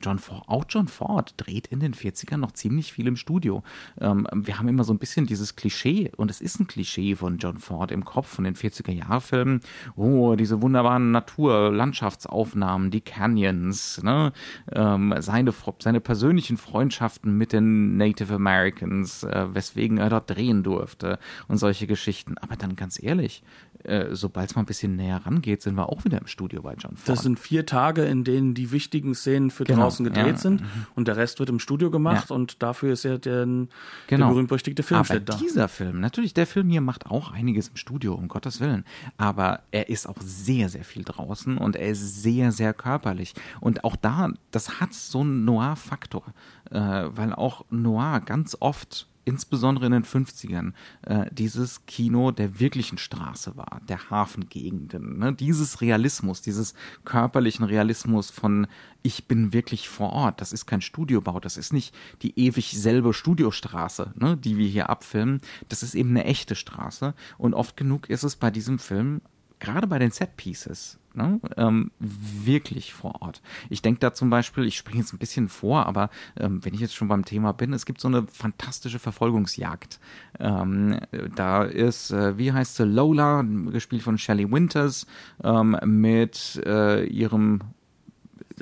John 0.00 0.18
Ford, 0.18 0.44
auch 0.48 0.64
John 0.68 0.88
Ford 0.88 1.34
dreht 1.36 1.68
in 1.68 1.80
den 1.80 1.94
40ern 1.94 2.38
noch 2.38 2.52
ziemlich 2.52 2.92
viel 2.92 3.06
im 3.06 3.16
Studio. 3.16 3.62
Ähm, 4.00 4.26
wir 4.32 4.58
haben 4.58 4.68
immer 4.68 4.84
so 4.84 4.92
ein 4.92 4.98
bisschen 4.98 5.26
dieses 5.26 5.56
Klischee, 5.56 6.10
und 6.16 6.30
es 6.30 6.40
ist 6.40 6.60
ein 6.60 6.66
Klischee 6.66 7.14
von 7.14 7.38
John 7.38 7.58
Ford 7.58 7.90
im 7.90 8.04
Kopf, 8.04 8.28
von 8.28 8.44
den 8.44 8.54
40er-Jahr-Filmen. 8.54 9.60
Oh, 9.96 10.34
diese 10.34 10.60
wunderbaren 10.60 11.10
Natur-, 11.12 11.70
Landschaftsaufnahmen, 11.72 12.90
die 12.90 13.00
Canyons, 13.00 14.02
ne? 14.02 14.32
ähm, 14.72 15.14
seine, 15.18 15.54
seine 15.78 16.00
persönlichen 16.00 16.56
Freundschaften 16.56 17.36
mit 17.36 17.52
den 17.52 17.96
Native 17.96 18.34
Americans, 18.34 19.24
äh, 19.24 19.46
weswegen 19.54 19.98
er 19.98 20.10
dort 20.10 20.30
drehen 20.30 20.62
durfte 20.62 21.18
und 21.48 21.58
solche 21.58 21.86
Geschichten. 21.86 22.36
Aber 22.38 22.56
dann 22.56 22.76
ganz 22.76 23.02
ehrlich, 23.02 23.42
äh, 23.84 24.14
sobald 24.14 24.50
es 24.50 24.56
mal 24.56 24.62
ein 24.62 24.66
bisschen 24.66 24.96
näher 24.96 25.20
rangeht, 25.24 25.62
sind 25.62 25.74
wir 25.74 25.88
auch 25.88 26.04
wieder 26.04 26.18
im 26.18 26.26
Studio 26.26 26.62
bei 26.62 26.74
John 26.74 26.96
Ford. 26.96 27.08
Das 27.08 27.22
sind 27.22 27.38
vier 27.38 27.66
Tage, 27.66 28.04
in 28.04 28.24
denen 28.24 28.54
die 28.54 28.72
wichtigen 28.72 29.14
Szenen 29.14 29.50
für 29.50 29.64
genau, 29.64 29.82
draußen 29.82 30.04
gedreht 30.04 30.26
ja. 30.26 30.36
sind 30.36 30.60
mhm. 30.60 30.86
und 30.94 31.08
der 31.08 31.16
Rest 31.16 31.38
wird 31.38 31.48
im 31.48 31.58
Studio 31.58 31.90
gemacht 31.90 32.30
ja. 32.30 32.36
und 32.36 32.62
dafür 32.62 32.92
ist 32.92 33.04
ja 33.04 33.18
der, 33.18 33.44
genau. 33.44 33.68
der 34.08 34.26
berühmt-berüchtigte 34.26 34.82
Filmschnitt 34.82 35.28
da. 35.28 35.36
dieser 35.36 35.68
Film, 35.68 36.00
natürlich, 36.00 36.34
der 36.34 36.46
Film 36.46 36.68
hier 36.68 36.80
macht 36.80 37.06
auch 37.06 37.32
einiges 37.32 37.68
im 37.68 37.76
Studio, 37.76 38.14
um 38.14 38.28
Gottes 38.28 38.60
Willen, 38.60 38.84
aber 39.16 39.60
er 39.70 39.88
ist 39.88 40.08
auch 40.08 40.18
sehr, 40.20 40.68
sehr 40.68 40.84
viel 40.84 41.04
draußen 41.04 41.56
und 41.56 41.76
er 41.76 41.90
ist 41.90 42.22
sehr, 42.22 42.52
sehr 42.52 42.74
körperlich 42.74 43.34
und 43.60 43.84
auch 43.84 43.96
da, 43.96 44.30
das 44.50 44.80
hat 44.80 44.94
so 44.94 45.20
einen 45.20 45.44
Noir-Faktor, 45.44 46.24
äh, 46.70 46.78
weil 46.78 47.32
auch 47.32 47.64
Noir 47.70 48.20
ganz 48.20 48.56
oft 48.60 49.06
insbesondere 49.24 49.86
in 49.86 49.92
den 49.92 50.04
50ern, 50.04 50.72
äh, 51.02 51.26
dieses 51.30 51.86
Kino 51.86 52.30
der 52.30 52.58
wirklichen 52.60 52.98
Straße 52.98 53.56
war, 53.56 53.80
der 53.88 54.10
Hafengegenden. 54.10 55.18
Ne? 55.18 55.32
Dieses 55.32 55.80
Realismus, 55.80 56.42
dieses 56.42 56.74
körperlichen 57.04 57.64
Realismus 57.64 58.30
von 58.30 58.66
ich 59.02 59.26
bin 59.26 59.52
wirklich 59.52 59.88
vor 59.88 60.12
Ort. 60.12 60.40
Das 60.40 60.52
ist 60.52 60.66
kein 60.66 60.82
Studiobau, 60.82 61.40
das 61.40 61.56
ist 61.56 61.72
nicht 61.72 61.94
die 62.22 62.38
ewig 62.38 62.72
selbe 62.78 63.14
Studiostraße, 63.14 64.12
ne, 64.16 64.36
die 64.36 64.58
wir 64.58 64.68
hier 64.68 64.90
abfilmen. 64.90 65.40
Das 65.68 65.82
ist 65.82 65.94
eben 65.94 66.10
eine 66.10 66.24
echte 66.24 66.54
Straße. 66.54 67.14
Und 67.38 67.54
oft 67.54 67.76
genug 67.76 68.10
ist 68.10 68.24
es 68.24 68.36
bei 68.36 68.50
diesem 68.50 68.78
Film 68.78 69.22
gerade 69.60 69.86
bei 69.86 69.98
den 69.98 70.10
Set 70.10 70.36
Pieces 70.36 70.98
ne, 71.14 71.40
ähm, 71.56 71.90
wirklich 71.98 72.92
vor 72.92 73.22
Ort. 73.22 73.42
Ich 73.68 73.82
denke 73.82 74.00
da 74.00 74.14
zum 74.14 74.30
Beispiel, 74.30 74.64
ich 74.64 74.76
springe 74.76 75.00
jetzt 75.00 75.12
ein 75.12 75.18
bisschen 75.18 75.48
vor, 75.48 75.86
aber 75.86 76.10
ähm, 76.38 76.64
wenn 76.64 76.74
ich 76.74 76.80
jetzt 76.80 76.94
schon 76.94 77.08
beim 77.08 77.24
Thema 77.24 77.52
bin, 77.52 77.72
es 77.72 77.86
gibt 77.86 78.00
so 78.00 78.08
eine 78.08 78.26
fantastische 78.26 78.98
Verfolgungsjagd. 78.98 80.00
Ähm, 80.38 80.98
da 81.34 81.64
ist, 81.64 82.10
äh, 82.10 82.38
wie 82.38 82.52
heißt 82.52 82.76
sie, 82.76 82.84
Lola, 82.84 83.42
gespielt 83.42 84.02
von 84.02 84.18
Shelley 84.18 84.50
Winters, 84.50 85.06
ähm, 85.42 85.76
mit 85.84 86.60
äh, 86.64 87.04
ihrem 87.06 87.60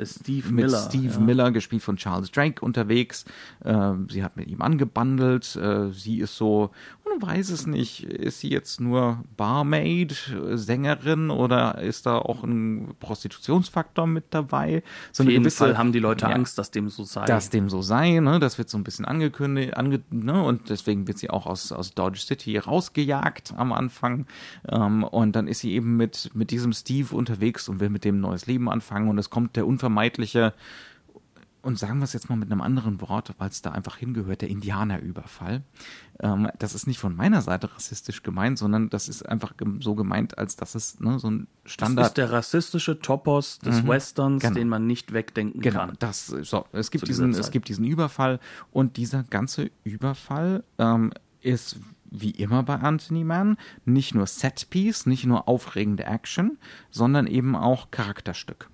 Steve 0.06 0.46
mit 0.48 0.66
Miller. 0.66 0.86
Steve 0.88 1.14
ja. 1.14 1.20
Miller, 1.20 1.50
gespielt 1.50 1.82
von 1.82 1.96
Charles 1.96 2.30
Drake, 2.30 2.64
unterwegs. 2.64 3.24
Äh, 3.64 3.92
sie 4.08 4.22
hat 4.22 4.36
mit 4.36 4.48
ihm 4.48 4.62
angebandelt. 4.62 5.56
Äh, 5.56 5.90
sie 5.92 6.18
ist 6.18 6.36
so, 6.36 6.70
man 7.08 7.22
weiß 7.22 7.50
es 7.50 7.66
nicht, 7.66 8.04
ist 8.04 8.40
sie 8.40 8.50
jetzt 8.50 8.80
nur 8.80 9.24
Barmaid, 9.36 10.34
Sängerin 10.52 11.30
oder 11.30 11.78
ist 11.78 12.06
da 12.06 12.18
auch 12.18 12.44
ein 12.44 12.94
Prostitutionsfaktor 13.00 14.06
mit 14.06 14.26
dabei? 14.30 14.82
So 15.12 15.22
Auf 15.22 15.30
jeden 15.30 15.42
gewisse, 15.42 15.58
Fall 15.58 15.78
haben 15.78 15.92
die 15.92 15.98
Leute 15.98 16.26
ja, 16.26 16.32
Angst, 16.32 16.58
dass 16.58 16.70
dem 16.70 16.88
so 16.88 17.04
sei. 17.04 17.24
Dass 17.24 17.50
dem 17.50 17.68
so 17.68 17.82
sei, 17.82 18.20
ne? 18.20 18.38
das 18.38 18.58
wird 18.58 18.68
so 18.68 18.78
ein 18.78 18.84
bisschen 18.84 19.04
angekündigt, 19.04 19.76
ange, 19.76 20.00
ne? 20.10 20.42
und 20.42 20.68
deswegen 20.68 21.08
wird 21.08 21.18
sie 21.18 21.30
auch 21.30 21.46
aus, 21.46 21.72
aus 21.72 21.94
Dodge 21.94 22.20
City 22.20 22.58
rausgejagt 22.58 23.54
am 23.56 23.72
Anfang. 23.72 24.26
Ähm, 24.68 25.04
und 25.04 25.34
dann 25.34 25.48
ist 25.48 25.60
sie 25.60 25.72
eben 25.72 25.96
mit, 25.96 26.30
mit 26.34 26.50
diesem 26.50 26.72
Steve 26.72 27.14
unterwegs 27.16 27.68
und 27.68 27.80
will 27.80 27.90
mit 27.90 28.04
dem 28.04 28.18
ein 28.18 28.20
neues 28.20 28.46
Leben 28.46 28.68
anfangen 28.68 29.08
und 29.08 29.18
es 29.18 29.30
kommt 29.30 29.56
der 29.56 29.66
unvermeidliche 29.88 30.52
und 31.60 31.76
sagen 31.76 31.98
wir 31.98 32.04
es 32.04 32.12
jetzt 32.12 32.30
mal 32.30 32.36
mit 32.36 32.50
einem 32.50 32.60
anderen 32.60 33.00
Wort, 33.00 33.34
weil 33.38 33.48
es 33.48 33.62
da 33.62 33.72
einfach 33.72 33.96
hingehört, 33.96 34.42
der 34.42 34.48
Indianerüberfall. 34.48 35.64
Ähm, 36.20 36.48
das 36.58 36.74
ist 36.74 36.86
nicht 36.86 37.00
von 37.00 37.16
meiner 37.16 37.42
Seite 37.42 37.74
rassistisch 37.74 38.22
gemeint, 38.22 38.58
sondern 38.58 38.90
das 38.90 39.08
ist 39.08 39.28
einfach 39.28 39.52
so 39.80 39.96
gemeint, 39.96 40.38
als 40.38 40.54
dass 40.54 40.76
es 40.76 41.00
ne, 41.00 41.18
so 41.18 41.30
ein 41.30 41.48
Standard. 41.64 42.04
Das 42.04 42.08
ist 42.10 42.16
der 42.16 42.32
rassistische 42.32 43.00
Topos 43.00 43.58
des 43.58 43.82
mhm, 43.82 43.88
Westerns, 43.88 44.42
genau. 44.42 44.54
den 44.54 44.68
man 44.68 44.86
nicht 44.86 45.12
wegdenken 45.12 45.60
genau, 45.60 45.80
kann. 45.80 45.96
Das, 45.98 46.28
so, 46.28 46.64
es, 46.72 46.92
gibt 46.92 47.08
diesen, 47.08 47.32
es 47.34 47.50
gibt 47.50 47.68
diesen 47.68 47.84
Überfall 47.84 48.38
und 48.70 48.96
dieser 48.96 49.24
ganze 49.24 49.70
Überfall 49.82 50.62
ähm, 50.78 51.12
ist 51.40 51.80
wie 52.10 52.30
immer 52.30 52.62
bei 52.62 52.76
Anthony 52.76 53.24
Mann 53.24 53.58
nicht 53.84 54.14
nur 54.14 54.26
Setpiece, 54.26 55.06
nicht 55.06 55.26
nur 55.26 55.48
aufregende 55.48 56.04
Action, 56.04 56.56
sondern 56.90 57.26
eben 57.26 57.56
auch 57.56 57.90
Charakterstück 57.90 58.70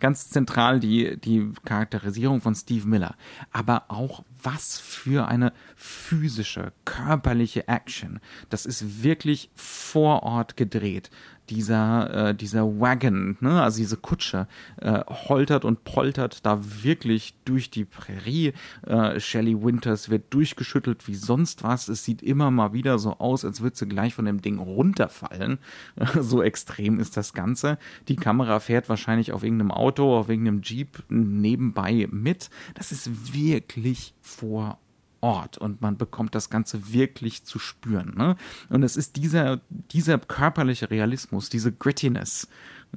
ganz 0.00 0.30
zentral 0.30 0.80
die, 0.80 1.16
die 1.18 1.52
Charakterisierung 1.64 2.40
von 2.40 2.54
Steve 2.54 2.86
Miller. 2.86 3.16
Aber 3.52 3.84
auch 3.88 4.24
was 4.42 4.78
für 4.78 5.28
eine 5.28 5.52
physische, 5.76 6.72
körperliche 6.84 7.68
Action. 7.68 8.20
Das 8.50 8.66
ist 8.66 9.02
wirklich 9.02 9.50
vor 9.54 10.22
Ort 10.22 10.56
gedreht 10.56 11.10
dieser, 11.50 12.28
äh, 12.28 12.34
dieser 12.34 12.80
Wagon, 12.80 13.36
ne, 13.40 13.62
also 13.62 13.78
diese 13.78 13.96
Kutsche, 13.96 14.46
äh, 14.80 15.00
holtert 15.08 15.64
und 15.64 15.84
poltert 15.84 16.44
da 16.44 16.60
wirklich 16.82 17.34
durch 17.44 17.70
die 17.70 17.84
Prärie. 17.84 18.52
Äh, 18.86 19.20
Shelley 19.20 19.62
Winters 19.62 20.08
wird 20.08 20.32
durchgeschüttelt 20.34 21.06
wie 21.08 21.14
sonst 21.14 21.62
was. 21.62 21.88
Es 21.88 22.04
sieht 22.04 22.22
immer 22.22 22.50
mal 22.50 22.72
wieder 22.72 22.98
so 22.98 23.18
aus, 23.18 23.44
als 23.44 23.60
würde 23.60 23.76
sie 23.76 23.86
gleich 23.86 24.14
von 24.14 24.24
dem 24.24 24.42
Ding 24.42 24.58
runterfallen. 24.58 25.58
so 26.20 26.42
extrem 26.42 26.98
ist 27.00 27.16
das 27.16 27.32
Ganze. 27.32 27.78
Die 28.08 28.16
Kamera 28.16 28.60
fährt 28.60 28.88
wahrscheinlich 28.88 29.32
auf 29.32 29.42
irgendeinem 29.42 29.72
Auto, 29.72 30.16
auf 30.16 30.28
irgendeinem 30.28 30.62
Jeep 30.62 31.02
nebenbei 31.08 32.08
mit. 32.10 32.50
Das 32.74 32.92
ist 32.92 33.34
wirklich 33.34 34.14
vor 34.20 34.78
Ort 35.20 35.58
und 35.58 35.80
man 35.80 35.96
bekommt 35.96 36.34
das 36.34 36.50
Ganze 36.50 36.92
wirklich 36.92 37.44
zu 37.44 37.58
spüren. 37.58 38.14
Ne? 38.16 38.36
Und 38.68 38.82
es 38.82 38.96
ist 38.96 39.16
dieser, 39.16 39.60
dieser 39.68 40.18
körperliche 40.18 40.90
Realismus, 40.90 41.48
diese 41.48 41.72
Grittiness, 41.72 42.48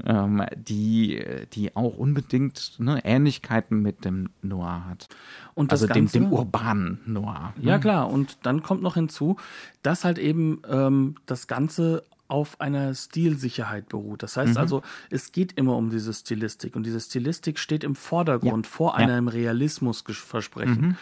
ähm, 0.06 0.44
die, 0.56 1.24
die 1.54 1.76
auch 1.76 1.98
unbedingt 1.98 2.80
ne, 2.80 3.04
Ähnlichkeiten 3.04 3.82
mit 3.82 4.06
dem 4.06 4.30
Noir 4.42 4.86
hat. 4.88 5.08
Und 5.54 5.72
also 5.72 5.88
Ganze, 5.88 6.20
dem, 6.20 6.30
dem 6.30 6.34
urbanen 6.34 7.00
Noir. 7.06 7.54
Ne? 7.58 7.72
Ja, 7.72 7.80
klar. 7.80 8.10
Und 8.10 8.38
dann 8.44 8.64
kommt 8.64 8.82
noch 8.82 8.94
hinzu, 8.94 9.38
dass 9.84 10.04
halt 10.04 10.18
eben 10.18 10.62
ähm, 10.70 11.16
das 11.26 11.48
Ganze 11.48 12.04
auf 12.32 12.62
einer 12.62 12.96
Stilsicherheit 12.96 13.90
beruht. 13.90 14.24
Das 14.24 14.38
heißt 14.38 14.54
mhm. 14.54 14.58
also, 14.58 14.82
es 15.10 15.34
geht 15.34 15.52
immer 15.58 15.76
um 15.76 15.90
diese 15.90 16.14
Stilistik 16.14 16.78
und 16.78 16.84
diese 16.84 17.02
Stilistik 17.02 17.60
steht 17.60 17.84
im 17.84 17.94
Vordergrund 17.94 18.66
ja. 18.66 18.72
vor 18.72 18.96
einem 18.96 19.28
ja. 19.28 19.34
Realismusversprechen. 19.34 20.82
Mhm. 20.82 20.96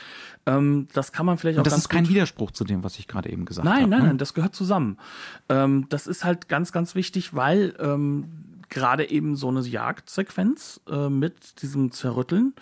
Ähm, 0.48 0.88
das 0.94 1.12
kann 1.12 1.28
man 1.28 1.38
vielleicht 1.38 1.60
auch. 1.60 1.64
Und 1.64 1.68
das 1.68 1.78
ist 1.78 1.90
kein 1.90 2.10
Widerspruch 2.10 2.50
zu 2.50 2.64
dem, 2.64 2.84
was 2.84 2.98
ich 2.98 3.08
gerade 3.08 3.30
eben 3.30 3.46
gesagt 3.46 3.68
habe. 3.68 3.80
Nein, 3.80 3.90
nein, 3.90 4.02
ne? 4.02 4.08
nein, 4.08 4.18
das 4.18 4.34
gehört 4.34 4.56
zusammen. 4.56 4.98
Ähm, 5.50 5.86
das 5.90 6.08
ist 6.08 6.24
halt 6.24 6.50
ganz, 6.50 6.72
ganz 6.72 6.96
wichtig, 6.96 7.36
weil 7.36 7.76
ähm, 7.80 8.26
gerade 8.70 9.10
eben 9.10 9.36
so 9.36 9.50
eine 9.50 9.62
Jagdsequenz 9.62 10.82
äh, 10.90 11.10
mit 11.10 11.62
diesem 11.62 11.92
Zerrütteln 11.92 12.54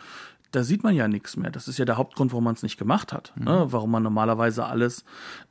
da 0.51 0.63
sieht 0.63 0.83
man 0.83 0.95
ja 0.95 1.07
nichts 1.07 1.37
mehr. 1.37 1.51
Das 1.51 1.67
ist 1.67 1.77
ja 1.77 1.85
der 1.85 1.97
Hauptgrund, 1.97 2.31
warum 2.31 2.43
man 2.43 2.55
es 2.55 2.63
nicht 2.63 2.77
gemacht 2.77 3.13
hat. 3.13 3.33
Mhm. 3.35 3.45
Ne? 3.45 3.65
Warum 3.69 3.91
man 3.91 4.03
normalerweise 4.03 4.65
alles 4.65 5.03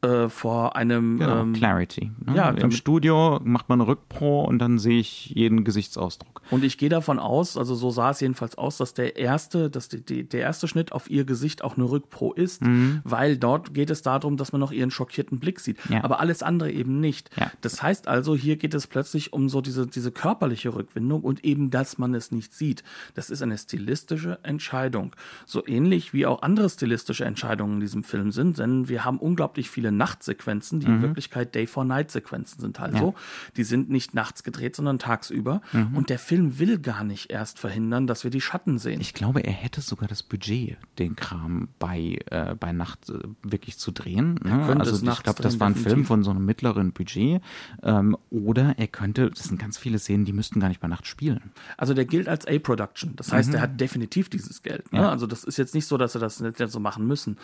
äh, 0.02 0.28
vor 0.28 0.76
einem 0.76 1.18
genau, 1.18 1.40
ähm, 1.40 1.52
Clarity. 1.52 2.12
Ne? 2.24 2.36
Ja, 2.36 2.50
im 2.50 2.70
Studio 2.70 3.40
macht 3.44 3.68
man 3.68 3.80
eine 3.80 3.88
Rückpro 3.88 4.44
und 4.44 4.58
dann 4.58 4.78
sehe 4.78 4.98
ich 4.98 5.30
jeden 5.30 5.64
Gesichtsausdruck. 5.64 6.42
Und 6.50 6.64
ich 6.64 6.78
gehe 6.78 6.88
davon 6.88 7.18
aus, 7.18 7.56
also 7.56 7.74
so 7.74 7.90
sah 7.90 8.10
es 8.10 8.20
jedenfalls 8.20 8.56
aus, 8.56 8.78
dass 8.78 8.94
der 8.94 9.16
erste, 9.16 9.70
dass 9.70 9.88
die, 9.88 10.04
die, 10.04 10.28
der 10.28 10.40
erste 10.40 10.68
Schnitt 10.68 10.92
auf 10.92 11.10
ihr 11.10 11.24
Gesicht 11.24 11.64
auch 11.64 11.76
eine 11.76 11.84
Rückpro 11.84 12.32
ist, 12.32 12.62
mhm. 12.62 13.00
weil 13.04 13.36
dort 13.36 13.74
geht 13.74 13.90
es 13.90 14.02
darum, 14.02 14.36
dass 14.36 14.52
man 14.52 14.60
noch 14.60 14.72
ihren 14.72 14.90
schockierten 14.90 15.38
Blick 15.40 15.60
sieht. 15.60 15.78
Ja. 15.88 16.04
Aber 16.04 16.20
alles 16.20 16.42
andere 16.42 16.70
eben 16.70 17.00
nicht. 17.00 17.30
Ja. 17.38 17.50
Das 17.60 17.82
heißt 17.82 18.08
also, 18.08 18.36
hier 18.36 18.56
geht 18.56 18.74
es 18.74 18.86
plötzlich 18.86 19.32
um 19.32 19.48
so 19.48 19.60
diese, 19.60 19.86
diese 19.86 20.12
körperliche 20.12 20.74
Rückwindung 20.74 21.22
und 21.22 21.44
eben, 21.44 21.70
dass 21.70 21.98
man 21.98 22.14
es 22.14 22.30
nicht 22.30 22.54
sieht. 22.54 22.84
Das 23.14 23.30
ist 23.30 23.42
eine 23.42 23.58
stilistische 23.58 24.38
Entscheidung. 24.86 25.14
So 25.44 25.66
ähnlich 25.66 26.12
wie 26.12 26.26
auch 26.26 26.42
andere 26.42 26.70
stilistische 26.70 27.24
Entscheidungen 27.24 27.74
in 27.74 27.80
diesem 27.80 28.04
Film 28.04 28.30
sind, 28.30 28.58
denn 28.58 28.88
wir 28.88 29.04
haben 29.04 29.18
unglaublich 29.18 29.70
viele 29.70 29.92
Nachtsequenzen, 29.92 30.80
die 30.80 30.86
mhm. 30.86 30.96
in 30.96 31.02
Wirklichkeit 31.02 31.54
Day-for-Night-Sequenzen 31.54 32.60
sind 32.60 32.80
also. 32.80 33.08
Ja. 33.08 33.14
Die 33.56 33.64
sind 33.64 33.90
nicht 33.90 34.14
nachts 34.14 34.42
gedreht, 34.42 34.76
sondern 34.76 34.98
tagsüber. 34.98 35.60
Mhm. 35.72 35.96
Und 35.96 36.10
der 36.10 36.18
Film 36.18 36.58
will 36.58 36.78
gar 36.78 37.04
nicht 37.04 37.30
erst 37.30 37.58
verhindern, 37.58 38.06
dass 38.06 38.24
wir 38.24 38.30
die 38.30 38.40
Schatten 38.40 38.78
sehen. 38.78 39.00
Ich 39.00 39.14
glaube, 39.14 39.40
er 39.40 39.52
hätte 39.52 39.80
sogar 39.80 40.08
das 40.08 40.22
Budget, 40.22 40.76
den 40.98 41.16
Kram 41.16 41.68
bei, 41.78 42.18
äh, 42.30 42.54
bei 42.54 42.72
Nacht 42.72 43.08
äh, 43.10 43.18
wirklich 43.42 43.78
zu 43.78 43.90
drehen. 43.90 44.38
Ne? 44.42 44.76
Also 44.78 44.96
ich 44.96 45.22
glaube, 45.22 45.42
das 45.42 45.58
war 45.60 45.68
ein 45.68 45.74
Film 45.74 46.04
von 46.04 46.22
so 46.22 46.30
einem 46.30 46.44
mittleren 46.44 46.92
Budget. 46.92 47.42
Ähm, 47.82 48.16
oder 48.30 48.74
er 48.78 48.86
könnte, 48.86 49.30
das 49.30 49.44
sind 49.44 49.58
ganz 49.58 49.78
viele 49.78 49.98
Szenen, 49.98 50.24
die 50.24 50.32
müssten 50.32 50.60
gar 50.60 50.68
nicht 50.68 50.80
bei 50.80 50.88
Nacht 50.88 51.06
spielen. 51.06 51.52
Also 51.76 51.94
der 51.94 52.04
gilt 52.04 52.28
als 52.28 52.46
A-Production. 52.46 53.16
Das 53.16 53.32
heißt, 53.32 53.50
mhm. 53.50 53.56
er 53.56 53.60
hat 53.62 53.80
definitiv 53.80 54.28
dieses 54.28 54.62
Geld. 54.62 54.75
Ne? 54.90 55.00
Ja. 55.00 55.10
Also 55.10 55.26
das 55.26 55.44
ist 55.44 55.56
jetzt 55.56 55.74
nicht 55.74 55.86
so, 55.86 55.96
dass 55.96 56.14
er 56.14 56.20
das 56.20 56.40
nicht 56.40 56.58
so 56.58 56.80
machen 56.80 57.06
müssen. 57.06 57.38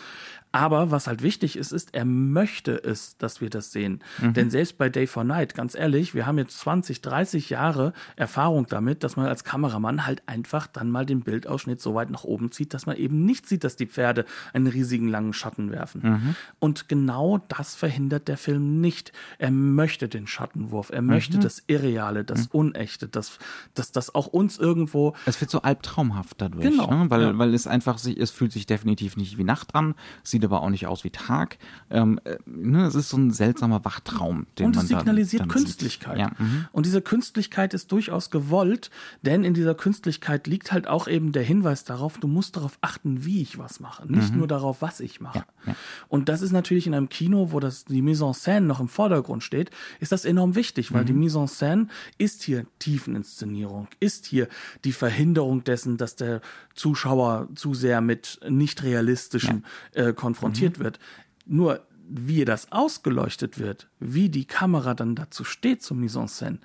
Aber 0.51 0.91
was 0.91 1.07
halt 1.07 1.23
wichtig 1.23 1.55
ist, 1.55 1.71
ist, 1.71 1.93
er 1.93 2.05
möchte 2.05 2.75
es, 2.83 3.17
dass 3.17 3.41
wir 3.41 3.49
das 3.49 3.71
sehen. 3.71 4.01
Mhm. 4.21 4.33
Denn 4.33 4.49
selbst 4.49 4.77
bei 4.77 4.89
Day 4.89 5.07
for 5.07 5.23
Night, 5.23 5.55
ganz 5.55 5.75
ehrlich, 5.75 6.13
wir 6.13 6.25
haben 6.25 6.37
jetzt 6.37 6.59
20, 6.59 7.01
30 7.01 7.49
Jahre 7.49 7.93
Erfahrung 8.15 8.67
damit, 8.67 9.03
dass 9.03 9.15
man 9.15 9.25
als 9.25 9.43
Kameramann 9.43 10.05
halt 10.05 10.21
einfach 10.27 10.67
dann 10.67 10.91
mal 10.91 11.05
den 11.05 11.21
Bildausschnitt 11.21 11.81
so 11.81 11.95
weit 11.95 12.09
nach 12.09 12.23
oben 12.23 12.51
zieht, 12.51 12.73
dass 12.73 12.85
man 12.85 12.97
eben 12.97 13.25
nicht 13.25 13.47
sieht, 13.47 13.63
dass 13.63 13.75
die 13.75 13.87
Pferde 13.87 14.25
einen 14.53 14.67
riesigen 14.67 15.07
langen 15.07 15.33
Schatten 15.33 15.71
werfen. 15.71 16.01
Mhm. 16.03 16.35
Und 16.59 16.87
genau 16.87 17.39
das 17.47 17.75
verhindert 17.75 18.27
der 18.27 18.37
Film 18.37 18.81
nicht. 18.81 19.11
Er 19.39 19.51
möchte 19.51 20.07
den 20.07 20.27
Schattenwurf, 20.27 20.89
er 20.91 21.01
möchte 21.01 21.37
mhm. 21.37 21.41
das 21.41 21.63
Irreale, 21.67 22.23
das 22.23 22.45
mhm. 22.45 22.59
Unechte, 22.59 23.07
das, 23.07 23.39
das, 23.73 23.91
das 23.91 24.13
auch 24.13 24.27
uns 24.27 24.57
irgendwo. 24.59 25.15
Es 25.25 25.39
wird 25.41 25.51
so 25.51 25.61
albtraumhaft 25.61 26.39
dadurch, 26.39 26.63
genau. 26.63 26.91
ne? 26.91 27.09
weil, 27.09 27.22
ja. 27.31 27.37
weil 27.37 27.53
es 27.53 27.67
einfach 27.67 27.97
sich, 27.97 28.17
es 28.17 28.31
fühlt 28.31 28.51
sich 28.51 28.65
definitiv 28.65 29.17
nicht 29.17 29.37
wie 29.37 29.43
Nacht 29.43 29.75
an, 29.75 29.95
sieht 30.23 30.43
aber 30.43 30.61
auch 30.61 30.69
nicht 30.69 30.87
aus 30.87 31.03
wie 31.03 31.09
Tag. 31.09 31.57
Ähm, 31.89 32.19
äh, 32.23 32.37
ne? 32.45 32.85
Es 32.85 32.95
ist 32.95 33.09
so 33.09 33.17
ein 33.17 33.31
seltsamer 33.31 33.85
Wachtraum, 33.85 34.47
den 34.57 34.67
Und 34.67 34.75
man 34.75 34.85
es 34.85 34.89
signalisiert 34.89 35.41
dann, 35.41 35.49
dann 35.49 35.57
Künstlichkeit. 35.57 36.17
Ja. 36.17 36.31
Mhm. 36.37 36.67
Und 36.71 36.85
diese 36.85 37.01
Künstlichkeit 37.01 37.73
ist 37.73 37.91
durchaus 37.91 38.29
gewollt, 38.29 38.89
denn 39.21 39.43
in 39.43 39.53
dieser 39.53 39.75
Künstlichkeit 39.75 40.47
liegt 40.47 40.71
halt 40.71 40.87
auch 40.87 41.07
eben 41.07 41.31
der 41.31 41.43
Hinweis 41.43 41.83
darauf, 41.83 42.17
du 42.17 42.27
musst 42.27 42.55
darauf 42.55 42.77
achten, 42.81 43.25
wie 43.25 43.41
ich 43.41 43.57
was 43.57 43.79
mache, 43.79 44.11
nicht 44.11 44.31
mhm. 44.31 44.39
nur 44.39 44.47
darauf, 44.47 44.81
was 44.81 44.99
ich 44.99 45.21
mache. 45.21 45.45
Ja. 45.65 45.75
Und 46.07 46.29
das 46.29 46.41
ist 46.41 46.51
natürlich 46.51 46.87
in 46.87 46.93
einem 46.93 47.09
Kino, 47.09 47.51
wo 47.51 47.59
das 47.59 47.85
die 47.85 48.01
Mise 48.01 48.25
en 48.25 48.33
scène 48.33 48.61
noch 48.61 48.79
im 48.79 48.87
Vordergrund 48.87 49.43
steht, 49.43 49.69
ist 49.99 50.11
das 50.11 50.25
enorm 50.25 50.55
wichtig, 50.55 50.93
weil 50.93 51.03
mhm. 51.03 51.07
die 51.07 51.13
Mise 51.13 51.39
en 51.39 51.47
scène 51.47 51.87
ist 52.17 52.43
hier 52.43 52.65
Tiefeninszenierung, 52.79 53.87
ist 53.99 54.25
hier 54.25 54.47
die 54.83 54.91
Verhinderung 54.91 55.63
dessen, 55.63 55.97
dass 55.97 56.15
der 56.15 56.41
Zuschauer 56.75 57.12
zu 57.55 57.73
sehr 57.73 58.01
mit 58.01 58.39
nicht 58.47 58.83
realistischen 58.83 59.65
ja. 59.95 60.07
äh, 60.07 60.13
konfrontiert 60.13 60.79
mhm. 60.79 60.83
wird. 60.83 60.99
Nur 61.45 61.85
wie 62.07 62.45
das 62.45 62.71
ausgeleuchtet 62.71 63.59
wird, 63.59 63.87
wie 63.99 64.29
die 64.29 64.45
Kamera 64.45 64.93
dann 64.93 65.15
dazu 65.15 65.43
steht 65.43 65.81
zum 65.81 65.99
Mise 65.99 66.19
en 66.19 66.27
scène, 66.27 66.59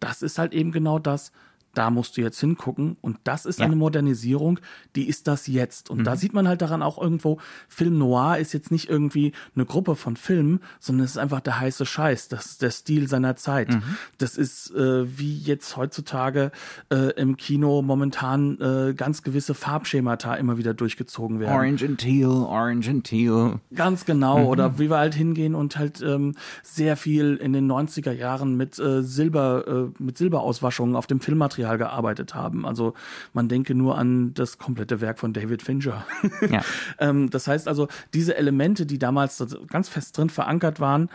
das 0.00 0.22
ist 0.22 0.38
halt 0.38 0.52
eben 0.52 0.72
genau 0.72 0.98
das, 0.98 1.32
da 1.76 1.90
musst 1.90 2.16
du 2.16 2.22
jetzt 2.22 2.40
hingucken. 2.40 2.96
Und 3.00 3.18
das 3.24 3.44
ist 3.44 3.58
ja. 3.58 3.66
eine 3.66 3.76
Modernisierung, 3.76 4.58
die 4.94 5.08
ist 5.08 5.28
das 5.28 5.46
jetzt. 5.46 5.90
Und 5.90 5.98
mhm. 5.98 6.04
da 6.04 6.16
sieht 6.16 6.32
man 6.32 6.48
halt 6.48 6.62
daran 6.62 6.82
auch 6.82 7.00
irgendwo, 7.00 7.38
Film 7.68 7.98
Noir 7.98 8.38
ist 8.38 8.54
jetzt 8.54 8.70
nicht 8.70 8.88
irgendwie 8.88 9.32
eine 9.54 9.66
Gruppe 9.66 9.94
von 9.94 10.16
Filmen, 10.16 10.60
sondern 10.80 11.04
es 11.04 11.12
ist 11.12 11.18
einfach 11.18 11.40
der 11.40 11.60
heiße 11.60 11.84
Scheiß. 11.84 12.28
Das 12.28 12.46
ist 12.46 12.62
der 12.62 12.70
Stil 12.70 13.08
seiner 13.08 13.36
Zeit. 13.36 13.68
Mhm. 13.68 13.82
Das 14.18 14.36
ist 14.36 14.70
äh, 14.70 15.18
wie 15.18 15.36
jetzt 15.36 15.76
heutzutage 15.76 16.50
äh, 16.90 17.12
im 17.20 17.36
Kino 17.36 17.82
momentan 17.82 18.58
äh, 18.60 18.94
ganz 18.94 19.22
gewisse 19.22 19.54
Farbschemata 19.54 20.34
immer 20.34 20.56
wieder 20.56 20.72
durchgezogen 20.72 21.40
werden. 21.40 21.54
Orange 21.54 21.84
and 21.84 21.98
Teal, 21.98 22.30
Orange 22.30 22.88
and 22.88 23.04
Teal. 23.04 23.60
Ganz 23.74 24.06
genau. 24.06 24.38
Mhm. 24.38 24.46
Oder 24.46 24.78
wie 24.78 24.88
wir 24.88 24.96
halt 24.96 25.14
hingehen 25.14 25.54
und 25.54 25.76
halt 25.76 26.00
ähm, 26.00 26.34
sehr 26.62 26.96
viel 26.96 27.36
in 27.36 27.52
den 27.52 27.70
90er 27.70 28.12
Jahren 28.12 28.56
mit 28.56 28.78
äh, 28.78 29.02
Silber, 29.02 29.90
äh, 29.98 30.02
mit 30.02 30.16
Silberauswaschungen 30.16 30.96
auf 30.96 31.06
dem 31.06 31.20
Filmmaterial 31.20 31.65
Material 31.66 31.78
gearbeitet 31.78 32.34
haben. 32.34 32.66
Also 32.66 32.94
man 33.32 33.48
denke 33.48 33.74
nur 33.74 33.98
an 33.98 34.34
das 34.34 34.58
komplette 34.58 35.00
Werk 35.00 35.18
von 35.18 35.32
David 35.32 35.62
Fincher. 35.62 36.06
Ja. 36.48 36.62
ähm, 36.98 37.30
das 37.30 37.46
heißt 37.46 37.68
also, 37.68 37.88
diese 38.14 38.36
Elemente, 38.36 38.86
die 38.86 38.98
damals 38.98 39.42
ganz 39.68 39.88
fest 39.88 40.16
drin 40.16 40.30
verankert 40.30 40.80
waren, 40.80 41.10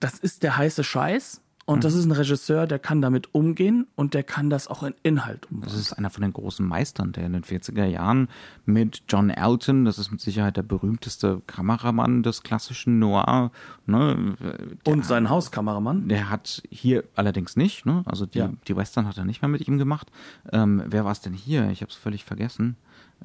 das 0.00 0.18
ist 0.18 0.42
der 0.42 0.56
heiße 0.56 0.84
Scheiß. 0.84 1.40
Und 1.64 1.78
mhm. 1.78 1.80
das 1.82 1.94
ist 1.94 2.04
ein 2.04 2.12
Regisseur, 2.12 2.66
der 2.66 2.78
kann 2.78 3.00
damit 3.00 3.34
umgehen 3.34 3.86
und 3.94 4.14
der 4.14 4.22
kann 4.22 4.50
das 4.50 4.68
auch 4.68 4.82
in 4.82 4.94
Inhalt 5.02 5.50
umsetzen. 5.50 5.74
Das 5.74 5.80
ist 5.80 5.92
einer 5.92 6.10
von 6.10 6.22
den 6.22 6.32
großen 6.32 6.66
Meistern, 6.66 7.12
der 7.12 7.24
in 7.24 7.32
den 7.32 7.44
40er 7.44 7.84
Jahren 7.84 8.28
mit 8.64 9.02
John 9.08 9.30
Alton, 9.30 9.84
das 9.84 9.98
ist 9.98 10.10
mit 10.10 10.20
Sicherheit 10.20 10.56
der 10.56 10.62
berühmteste 10.62 11.40
Kameramann 11.46 12.22
des 12.22 12.42
klassischen 12.42 12.98
Noir. 12.98 13.52
Ne, 13.86 14.36
und 14.84 15.04
sein 15.04 15.30
Hauskameramann. 15.30 16.08
Der 16.08 16.30
hat 16.30 16.62
hier 16.70 17.04
allerdings 17.14 17.56
nicht, 17.56 17.86
ne? 17.86 18.02
also 18.06 18.26
die, 18.26 18.38
ja. 18.38 18.50
die 18.66 18.76
Western 18.76 19.06
hat 19.06 19.18
er 19.18 19.24
nicht 19.24 19.42
mehr 19.42 19.48
mit 19.48 19.66
ihm 19.66 19.78
gemacht. 19.78 20.10
Ähm, 20.52 20.82
wer 20.86 21.04
war 21.04 21.12
es 21.12 21.20
denn 21.20 21.32
hier? 21.32 21.70
Ich 21.70 21.82
habe 21.82 21.90
es 21.90 21.96
völlig 21.96 22.24
vergessen. 22.24 22.76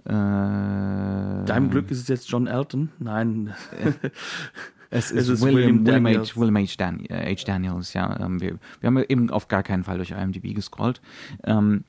Äh, 0.06 0.10
Deinem 0.10 1.70
Glück 1.70 1.90
ist 1.90 2.02
es 2.02 2.08
jetzt 2.08 2.30
John 2.30 2.48
Alton? 2.48 2.90
Nein. 3.00 3.54
Es 4.90 5.12
ist, 5.12 5.22
es 5.22 5.30
ist 5.30 5.42
William, 5.42 5.86
William, 5.86 6.06
H. 6.06 6.36
William 6.36 6.58
H. 6.58 6.76
Dan 6.78 7.06
äh, 7.06 7.36
H. 7.36 7.44
Daniels, 7.46 7.94
ja. 7.94 8.20
Ähm, 8.20 8.42
wir, 8.42 8.58
wir 8.80 8.88
haben 8.88 8.98
eben 9.08 9.30
auf 9.30 9.48
gar 9.48 9.64
keinen 9.64 9.84
Fall 9.84 9.98
durch 9.98 10.12
IMDb 10.12 10.54
gescrollt. 10.54 11.02
Ähm, 11.44 11.84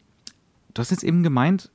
du 0.74 0.80
hast 0.80 0.90
jetzt 0.90 1.04
eben 1.04 1.22
gemeint, 1.22 1.70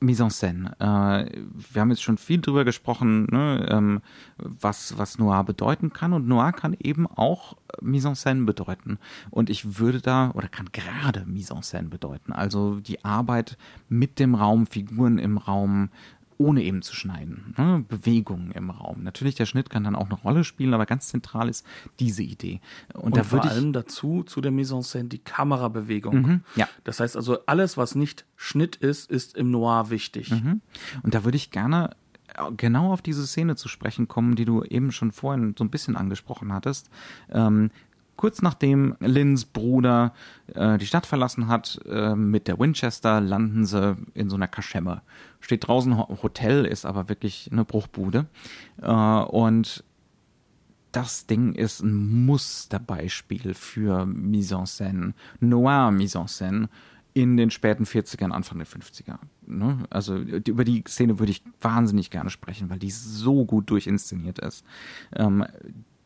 Mise 0.00 0.22
en 0.22 0.30
scène. 0.30 0.76
Äh, 0.78 1.30
wir 1.72 1.80
haben 1.80 1.90
jetzt 1.90 2.02
schon 2.02 2.18
viel 2.18 2.40
drüber 2.40 2.64
gesprochen, 2.64 3.26
ne, 3.30 3.66
ähm, 3.68 4.00
was, 4.36 4.96
was 4.96 5.18
Noir 5.18 5.44
bedeuten 5.44 5.92
kann. 5.92 6.12
Und 6.12 6.28
Noir 6.28 6.52
kann 6.52 6.76
eben 6.80 7.06
auch 7.06 7.56
Mise 7.80 8.08
en 8.08 8.14
scène 8.14 8.44
bedeuten. 8.44 8.98
Und 9.30 9.50
ich 9.50 9.78
würde 9.78 10.00
da, 10.00 10.30
oder 10.34 10.48
kann 10.48 10.68
gerade 10.72 11.24
Mise 11.26 11.54
en 11.54 11.62
scène 11.62 11.88
bedeuten. 11.88 12.32
Also 12.32 12.80
die 12.80 13.04
Arbeit 13.04 13.58
mit 13.88 14.18
dem 14.18 14.34
Raum, 14.34 14.66
Figuren 14.66 15.18
im 15.18 15.38
Raum, 15.38 15.90
ohne 16.38 16.62
eben 16.62 16.82
zu 16.82 16.94
schneiden. 16.94 17.54
Ne? 17.58 17.84
Bewegungen 17.88 18.52
im 18.52 18.70
Raum. 18.70 19.02
Natürlich, 19.02 19.34
der 19.34 19.46
Schnitt 19.46 19.70
kann 19.70 19.84
dann 19.84 19.96
auch 19.96 20.06
eine 20.06 20.14
Rolle 20.14 20.44
spielen, 20.44 20.72
aber 20.72 20.86
ganz 20.86 21.08
zentral 21.08 21.48
ist 21.48 21.66
diese 21.98 22.22
Idee. 22.22 22.60
Und, 22.94 23.02
Und 23.02 23.16
da 23.16 23.24
vor 23.24 23.44
allem 23.44 23.72
dazu, 23.72 24.22
zu 24.22 24.40
der 24.40 24.52
Mise 24.52 24.76
en 24.76 24.82
scène, 24.82 25.08
die 25.08 25.18
Kamerabewegung. 25.18 26.14
Mhm, 26.14 26.40
ja. 26.54 26.68
Das 26.84 27.00
heißt 27.00 27.16
also, 27.16 27.38
alles, 27.46 27.76
was 27.76 27.94
nicht 27.94 28.24
Schnitt 28.36 28.76
ist, 28.76 29.10
ist 29.10 29.36
im 29.36 29.50
Noir 29.50 29.90
wichtig. 29.90 30.30
Mhm. 30.30 30.60
Und 31.02 31.14
da 31.14 31.24
würde 31.24 31.36
ich 31.36 31.50
gerne 31.50 31.90
genau 32.56 32.92
auf 32.92 33.02
diese 33.02 33.26
Szene 33.26 33.56
zu 33.56 33.68
sprechen 33.68 34.08
kommen, 34.08 34.36
die 34.36 34.44
du 34.44 34.62
eben 34.62 34.92
schon 34.92 35.12
vorhin 35.12 35.54
so 35.56 35.64
ein 35.64 35.70
bisschen 35.70 35.96
angesprochen 35.96 36.52
hattest. 36.52 36.90
Ähm, 37.30 37.70
Kurz 38.18 38.42
nachdem 38.42 38.96
Lynns 38.98 39.44
Bruder 39.44 40.12
äh, 40.52 40.76
die 40.76 40.86
Stadt 40.86 41.06
verlassen 41.06 41.46
hat, 41.46 41.80
äh, 41.88 42.16
mit 42.16 42.48
der 42.48 42.58
Winchester 42.58 43.20
landen 43.20 43.64
sie 43.64 43.96
in 44.12 44.28
so 44.28 44.34
einer 44.34 44.48
Kaschemme. 44.48 45.02
Steht 45.38 45.68
draußen 45.68 45.96
Hotel, 45.96 46.64
ist 46.64 46.84
aber 46.84 47.08
wirklich 47.08 47.48
eine 47.52 47.64
Bruchbude. 47.64 48.26
Äh, 48.82 48.90
und 48.90 49.84
das 50.90 51.26
Ding 51.26 51.52
ist 51.52 51.80
ein 51.80 52.26
Musterbeispiel 52.26 53.54
für 53.54 54.04
Mise 54.04 54.56
en 54.56 54.66
scène, 54.66 55.14
Noir 55.38 55.92
Mise 55.92 56.18
en 56.18 56.26
scène 56.26 56.68
in 57.14 57.36
den 57.36 57.52
späten 57.52 57.84
40ern, 57.84 58.32
Anfang 58.32 58.58
der 58.58 58.66
50er. 58.66 59.18
Ne? 59.46 59.84
Also 59.90 60.16
über 60.16 60.64
die 60.64 60.82
Szene 60.88 61.20
würde 61.20 61.30
ich 61.30 61.44
wahnsinnig 61.60 62.10
gerne 62.10 62.30
sprechen, 62.30 62.68
weil 62.68 62.80
die 62.80 62.90
so 62.90 63.44
gut 63.44 63.70
durchinszeniert 63.70 64.40
ist. 64.40 64.64
Ähm, 65.14 65.44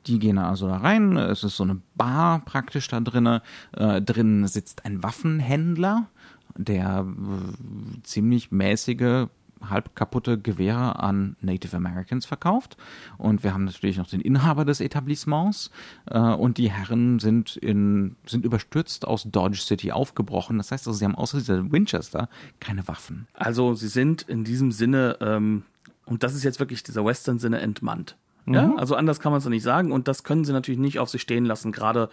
die 0.07 0.19
gehen 0.19 0.39
also 0.39 0.69
da 0.69 0.79
rein, 0.79 1.17
es 1.17 1.45
ist 1.45 1.57
so 1.57 1.65
eine 1.65 1.81
Bar 1.95 2.45
praktisch 2.45 2.89
da 2.89 3.01
drinnen. 3.01 3.41
Äh, 3.73 4.03
drin 4.03 4.47
sitzt 4.47 4.85
ein 4.85 5.03
Waffenhändler, 5.03 6.09
der 6.57 7.07
äh, 7.07 8.03
ziemlich 8.03 8.51
mäßige 8.51 9.29
halb 9.69 9.95
kaputte 9.95 10.39
Gewehre 10.39 10.99
an 10.99 11.37
Native 11.41 11.77
Americans 11.77 12.27
verkauft. 12.27 12.77
Und 13.19 13.45
wir 13.45 13.55
haben 13.55 13.65
natürlich 13.65 13.97
noch 13.97 14.09
den 14.09 14.21
Inhaber 14.21 14.65
des 14.65 14.81
Etablissements. 14.81 15.71
Äh, 16.07 16.19
und 16.19 16.59
die 16.59 16.71
Herren 16.71 17.19
sind, 17.19 17.57
in, 17.57 18.17
sind 18.27 18.45
überstürzt 18.45 19.07
aus 19.07 19.25
Dodge 19.25 19.59
City 19.59 19.93
aufgebrochen. 19.93 20.59
Das 20.59 20.71
heißt 20.71 20.87
also, 20.87 20.99
sie 20.99 21.05
haben 21.05 21.15
außer 21.15 21.39
dieser 21.39 21.71
Winchester 21.71 22.29
keine 22.61 22.87
Waffen. 22.89 23.27
Also 23.35 23.75
sie 23.75 23.89
sind 23.89 24.23
in 24.23 24.45
diesem 24.45 24.73
Sinne, 24.73 25.17
ähm, 25.21 25.63
und 26.05 26.23
das 26.23 26.35
ist 26.35 26.43
jetzt 26.43 26.59
wirklich 26.59 26.83
dieser 26.83 27.05
Western-Sinne 27.05 27.61
entmannt. 27.61 28.17
Ja, 28.47 28.67
mhm. 28.67 28.77
also 28.77 28.97
anders 28.97 29.21
kann 29.21 29.33
man 29.33 29.39
es 29.39 29.47
nicht 29.47 29.63
sagen. 29.63 29.93
Und 29.93 30.09
das 30.09 30.25
können 30.25 30.45
sie 30.45 30.53
natürlich 30.53 30.81
nicht 30.81 30.99
auf 30.99 31.09
sich 31.09 31.23
stehen 31.23 31.45
lassen. 31.45 31.73
Gerade 31.73 32.09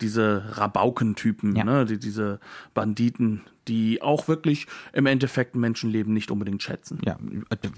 diese 0.00 0.44
Rabaukentypen, 0.52 1.56
ja. 1.56 1.64
ne, 1.64 1.84
die, 1.84 1.98
diese 1.98 2.40
Banditen, 2.72 3.42
die 3.68 4.02
auch 4.02 4.28
wirklich 4.28 4.66
im 4.92 5.06
Endeffekt 5.06 5.56
Menschenleben 5.56 6.12
nicht 6.12 6.30
unbedingt 6.30 6.62
schätzen. 6.62 7.00
Ja, 7.04 7.18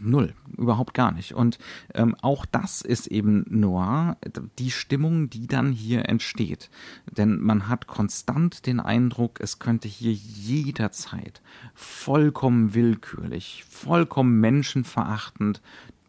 null, 0.01 0.35
überhaupt 0.57 0.95
gar 0.95 1.13
nicht. 1.13 1.35
Und 1.35 1.59
ähm, 1.95 2.17
auch 2.23 2.47
das 2.47 2.83
ist 2.83 3.07
eben 3.07 3.45
Noir, 3.49 4.17
die 4.59 4.71
Stimmung, 4.71 5.31
die 5.31 5.47
dann 5.47 5.73
hier 5.73 6.09
entsteht. 6.09 6.71
Denn 7.17 7.41
man 7.41 7.69
hat 7.69 7.87
konstant 7.87 8.67
den 8.67 8.81
Eindruck, 8.81 9.41
es 9.41 9.59
könnte 9.59 9.89
hier 9.89 10.13
jederzeit 10.13 11.41
vollkommen 11.75 12.75
willkürlich, 12.75 13.65
vollkommen 13.69 14.41
menschenverachtend 14.41 15.61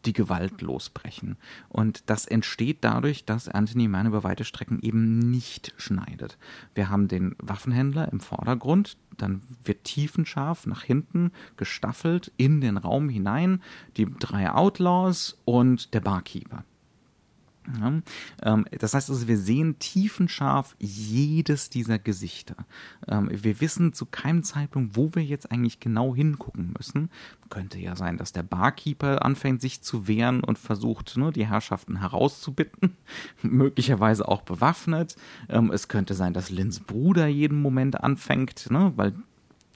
die 0.07 0.13
Gewalt 0.13 0.61
losbrechen. 0.61 1.37
Und 1.69 2.09
das 2.09 2.25
entsteht 2.25 2.79
dadurch, 2.81 3.25
dass 3.25 3.49
Anthony 3.49 3.87
Mann 3.87 4.07
über 4.07 4.23
weite 4.23 4.45
Strecken 4.45 4.79
eben 4.81 5.29
nicht 5.29 5.73
schneidet. 5.77 6.37
Wir 6.73 6.89
haben 6.89 7.07
den 7.07 7.35
Waffenhändler 7.39 8.11
im 8.11 8.19
Vordergrund, 8.19 8.97
dann 9.17 9.41
wird 9.63 9.83
tiefenscharf 9.83 10.65
nach 10.65 10.83
hinten 10.83 11.31
gestaffelt 11.57 12.31
in 12.37 12.61
den 12.61 12.77
Raum 12.77 13.09
hinein, 13.09 13.61
die 13.97 14.05
drei 14.05 14.51
Outlaws 14.51 15.37
und 15.45 15.93
der 15.93 16.01
Barkeeper. 16.01 16.63
Ja, 17.79 17.99
ähm, 18.43 18.65
das 18.79 18.93
heißt 18.93 19.09
also, 19.09 19.27
wir 19.27 19.37
sehen 19.37 19.77
tiefenscharf 19.79 20.75
jedes 20.79 21.69
dieser 21.69 21.99
Gesichter. 21.99 22.55
Ähm, 23.07 23.29
wir 23.31 23.59
wissen 23.59 23.93
zu 23.93 24.05
keinem 24.05 24.43
Zeitpunkt, 24.43 24.95
wo 24.95 25.13
wir 25.13 25.23
jetzt 25.23 25.51
eigentlich 25.51 25.79
genau 25.79 26.15
hingucken 26.15 26.73
müssen. 26.77 27.09
Könnte 27.49 27.79
ja 27.79 27.95
sein, 27.95 28.17
dass 28.17 28.31
der 28.31 28.43
Barkeeper 28.43 29.23
anfängt, 29.25 29.61
sich 29.61 29.81
zu 29.81 30.07
wehren 30.07 30.43
und 30.43 30.57
versucht, 30.57 31.17
ne, 31.17 31.31
die 31.31 31.47
Herrschaften 31.47 31.99
herauszubitten. 31.99 32.95
Möglicherweise 33.41 34.27
auch 34.27 34.41
bewaffnet. 34.43 35.15
Ähm, 35.49 35.71
es 35.71 35.87
könnte 35.87 36.13
sein, 36.13 36.33
dass 36.33 36.49
Lins 36.49 36.79
Bruder 36.79 37.27
jeden 37.27 37.61
Moment 37.61 38.01
anfängt, 38.01 38.69
ne, 38.71 38.93
weil 38.95 39.13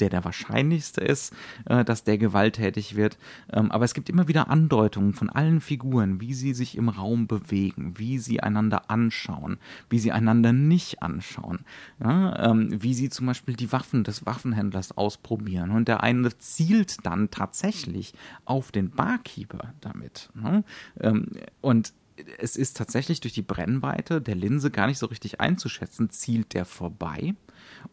der 0.02 0.10
der 0.10 0.26
wahrscheinlichste 0.26 1.02
ist, 1.02 1.34
äh, 1.66 1.86
dass 1.86 2.04
der 2.04 2.18
gewalttätig 2.18 2.95
wird. 2.95 3.18
Ähm, 3.52 3.72
aber 3.72 3.86
es 3.86 3.93
gibt 3.93 4.10
immer 4.10 4.28
wieder 4.28 4.49
Andeutungen 4.49 5.14
von 5.14 5.30
allen 5.30 5.62
Figuren, 5.62 6.20
wie 6.20 6.34
sie 6.34 6.54
sich 6.54 6.76
im 6.78 6.89
Raum 6.89 7.28
bewegen, 7.28 7.93
wie 7.97 8.18
sie 8.18 8.41
einander 8.41 8.89
anschauen, 8.89 9.58
wie 9.89 9.99
sie 9.99 10.12
einander 10.12 10.52
nicht 10.54 11.02
anschauen, 11.02 11.60
ja, 12.04 12.52
ähm, 12.52 12.82
wie 12.82 12.93
sie 12.93 13.10
zum 13.10 13.28
Beispiel 13.28 13.56
die 13.56 13.72
Waffen 13.72 14.04
des 14.04 14.26
Waffenhändlers 14.26 14.97
ausprobieren. 14.97 15.72
Und 15.72 15.88
der 15.88 16.04
eine 16.04 16.38
zielt 16.38 17.06
dann 17.06 17.30
tatsächlich 17.32 18.14
auf 18.45 18.72
den 18.72 18.89
Barkeeper 18.89 19.74
damit. 19.82 20.30
Ne? 20.34 20.64
Ähm, 20.99 21.28
und 21.62 21.93
es 22.38 22.55
ist 22.55 22.78
tatsächlich 22.78 23.22
durch 23.22 23.34
die 23.34 23.41
Brennweite 23.41 24.22
der 24.22 24.36
Linse 24.36 24.72
gar 24.72 24.88
nicht 24.88 24.99
so 24.99 25.07
richtig 25.07 25.39
einzuschätzen, 25.39 26.09
zielt 26.09 26.53
der 26.53 26.65
vorbei 26.65 27.36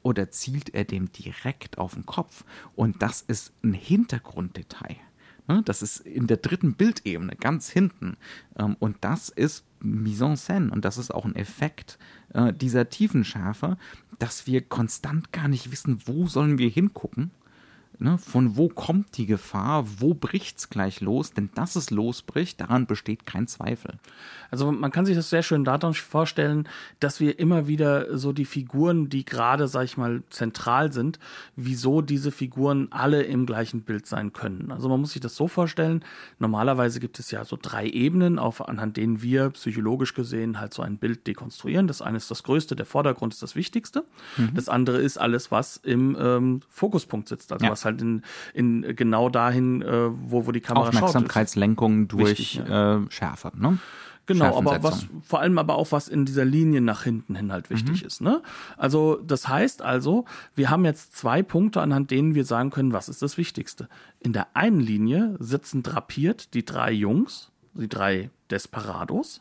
oder 0.03 0.31
zielt 0.31 0.75
er 0.75 0.85
dem 0.85 1.13
direkt 1.13 1.79
auf 1.79 1.95
den 1.95 2.07
Kopf? 2.07 2.45
Und 2.75 3.03
das 3.03 3.23
ist 3.23 3.53
ein 3.63 3.75
Hintergrunddetail. 3.75 4.97
Ne? 5.49 5.63
Das 5.65 5.83
ist 5.83 6.01
in 6.01 6.27
der 6.27 6.37
dritten 6.37 6.75
Bildebene, 6.75 7.35
ganz 7.37 7.71
hinten. 7.71 8.17
Ähm, 8.57 8.77
und 8.79 8.99
das 9.01 9.31
ist 9.31 9.65
Mise 9.81 10.27
en 10.27 10.37
scène. 10.37 10.71
Und 10.71 10.85
das 10.85 10.99
ist 10.99 11.13
auch 11.13 11.25
ein 11.25 11.37
Effekt 11.37 11.99
äh, 12.35 12.53
dieser 12.53 12.89
Tiefenschärfe, 12.89 13.77
dass 14.19 14.47
wir 14.47 14.61
konstant 14.61 15.33
gar 15.33 15.49
nicht 15.49 15.73
wissen, 15.73 16.03
wo 16.07 16.27
sollen 16.27 16.59
wir 16.59 16.69
hingucken 16.69 17.31
Ne, 18.01 18.17
von 18.17 18.57
wo 18.57 18.69
kommt 18.69 19.17
die 19.17 19.27
Gefahr, 19.27 19.85
wo 19.99 20.15
bricht 20.15 20.59
es 20.59 20.71
gleich 20.71 21.01
los? 21.01 21.33
Denn 21.33 21.51
dass 21.57 21.75
es 21.75 21.91
losbricht, 21.91 22.61
daran 22.61 22.87
besteht 22.87 23.27
kein 23.27 23.49
Zweifel. 23.49 23.99
Also 24.53 24.71
man 24.71 24.93
kann 24.93 25.05
sich 25.05 25.17
das 25.17 25.31
sehr 25.31 25.43
schön 25.43 25.65
daran 25.65 25.95
vorstellen, 25.95 26.69
dass 27.01 27.19
wir 27.19 27.41
immer 27.41 27.67
wieder 27.67 28.17
so 28.17 28.33
die 28.33 28.45
Figuren, 28.45 29.09
die 29.09 29.25
gerade, 29.25 29.67
sag 29.67 29.85
ich 29.85 29.97
mal, 29.97 30.23
zentral 30.31 30.93
sind, 30.93 31.19
wieso 31.57 32.01
diese 32.01 32.31
Figuren 32.31 32.87
alle 32.91 33.23
im 33.23 33.47
gleichen 33.47 33.83
Bild 33.83 34.07
sein 34.07 34.33
können. 34.33 34.71
Also 34.71 34.89
man 34.89 35.01
muss 35.01 35.13
sich 35.13 35.21
das 35.21 35.35
so 35.35 35.49
vorstellen, 35.49 36.05
normalerweise 36.39 37.01
gibt 37.01 37.19
es 37.19 37.33
ja 37.33 37.45
so 37.45 37.59
drei 37.61 37.89
Ebenen, 37.89 38.39
auf, 38.39 38.67
anhand 38.69 38.97
denen 38.97 39.23
wir 39.23 39.51
psychologisch 39.51 40.15
gesehen 40.15 40.61
halt 40.61 40.73
so 40.73 40.83
ein 40.83 40.99
Bild 40.99 41.27
dekonstruieren. 41.27 41.89
Das 41.89 42.01
eine 42.01 42.17
ist 42.17 42.31
das 42.31 42.45
Größte, 42.45 42.77
der 42.77 42.87
Vordergrund 42.87 43.35
ist 43.35 43.43
das 43.43 43.57
Wichtigste. 43.57 44.05
Mhm. 44.37 44.55
Das 44.55 44.69
andere 44.69 44.99
ist 44.99 45.19
alles, 45.19 45.51
was 45.51 45.79
im 45.79 46.17
ähm, 46.19 46.61
Fokuspunkt 46.69 47.27
sitzt, 47.27 47.53
also 47.53 47.65
ja. 47.65 47.73
was 47.73 47.88
halt 47.89 48.03
in, 48.03 48.23
in 48.55 48.97
genau 48.97 49.29
dahin, 49.29 49.83
äh, 49.83 50.11
wo, 50.11 50.47
wo 50.47 50.53
die 50.53 50.61
Kamera 50.61 50.89
Aufmerksamkeitslenkung 50.89 52.03
schaut, 52.03 52.13
durch 52.13 52.31
wichtig, 52.31 52.63
ja. 52.69 52.97
äh, 52.97 53.01
Schärfe, 53.11 53.53
ne? 53.57 53.79
Genau, 54.29 54.59
aber 54.59 54.83
was 54.83 55.07
vor 55.23 55.41
allem 55.41 55.57
aber 55.57 55.77
auch 55.77 55.91
was 55.91 56.07
in 56.07 56.27
dieser 56.27 56.45
Linie 56.45 56.83
nach 56.83 57.03
hinten 57.03 57.35
hin 57.35 57.51
halt 57.51 57.71
wichtig 57.71 58.03
mhm. 58.03 58.07
ist. 58.07 58.21
Ne? 58.21 58.43
Also 58.77 59.19
das 59.27 59.49
heißt 59.49 59.81
also, 59.81 60.27
wir 60.55 60.69
haben 60.69 60.85
jetzt 60.85 61.17
zwei 61.17 61.43
Punkte, 61.43 61.81
anhand 61.81 62.11
denen 62.11 62.35
wir 62.35 62.45
sagen 62.45 62.69
können, 62.69 62.93
was 62.93 63.09
ist 63.09 63.23
das 63.23 63.39
Wichtigste. 63.39 63.89
In 64.21 64.35
der 64.35 64.49
einen 64.55 64.81
Linie 64.81 65.35
sitzen 65.39 65.83
drapiert 65.83 66.53
die 66.53 66.63
drei 66.63 66.93
Jungs, 66.93 67.51
die 67.73 67.89
drei 67.89 68.29
Desperados. 68.51 69.41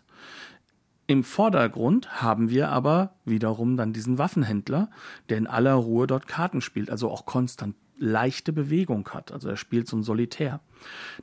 Im 1.06 1.26
Vordergrund 1.26 2.22
haben 2.22 2.50
wir 2.50 2.70
aber 2.70 3.12
wiederum 3.26 3.76
dann 3.76 3.92
diesen 3.92 4.18
Waffenhändler, 4.18 4.90
der 5.28 5.38
in 5.38 5.48
aller 5.48 5.74
Ruhe 5.74 6.08
dort 6.08 6.28
Karten 6.28 6.62
spielt, 6.62 6.90
also 6.90 7.10
auch 7.10 7.26
konstant 7.26 7.76
leichte 7.98 8.54
Bewegung 8.54 9.08
hat. 9.10 9.32
Also 9.32 9.50
er 9.50 9.58
spielt 9.58 9.88
so 9.88 9.98
ein 9.98 10.04
Solitär. 10.04 10.62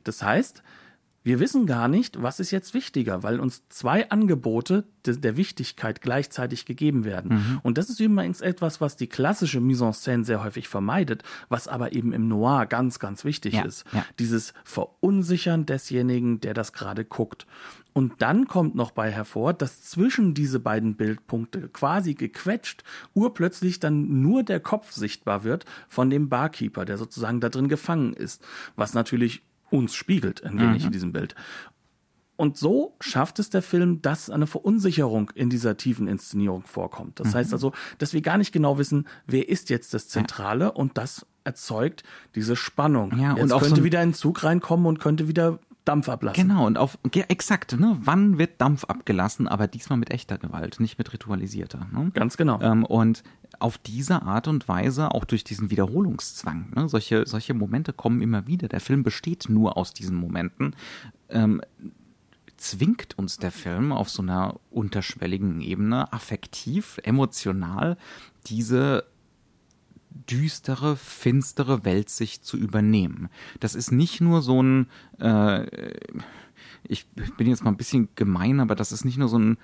Das 0.04 0.22
heißt, 0.22 0.62
wir 1.24 1.40
wissen 1.40 1.64
gar 1.64 1.88
nicht, 1.88 2.22
was 2.22 2.38
ist 2.38 2.50
jetzt 2.50 2.74
wichtiger, 2.74 3.22
weil 3.22 3.40
uns 3.40 3.66
zwei 3.70 4.10
Angebote 4.10 4.84
der 5.06 5.38
Wichtigkeit 5.38 6.02
gleichzeitig 6.02 6.66
gegeben 6.66 7.04
werden. 7.04 7.36
Mhm. 7.36 7.60
Und 7.62 7.78
das 7.78 7.88
ist 7.88 7.98
übrigens 7.98 8.42
etwas, 8.42 8.82
was 8.82 8.96
die 8.96 9.06
klassische 9.06 9.60
Mise 9.60 9.86
en 9.86 9.92
scène 9.92 10.24
sehr 10.24 10.44
häufig 10.44 10.68
vermeidet, 10.68 11.22
was 11.48 11.66
aber 11.66 11.94
eben 11.94 12.12
im 12.12 12.28
Noir 12.28 12.66
ganz, 12.66 12.98
ganz 12.98 13.24
wichtig 13.24 13.54
ja, 13.54 13.62
ist. 13.62 13.84
Ja. 13.92 14.04
Dieses 14.18 14.52
Verunsichern 14.64 15.64
desjenigen, 15.64 16.40
der 16.40 16.52
das 16.52 16.74
gerade 16.74 17.06
guckt. 17.06 17.46
Und 17.94 18.14
dann 18.18 18.48
kommt 18.48 18.74
noch 18.74 18.90
bei 18.90 19.10
hervor, 19.10 19.54
dass 19.54 19.82
zwischen 19.82 20.34
diese 20.34 20.58
beiden 20.58 20.96
Bildpunkte 20.96 21.68
quasi 21.68 22.14
gequetscht 22.14 22.82
urplötzlich 23.14 23.78
dann 23.78 24.20
nur 24.20 24.42
der 24.42 24.58
Kopf 24.58 24.90
sichtbar 24.90 25.44
wird 25.44 25.64
von 25.88 26.10
dem 26.10 26.28
Barkeeper, 26.28 26.84
der 26.84 26.98
sozusagen 26.98 27.40
da 27.40 27.48
drin 27.48 27.68
gefangen 27.68 28.12
ist. 28.12 28.44
Was 28.74 28.94
natürlich 28.94 29.42
uns 29.70 29.94
spiegelt 29.94 30.42
ein 30.44 30.58
wenig 30.58 30.82
mhm. 30.82 30.86
in 30.86 30.92
diesem 30.92 31.12
Bild. 31.12 31.36
Und 32.36 32.56
so 32.56 32.96
schafft 33.00 33.38
es 33.38 33.48
der 33.50 33.62
Film, 33.62 34.02
dass 34.02 34.28
eine 34.28 34.48
Verunsicherung 34.48 35.30
in 35.36 35.50
dieser 35.50 35.76
tiefen 35.76 36.08
Inszenierung 36.08 36.64
vorkommt. 36.66 37.20
Das 37.20 37.28
mhm. 37.28 37.34
heißt 37.34 37.52
also, 37.52 37.72
dass 37.98 38.12
wir 38.12 38.22
gar 38.22 38.38
nicht 38.38 38.50
genau 38.50 38.76
wissen, 38.76 39.06
wer 39.26 39.48
ist 39.48 39.70
jetzt 39.70 39.94
das 39.94 40.08
Zentrale 40.08 40.64
ja. 40.64 40.70
und 40.70 40.98
das 40.98 41.26
erzeugt 41.44 42.02
diese 42.34 42.56
Spannung. 42.56 43.16
Ja, 43.16 43.36
jetzt 43.36 43.52
und 43.52 43.60
könnte 43.60 43.76
so 43.76 43.84
wieder 43.84 44.00
ein 44.00 44.14
Zug 44.14 44.42
reinkommen 44.42 44.86
und 44.86 44.98
könnte 44.98 45.28
wieder 45.28 45.60
Dampf 45.84 46.08
ablassen. 46.08 46.48
Genau, 46.48 46.66
und 46.66 46.78
auf, 46.78 46.98
ja, 47.14 47.24
exakt, 47.28 47.78
ne? 47.78 47.96
Wann 48.00 48.38
wird 48.38 48.60
Dampf 48.60 48.84
abgelassen, 48.84 49.48
aber 49.48 49.66
diesmal 49.66 49.98
mit 49.98 50.10
echter 50.10 50.38
Gewalt, 50.38 50.80
nicht 50.80 50.98
mit 50.98 51.12
ritualisierter. 51.12 51.86
Ne? 51.92 52.10
Ganz 52.14 52.36
genau. 52.36 52.60
Ähm, 52.60 52.84
und 52.84 53.22
auf 53.58 53.78
diese 53.78 54.22
Art 54.22 54.48
und 54.48 54.66
Weise, 54.68 55.12
auch 55.12 55.24
durch 55.24 55.44
diesen 55.44 55.70
Wiederholungszwang, 55.70 56.72
ne? 56.74 56.88
solche, 56.88 57.26
solche 57.26 57.54
Momente 57.54 57.92
kommen 57.92 58.22
immer 58.22 58.46
wieder. 58.46 58.68
Der 58.68 58.80
Film 58.80 59.02
besteht 59.02 59.48
nur 59.48 59.76
aus 59.76 59.92
diesen 59.92 60.16
Momenten. 60.16 60.74
Ähm, 61.28 61.60
zwingt 62.56 63.18
uns 63.18 63.36
der 63.36 63.52
Film 63.52 63.92
auf 63.92 64.08
so 64.08 64.22
einer 64.22 64.58
unterschwelligen 64.70 65.60
Ebene 65.60 66.12
affektiv, 66.12 66.98
emotional 67.02 67.98
diese 68.46 69.04
düstere, 70.14 70.96
finstere 70.96 71.84
Weltsicht 71.84 72.44
zu 72.44 72.56
übernehmen. 72.56 73.28
Das 73.60 73.74
ist 73.74 73.90
nicht 73.90 74.20
nur 74.20 74.42
so 74.42 74.62
ein, 74.62 74.86
äh, 75.18 75.66
ich 76.86 77.06
bin 77.36 77.48
jetzt 77.48 77.64
mal 77.64 77.70
ein 77.70 77.76
bisschen 77.76 78.08
gemein, 78.14 78.60
aber 78.60 78.74
das 78.74 78.92
ist 78.92 79.04
nicht 79.04 79.16
nur 79.16 79.28
so 79.28 79.38
ein 79.38 79.58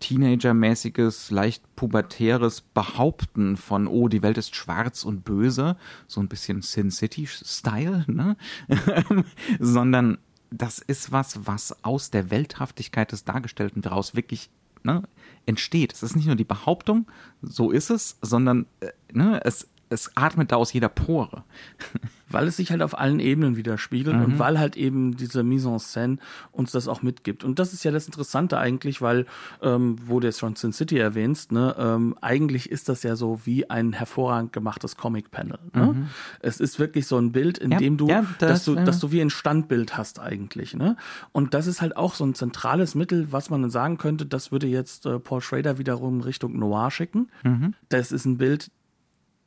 Teenager-mäßiges, 0.00 1.30
leicht 1.30 1.62
pubertäres 1.76 2.62
Behaupten 2.62 3.56
von, 3.56 3.86
oh, 3.86 4.08
die 4.08 4.22
Welt 4.22 4.38
ist 4.38 4.56
schwarz 4.56 5.04
und 5.04 5.24
böse, 5.24 5.76
so 6.08 6.20
ein 6.20 6.28
bisschen 6.28 6.62
Sin 6.62 6.90
City-Style, 6.90 8.04
ne? 8.08 8.36
sondern 9.60 10.18
das 10.50 10.78
ist 10.78 11.12
was, 11.12 11.46
was 11.46 11.84
aus 11.84 12.10
der 12.10 12.30
Welthaftigkeit 12.30 13.12
des 13.12 13.24
Dargestellten 13.24 13.82
daraus 13.82 14.14
wirklich 14.14 14.50
ne, 14.82 15.02
entsteht. 15.46 15.92
Es 15.92 16.02
ist 16.02 16.16
nicht 16.16 16.26
nur 16.26 16.36
die 16.36 16.44
Behauptung, 16.44 17.06
so 17.40 17.70
ist 17.70 17.90
es, 17.90 18.18
sondern 18.20 18.66
äh, 18.80 18.88
ne, 19.12 19.40
es 19.44 19.68
es 19.92 20.10
atmet 20.16 20.52
da 20.52 20.56
aus 20.56 20.72
jeder 20.72 20.88
Pore. 20.88 21.44
weil 22.32 22.48
es 22.48 22.56
sich 22.56 22.70
halt 22.70 22.82
auf 22.82 22.98
allen 22.98 23.20
Ebenen 23.20 23.56
widerspiegelt 23.56 24.16
mhm. 24.16 24.24
und 24.24 24.38
weil 24.38 24.58
halt 24.58 24.76
eben 24.76 25.16
diese 25.16 25.42
Mise 25.42 25.68
en 25.68 25.78
scène 25.78 26.18
uns 26.50 26.72
das 26.72 26.88
auch 26.88 27.02
mitgibt. 27.02 27.44
Und 27.44 27.58
das 27.58 27.72
ist 27.72 27.84
ja 27.84 27.90
das 27.90 28.06
Interessante 28.06 28.58
eigentlich, 28.58 29.02
weil, 29.02 29.26
ähm, 29.60 29.96
wo 30.06 30.20
du 30.20 30.26
jetzt 30.26 30.40
schon 30.40 30.56
Sin 30.56 30.72
City 30.72 30.98
erwähnst, 30.98 31.52
ne, 31.52 31.74
ähm, 31.78 32.16
eigentlich 32.20 32.70
ist 32.70 32.88
das 32.88 33.02
ja 33.02 33.16
so 33.16 33.40
wie 33.44 33.70
ein 33.70 33.92
hervorragend 33.92 34.52
gemachtes 34.52 34.96
Comic-Panel. 34.96 35.58
Ne? 35.74 35.86
Mhm. 35.86 36.06
Es 36.40 36.60
ist 36.60 36.78
wirklich 36.78 37.06
so 37.06 37.18
ein 37.18 37.32
Bild, 37.32 37.58
in 37.58 37.72
ja, 37.72 37.78
dem 37.78 37.96
du, 37.96 38.08
ja, 38.08 38.24
das, 38.38 38.50
dass 38.50 38.64
du, 38.64 38.74
dass 38.76 39.00
du 39.00 39.12
wie 39.12 39.20
ein 39.20 39.30
Standbild 39.30 39.96
hast 39.96 40.20
eigentlich. 40.20 40.74
Ne? 40.74 40.96
Und 41.32 41.54
das 41.54 41.66
ist 41.66 41.80
halt 41.80 41.96
auch 41.96 42.14
so 42.14 42.24
ein 42.24 42.34
zentrales 42.34 42.94
Mittel, 42.94 43.28
was 43.30 43.50
man 43.50 43.62
dann 43.62 43.70
sagen 43.70 43.98
könnte, 43.98 44.26
das 44.26 44.52
würde 44.52 44.66
jetzt 44.66 45.06
äh, 45.06 45.18
Paul 45.18 45.40
Schrader 45.40 45.78
wiederum 45.78 46.20
Richtung 46.20 46.58
Noir 46.58 46.90
schicken. 46.90 47.28
Mhm. 47.44 47.74
Das 47.88 48.12
ist 48.12 48.24
ein 48.24 48.38
Bild, 48.38 48.70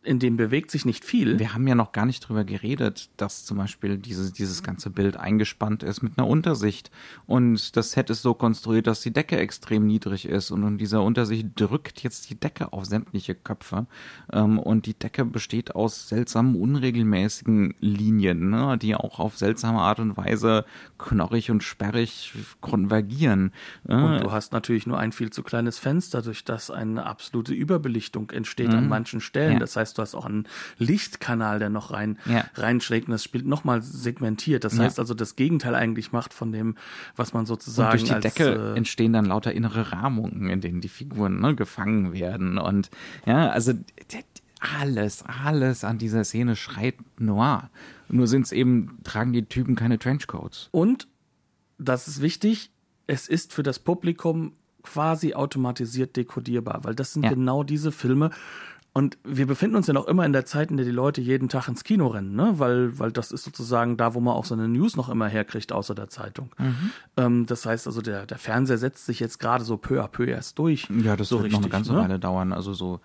in 0.06 0.20
dem 0.20 0.38
bewegt 0.38 0.72
sich 0.72 0.86
nicht 0.86 1.04
viel. 1.04 1.40
Wir 1.40 1.54
haben 1.54 1.68
ja 1.68 1.76
noch 1.76 1.92
gar 1.92 2.06
nicht 2.06 2.22
drüber 2.22 2.44
geredet, 2.44 3.10
dass 3.18 3.46
zum 3.46 3.58
Beispiel 3.58 3.98
dieses, 3.98 4.34
dieses 4.34 4.64
ganze 4.64 4.90
Bild 4.90 5.18
eingespannt 5.18 5.84
ist 5.84 6.02
mit 6.02 6.18
einer 6.18 6.28
Untersicht. 6.28 6.92
Und 7.26 7.76
das 7.76 7.92
Set 7.92 8.10
ist 8.10 8.22
so 8.22 8.34
konstruiert, 8.34 8.88
dass 8.88 9.02
die 9.02 9.12
Decke 9.12 9.38
extrem 9.38 9.86
niedrig 9.86 10.28
ist. 10.28 10.52
Und 10.52 10.64
in 10.64 10.78
dieser 10.78 11.02
Untersicht 11.02 11.48
drückt 11.56 12.04
jetzt 12.04 12.30
die 12.30 12.40
Decke 12.40 12.72
auf 12.72 12.86
sämtliche 12.86 13.36
Köpfe. 13.36 13.88
Ähm, 14.32 14.60
und 14.60 14.86
die 14.86 14.94
Decke 14.94 15.26
besteht 15.26 15.76
aus 15.76 16.08
seltsamen, 16.10 16.56
unregelmäßigen 16.56 17.76
Linien, 17.80 18.50
ne, 18.50 18.78
die 18.78 18.96
auch 18.96 19.20
auf 19.20 19.38
seltsame 19.38 19.80
Art 19.80 20.00
und 20.00 20.18
Weise 20.18 20.66
knorrig 20.98 21.52
und 21.52 21.64
sperrig 21.64 22.34
konvergieren. 22.62 23.52
Und 23.84 24.22
du 24.22 24.32
hast 24.32 24.54
natürlich 24.54 24.88
nur 24.88 25.00
ein 25.00 25.12
viel 25.12 25.32
zu 25.32 25.44
kleines 25.44 25.80
Fenster, 25.80 26.22
durch 26.22 26.44
das 26.44 26.70
eine 26.70 27.06
absolute 27.06 27.54
Überbelichtung 27.54 28.30
entsteht 28.32 28.70
mhm. 28.70 28.76
an 28.76 28.90
manchen 28.90 29.22
Stellen. 29.22 29.54
Ja. 29.54 29.60
Das 29.60 29.76
heißt, 29.76 29.95
du 29.98 30.02
hast 30.02 30.16
auch 30.16 30.26
einen 30.26 30.48
Lichtkanal, 30.78 31.60
der 31.60 31.70
noch 31.70 31.92
rein 31.92 32.18
ja. 32.26 32.46
reinschlägt 32.56 33.08
und 33.08 33.12
das 33.12 33.24
spielt 33.24 33.46
nochmal 33.46 33.82
segmentiert. 33.82 34.64
Das 34.64 34.78
ja. 34.78 34.84
heißt 34.84 35.00
also, 35.00 35.14
das 35.14 35.36
Gegenteil 35.36 35.76
eigentlich 35.76 36.12
macht 36.12 36.34
von 36.34 36.52
dem, 36.52 36.76
was 37.16 37.34
man 37.34 37.46
sozusagen. 37.46 37.92
Und 37.92 38.00
durch 38.00 38.10
die 38.10 38.16
als, 38.16 38.34
Decke 38.36 38.74
äh, 38.74 38.78
entstehen 38.78 39.14
dann 39.14 39.26
lauter 39.26 39.54
innere 39.54 39.92
Rahmungen, 39.92 40.50
in 40.50 40.62
denen 40.62 40.82
die 40.82 40.90
Figuren 40.90 41.40
ne, 41.40 41.56
gefangen 41.56 42.14
werden. 42.14 42.58
Und 42.58 42.90
ja, 43.26 43.50
also 43.50 43.74
alles, 44.60 45.24
alles 45.24 45.84
an 45.84 45.98
dieser 45.98 46.24
Szene 46.24 46.56
schreit 46.56 46.96
noir. 47.20 47.70
Nur 48.08 48.28
sind 48.28 48.46
es 48.46 48.52
eben, 48.52 49.00
tragen 49.04 49.34
die 49.34 49.46
Typen 49.46 49.76
keine 49.76 50.00
Trenchcoats. 50.00 50.70
Und, 50.72 51.08
das 51.78 52.08
ist 52.08 52.22
wichtig, 52.22 52.72
es 53.08 53.28
ist 53.28 53.54
für 53.54 53.64
das 53.64 53.80
Publikum 53.80 54.54
quasi 54.84 55.34
automatisiert 55.34 56.16
dekodierbar, 56.16 56.84
weil 56.84 56.96
das 56.96 57.14
sind 57.14 57.24
ja. 57.24 57.30
genau 57.30 57.64
diese 57.64 57.92
Filme, 57.92 58.30
und 58.98 59.18
wir 59.26 59.46
befinden 59.46 59.76
uns 59.76 59.88
ja 59.88 59.94
noch 59.94 60.08
immer 60.08 60.26
in 60.26 60.32
der 60.32 60.46
Zeit, 60.46 60.72
in 60.72 60.78
der 60.78 60.86
die 60.86 60.92
Leute 60.94 61.20
jeden 61.20 61.50
Tag 61.50 61.68
ins 61.68 61.84
Kino 61.84 62.08
rennen, 62.08 62.34
ne? 62.34 62.54
weil, 62.60 62.98
weil 62.98 63.12
das 63.12 63.34
ist 63.34 63.44
sozusagen 63.44 63.98
da, 63.98 64.14
wo 64.14 64.22
man 64.22 64.34
auch 64.34 64.46
seine 64.46 64.70
News 64.70 64.96
noch 64.96 65.10
immer 65.10 65.28
herkriegt, 65.28 65.74
außer 65.74 65.94
der 65.94 66.08
Zeitung. 66.08 66.50
Mhm. 66.58 66.92
Ähm, 67.18 67.46
das 67.46 67.66
heißt 67.66 67.88
also, 67.88 68.02
der, 68.02 68.26
der 68.26 68.38
Fernseher 68.38 68.78
setzt 68.78 69.06
sich 69.06 69.20
jetzt 69.20 69.38
gerade 69.38 69.66
so 69.66 69.76
peu 69.76 70.02
à 70.02 70.08
peu 70.08 70.28
erst 70.28 70.58
durch. 70.60 70.88
Ja, 71.04 71.18
das 71.18 71.28
so 71.28 71.36
wird 71.36 71.48
richtig, 71.48 71.60
noch 71.60 71.66
eine 71.66 71.72
ganze 71.72 71.92
ne? 71.92 72.00
Weile 72.00 72.20
dauern. 72.20 72.54
Also 72.54 72.74
so 72.74 73.02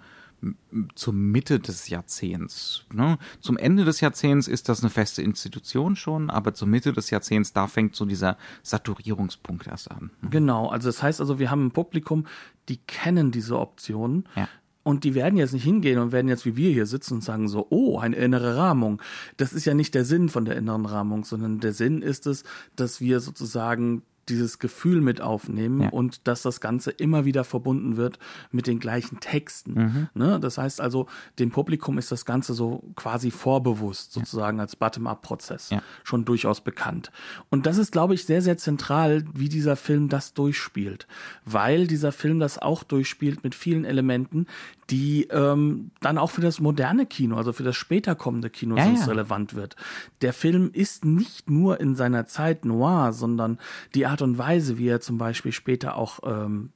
zur 0.95 1.12
Mitte 1.12 1.59
des 1.59 1.88
Jahrzehnts. 1.88 2.84
Ne? 2.93 3.18
Zum 3.41 3.59
Ende 3.59 3.84
des 3.84 4.01
Jahrzehnts 4.01 4.49
ist 4.49 4.68
das 4.68 4.80
eine 4.80 4.91
feste 4.91 5.22
Institution 5.22 5.97
schon, 5.97 6.30
aber 6.30 6.55
zur 6.55 6.68
Mitte 6.68 6.93
des 6.93 7.11
Jahrzehnts, 7.11 7.53
da 7.53 7.66
fängt 7.66 7.95
so 7.95 8.07
dieser 8.07 8.38
Saturierungspunkt 8.62 9.66
erst 9.66 9.91
an. 9.91 10.11
Ne? 10.22 10.30
Genau, 10.30 10.68
also 10.68 10.88
das 10.88 11.03
heißt 11.03 11.20
also, 11.20 11.38
wir 11.38 11.51
haben 11.51 11.66
ein 11.66 11.70
Publikum, 11.72 12.26
die 12.68 12.78
kennen 12.78 13.32
diese 13.32 13.59
Optionen, 13.59 14.26
ja. 14.36 14.49
Und 14.91 15.05
die 15.05 15.14
werden 15.14 15.36
jetzt 15.36 15.53
nicht 15.53 15.62
hingehen 15.62 16.01
und 16.01 16.11
werden 16.11 16.26
jetzt 16.26 16.45
wie 16.45 16.57
wir 16.57 16.72
hier 16.72 16.84
sitzen 16.84 17.14
und 17.14 17.24
sagen 17.24 17.47
so, 17.47 17.64
oh, 17.70 18.01
eine 18.01 18.16
innere 18.16 18.57
Rahmung. 18.57 19.01
Das 19.36 19.53
ist 19.53 19.64
ja 19.64 19.72
nicht 19.72 19.95
der 19.95 20.05
Sinn 20.05 20.28
von 20.28 20.45
der 20.45 20.57
inneren 20.57 20.84
Rahmung, 20.84 21.24
sondern 21.24 21.61
der 21.61 21.72
Sinn 21.72 22.03
ist 22.03 22.26
es, 22.26 22.43
dass 22.74 23.01
wir 23.01 23.20
sozusagen 23.20 24.03
dieses 24.31 24.59
Gefühl 24.59 25.01
mit 25.01 25.20
aufnehmen 25.20 25.83
ja. 25.83 25.89
und 25.91 26.26
dass 26.26 26.43
das 26.43 26.61
Ganze 26.61 26.91
immer 26.91 27.24
wieder 27.24 27.45
verbunden 27.45 27.97
wird 27.97 28.18
mit 28.51 28.66
den 28.66 28.78
gleichen 28.78 29.20
Texten. 29.20 29.74
Mhm. 29.74 30.09
Ne? 30.14 30.41
Das 30.41 30.59
heißt 30.59 30.81
also, 30.81 31.07
dem 31.39 31.51
Publikum 31.51 31.99
ist 31.99 32.12
das 32.12 32.24
Ganze 32.24 32.55
so 32.55 32.83
quasi 32.97 33.31
vorbewusst, 33.31 34.12
sozusagen 34.12 34.59
ja. 34.59 34.62
als 34.62 34.76
Bottom-up-Prozess, 34.76 35.70
ja. 35.70 35.83
schon 36.05 36.24
durchaus 36.24 36.61
bekannt. 36.61 37.11
Und 37.51 37.66
das 37.66 37.78
ist, 37.78 37.93
glaube 37.93 38.14
ich, 38.14 38.24
sehr, 38.24 38.43
sehr 38.43 38.57
zentral, 38.57 39.24
wie 39.35 39.49
dieser 39.49 39.76
Film 39.76 40.09
das 40.09 40.33
durchspielt, 40.33 41.07
weil 41.45 41.87
dieser 41.87 42.12
Film 42.12 42.39
das 42.41 42.59
auch 42.59 42.83
durchspielt 42.83 43.45
mit 43.45 43.55
vielen 43.55 43.85
Elementen, 43.85 44.47
die 44.91 45.28
ähm, 45.31 45.93
dann 46.01 46.18
auch 46.18 46.31
für 46.31 46.41
das 46.41 46.61
moderne 46.61 47.07
Kino, 47.07 47.37
also 47.37 47.53
für 47.53 47.62
das 47.62 47.76
später 47.76 48.14
kommende 48.14 48.51
Kino 48.51 48.76
ja, 48.76 48.87
ja. 48.87 49.05
relevant 49.05 49.55
wird. 49.55 49.76
Der 50.20 50.33
Film 50.33 50.70
ist 50.72 51.05
nicht 51.05 51.49
nur 51.49 51.81
in 51.81 51.95
seiner 51.95 52.26
Zeit 52.26 52.64
noir, 52.64 53.12
sondern 53.12 53.59
die 53.95 54.07
Art 54.07 54.20
und 54.23 54.39
Weise, 54.39 54.79
wie 54.79 54.89
er 54.89 55.01
zum 55.01 55.18
Beispiel 55.18 55.53
später 55.53 55.97
auch 55.97 56.21
ähm, 56.25 56.71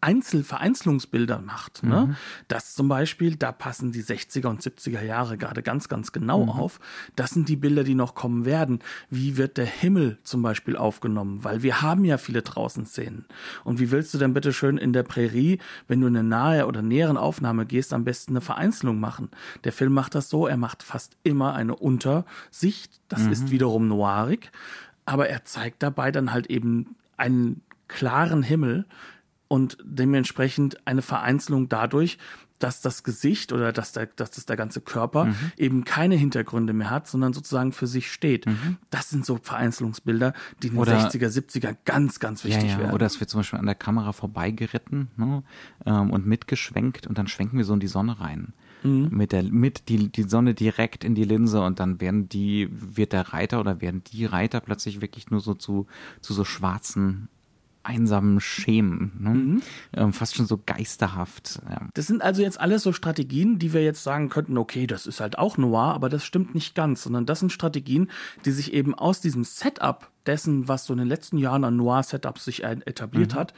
Einzel 0.00 0.44
Vereinzelungsbilder 0.44 1.40
macht. 1.40 1.82
Ne? 1.82 2.06
Mhm. 2.06 2.16
Das 2.46 2.74
zum 2.74 2.86
Beispiel, 2.86 3.34
da 3.34 3.50
passen 3.50 3.90
die 3.90 4.04
60er 4.04 4.46
und 4.46 4.62
70er 4.62 5.02
Jahre 5.02 5.36
gerade 5.36 5.62
ganz, 5.62 5.88
ganz 5.88 6.12
genau 6.12 6.44
mhm. 6.44 6.50
auf. 6.50 6.78
Das 7.16 7.30
sind 7.30 7.48
die 7.48 7.56
Bilder, 7.56 7.82
die 7.82 7.96
noch 7.96 8.14
kommen 8.14 8.44
werden. 8.44 8.78
Wie 9.10 9.36
wird 9.36 9.56
der 9.56 9.66
Himmel 9.66 10.18
zum 10.22 10.42
Beispiel 10.42 10.76
aufgenommen? 10.76 11.42
Weil 11.42 11.64
wir 11.64 11.82
haben 11.82 12.04
ja 12.04 12.16
viele 12.16 12.42
draußen 12.42 12.86
Szenen. 12.86 13.26
Und 13.64 13.80
wie 13.80 13.90
willst 13.90 14.14
du 14.14 14.18
denn 14.18 14.34
bitte 14.34 14.52
schön 14.52 14.78
in 14.78 14.92
der 14.92 15.02
Prärie, 15.02 15.58
wenn 15.88 16.00
du 16.00 16.06
in 16.06 16.16
eine 16.16 16.28
nahe 16.28 16.66
oder 16.66 16.80
näheren 16.80 17.16
Aufnahme 17.16 17.66
gehst, 17.66 17.92
am 17.92 18.04
besten 18.04 18.32
eine 18.32 18.40
Vereinzelung 18.40 19.00
machen? 19.00 19.30
Der 19.64 19.72
Film 19.72 19.92
macht 19.92 20.14
das 20.14 20.28
so, 20.28 20.46
er 20.46 20.56
macht 20.56 20.84
fast 20.84 21.16
immer 21.24 21.54
eine 21.54 21.74
Untersicht. 21.74 23.00
Das 23.08 23.22
mhm. 23.22 23.32
ist 23.32 23.50
wiederum 23.50 23.88
noirig. 23.88 24.52
Aber 25.08 25.28
er 25.28 25.44
zeigt 25.44 25.82
dabei 25.82 26.12
dann 26.12 26.32
halt 26.32 26.48
eben 26.48 26.96
einen 27.16 27.62
klaren 27.88 28.42
Himmel, 28.42 28.84
und 29.48 29.78
dementsprechend 29.82 30.86
eine 30.86 31.02
Vereinzelung 31.02 31.68
dadurch, 31.68 32.18
dass 32.58 32.80
das 32.80 33.04
Gesicht 33.04 33.52
oder 33.52 33.72
dass, 33.72 33.92
der, 33.92 34.06
dass 34.06 34.32
das 34.32 34.44
der 34.44 34.56
ganze 34.56 34.80
Körper 34.80 35.26
mhm. 35.26 35.36
eben 35.56 35.84
keine 35.84 36.16
Hintergründe 36.16 36.72
mehr 36.72 36.90
hat, 36.90 37.06
sondern 37.06 37.32
sozusagen 37.32 37.72
für 37.72 37.86
sich 37.86 38.10
steht. 38.10 38.46
Mhm. 38.46 38.78
Das 38.90 39.10
sind 39.10 39.24
so 39.24 39.38
Vereinzelungsbilder, 39.40 40.34
die 40.62 40.68
in 40.68 40.74
den 40.74 40.80
oder, 40.80 40.98
60er, 41.08 41.28
70er 41.28 41.76
ganz, 41.84 42.18
ganz 42.18 42.44
wichtig 42.44 42.64
ja, 42.64 42.70
ja. 42.70 42.78
werden. 42.78 42.92
Oder 42.92 43.06
es 43.06 43.20
wird 43.20 43.30
zum 43.30 43.40
Beispiel 43.40 43.60
an 43.60 43.66
der 43.66 43.76
Kamera 43.76 44.12
vorbeigeritten 44.12 45.08
ne, 45.16 45.44
ähm, 45.86 46.10
und 46.10 46.26
mitgeschwenkt 46.26 47.06
und 47.06 47.16
dann 47.16 47.28
schwenken 47.28 47.58
wir 47.58 47.64
so 47.64 47.74
in 47.74 47.80
die 47.80 47.86
Sonne 47.86 48.20
rein. 48.20 48.52
Mhm. 48.82 49.08
Mit 49.10 49.32
der, 49.32 49.42
mit 49.42 49.88
die, 49.88 50.10
die 50.10 50.22
Sonne 50.22 50.54
direkt 50.54 51.04
in 51.04 51.14
die 51.14 51.24
Linse 51.24 51.60
und 51.60 51.80
dann 51.80 52.00
werden 52.00 52.28
die, 52.28 52.68
wird 52.70 53.12
der 53.12 53.32
Reiter 53.32 53.60
oder 53.60 53.80
werden 53.80 54.02
die 54.04 54.24
Reiter 54.24 54.60
plötzlich 54.60 55.00
wirklich 55.00 55.30
nur 55.30 55.40
so 55.40 55.54
zu, 55.54 55.86
zu 56.20 56.34
so 56.34 56.44
schwarzen 56.44 57.28
einsamen 57.88 58.40
Schemen. 58.40 59.12
Ne? 59.18 59.30
Mhm. 59.30 59.62
Ähm, 59.94 60.12
fast 60.12 60.36
schon 60.36 60.46
so 60.46 60.60
geisterhaft. 60.64 61.60
Ja. 61.68 61.88
Das 61.94 62.06
sind 62.06 62.22
also 62.22 62.42
jetzt 62.42 62.60
alles 62.60 62.82
so 62.82 62.92
Strategien, 62.92 63.58
die 63.58 63.72
wir 63.72 63.82
jetzt 63.82 64.02
sagen 64.02 64.28
könnten, 64.28 64.58
okay, 64.58 64.86
das 64.86 65.06
ist 65.06 65.20
halt 65.20 65.38
auch 65.38 65.56
noir, 65.56 65.94
aber 65.94 66.08
das 66.10 66.24
stimmt 66.24 66.54
nicht 66.54 66.74
ganz, 66.74 67.02
sondern 67.02 67.24
das 67.24 67.40
sind 67.40 67.50
Strategien, 67.50 68.10
die 68.44 68.50
sich 68.50 68.74
eben 68.74 68.94
aus 68.94 69.20
diesem 69.20 69.44
Setup 69.44 70.10
dessen, 70.26 70.68
was 70.68 70.84
so 70.84 70.92
in 70.92 70.98
den 70.98 71.08
letzten 71.08 71.38
Jahren 71.38 71.64
an 71.64 71.76
Noir-Setups 71.76 72.44
sich 72.44 72.64
etabliert 72.64 73.32
mhm. 73.32 73.38
hat, 73.38 73.54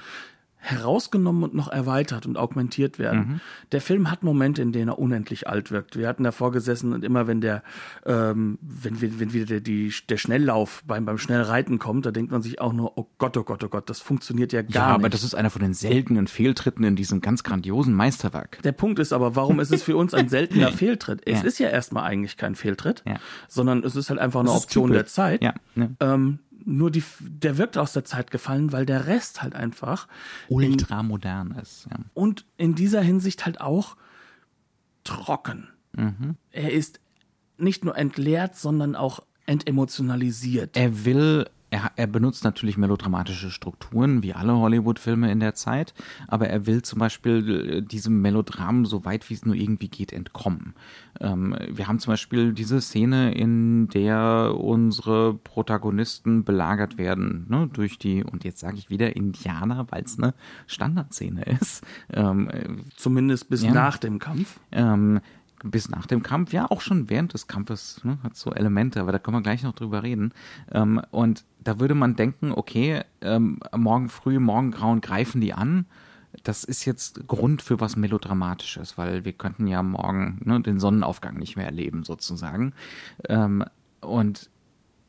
herausgenommen 0.61 1.43
und 1.43 1.55
noch 1.55 1.69
erweitert 1.69 2.27
und 2.27 2.37
augmentiert 2.37 2.99
werden. 2.99 3.19
Mhm. 3.21 3.41
Der 3.73 3.81
Film 3.81 4.11
hat 4.11 4.23
Momente, 4.23 4.61
in 4.61 4.73
denen 4.73 4.89
er 4.89 4.99
unendlich 4.99 5.49
alt 5.49 5.71
wirkt. 5.71 5.97
Wir 5.97 6.07
hatten 6.07 6.23
davor 6.23 6.53
gesessen 6.53 6.93
und 6.93 7.03
immer 7.03 7.27
wenn 7.27 7.41
der, 7.41 7.63
ähm, 8.05 8.59
wenn, 8.61 9.01
wenn, 9.01 9.19
wenn 9.19 9.33
wieder 9.33 9.47
der, 9.47 9.61
die, 9.61 9.93
der 10.09 10.19
Schnelllauf 10.19 10.83
beim, 10.87 11.07
beim 11.07 11.19
Schnellreiten 11.19 11.79
kommt, 11.79 12.05
da 12.05 12.11
denkt 12.11 12.31
man 12.31 12.43
sich 12.43 12.61
auch 12.61 12.75
nur, 12.75 12.99
oh 12.99 13.09
Gott, 13.19 13.37
oh 13.39 13.43
Gott, 13.43 13.65
oh 13.65 13.69
Gott, 13.69 13.89
das 13.89 14.01
funktioniert 14.01 14.53
ja 14.53 14.61
gar 14.61 14.69
ja, 14.69 14.81
nicht. 14.81 14.89
Ja, 14.89 14.95
aber 14.95 15.09
das 15.09 15.25
ist 15.25 15.35
einer 15.35 15.51
von 15.51 15.63
den 15.63 15.75
seltenen 15.75 16.27
Fehltritten 16.27 16.85
in 16.85 16.95
diesem 16.95 17.23
ganz 17.23 17.43
grandiosen 17.43 17.95
Meisterwerk. 17.95 18.61
Der 18.63 18.73
Punkt 18.73 18.99
ist 18.99 19.13
aber, 19.13 19.37
warum 19.37 19.61
ist 19.61 19.73
es 19.73 19.83
für 19.83 19.97
uns 19.97 20.13
ein 20.13 20.29
seltener 20.29 20.73
Fehltritt? 20.73 21.23
Es 21.25 21.41
ja. 21.41 21.47
ist 21.47 21.59
ja 21.59 21.69
erstmal 21.69 22.05
eigentlich 22.05 22.37
kein 22.37 22.55
Fehltritt, 22.55 23.03
ja. 23.07 23.17
sondern 23.49 23.83
es 23.83 23.97
ist 23.97 24.11
halt 24.11 24.21
einfach 24.21 24.41
eine 24.41 24.53
Option 24.53 24.93
der 24.93 25.07
Zeit. 25.07 25.43
Ja. 25.43 25.55
Ähm, 26.01 26.41
nur 26.65 26.91
die, 26.91 27.03
der 27.21 27.59
wirkt 27.59 27.79
aus 27.79 27.93
der 27.93 28.05
Zeit 28.05 28.31
gefallen, 28.31 28.73
weil 28.73 28.87
der 28.87 29.07
Rest 29.07 29.43
halt 29.43 29.55
einfach 29.55 30.09
ultra 30.49 31.03
modern 31.03 31.53
ist. 31.53 31.87
Ja. 31.91 31.99
Und 32.15 32.45
in 32.57 32.75
dieser 32.75 33.03
Hinsicht 33.03 33.47
halt 33.47 33.61
auch 33.61 33.97
trocken. 35.05 35.69
Mhm. 35.93 36.37
Er 36.51 36.73
ist 36.73 37.01
nicht 37.57 37.85
nur 37.85 37.97
entleert, 37.97 38.57
sondern 38.57 38.97
auch 38.97 39.21
entemotionalisiert. 39.47 40.77
Er 40.77 41.05
will 41.05 41.47
er, 41.71 41.93
er 41.97 42.07
benutzt 42.07 42.45
natürlich 42.45 42.77
melodramatische 42.77 43.51
Strukturen, 43.51 44.23
wie 44.23 44.35
alle 44.35 44.57
Hollywood-Filme 44.57 45.31
in 45.31 45.41
der 45.41 45.55
Zeit, 45.55 45.95
aber 46.29 46.49
er 46.49 46.67
will 46.67 46.83
zum 46.83 46.99
Beispiel 46.99 47.79
äh, 47.79 47.83
diesem 47.83 48.21
Melodram 48.21 48.87
so 48.87 49.05
weit 49.05 49.31
wie 49.31 49.35
es 49.35 49.47
nur 49.47 49.55
irgendwie 49.55 49.89
geht 49.89 50.13
entkommen. 50.13 50.75
Ähm, 51.21 51.57
wir 51.69 51.87
haben 51.87 52.01
zum 52.01 52.13
Beispiel 52.13 52.53
diese 52.53 52.81
Szene, 52.81 53.33
in 53.35 53.89
der 53.89 54.55
unsere 54.59 55.35
Protagonisten 55.35 56.45
belagert 56.45 56.99
werden 56.99 57.47
ne, 57.49 57.69
durch 57.73 57.99
die, 57.99 58.25
und 58.25 58.45
jetzt 58.45 58.61
sage 58.61 58.77
ich 58.77 58.91
wieder 58.91 59.15
Indianer, 59.15 59.87
weil 59.91 60.03
es 60.03 60.19
eine 60.19 60.35
Standardszene 60.67 61.43
ist. 61.61 61.85
Ähm, 62.13 62.49
Zumindest 62.97 63.49
bis 63.49 63.63
ja, 63.63 63.73
nach 63.73 63.97
dem 63.99 64.19
Kampf. 64.19 64.61
Ähm, 64.73 65.21
bis 65.65 65.89
nach 65.89 66.07
dem 66.07 66.23
Kampf, 66.23 66.53
ja 66.53 66.71
auch 66.71 66.81
schon 66.81 67.11
während 67.11 67.35
des 67.35 67.47
Kampfes, 67.47 68.03
ne, 68.05 68.19
hat 68.23 68.37
so 68.37 68.53
Elemente, 68.53 69.01
aber 69.01 69.13
da 69.13 69.19
können 69.19 69.37
wir 69.37 69.43
gleich 69.43 69.63
noch 69.63 69.75
drüber 69.75 70.03
reden. 70.03 70.33
Ähm, 70.73 71.01
und 71.11 71.45
da 71.63 71.81
würde 71.81 71.95
man 71.95 72.17
denken, 72.17 72.53
okay, 72.53 73.03
ähm, 73.21 73.61
morgen 73.77 74.09
früh, 74.09 74.39
morgen 74.39 74.71
grauen 74.71 75.01
greifen 75.01 75.41
die 75.41 75.53
an. 75.53 75.87
Das 76.45 76.65
ist 76.65 76.85
jetzt 76.85 77.27
Grund 77.27 77.61
für 77.61 77.81
was 77.81 77.97
Melodramatisches, 77.97 78.97
weil 78.97 79.25
wir 79.25 79.33
könnten 79.33 79.67
ja 79.67 79.83
morgen 79.83 80.41
ne, 80.45 80.61
den 80.61 80.79
Sonnenaufgang 80.81 81.37
nicht 81.37 81.57
mehr 81.57 81.67
erleben, 81.67 82.05
sozusagen. 82.05 82.73
Ähm, 83.29 83.65
und 84.01 84.49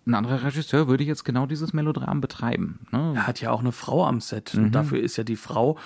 ein 0.08 0.16
anderer 0.16 0.44
Regisseur 0.44 0.88
würde 0.88 1.04
jetzt 1.04 1.24
genau 1.24 1.46
dieses 1.46 1.74
Melodram 1.74 2.22
betreiben. 2.22 2.80
Ne? 2.92 3.14
Er 3.16 3.28
hat 3.28 3.40
ja 3.40 3.52
auch 3.52 3.60
eine 3.60 3.72
Frau 3.72 4.06
am 4.06 4.20
Set. 4.20 4.56
Und 4.56 4.72
dafür 4.72 5.00
ist 5.00 5.16
ja 5.18 5.24
die 5.24 5.36
Frau, 5.36 5.78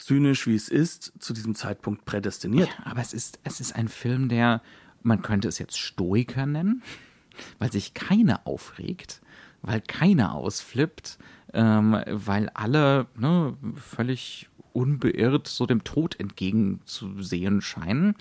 zynisch 0.00 0.46
wie 0.46 0.54
es 0.54 0.68
ist, 0.68 1.12
zu 1.18 1.32
diesem 1.32 1.54
Zeitpunkt 1.54 2.04
prädestiniert. 2.04 2.68
Ja, 2.68 2.86
aber 2.86 3.00
es 3.00 3.12
ist, 3.12 3.38
es 3.44 3.60
ist 3.60 3.74
ein 3.74 3.88
Film, 3.88 4.28
der, 4.28 4.62
man 5.02 5.22
könnte 5.22 5.48
es 5.48 5.58
jetzt 5.58 5.78
Stoiker 5.78 6.46
nennen, 6.46 6.82
weil 7.58 7.70
sich 7.70 7.94
keiner 7.94 8.46
aufregt, 8.46 9.20
weil 9.62 9.80
keiner 9.80 10.34
ausflippt, 10.34 11.18
ähm, 11.52 11.96
weil 12.06 12.48
alle 12.50 13.06
ne, 13.16 13.56
völlig 13.76 14.48
unbeirrt 14.72 15.48
so 15.48 15.66
dem 15.66 15.84
Tod 15.84 16.18
entgegenzusehen 16.18 17.60
scheinen. 17.60 18.14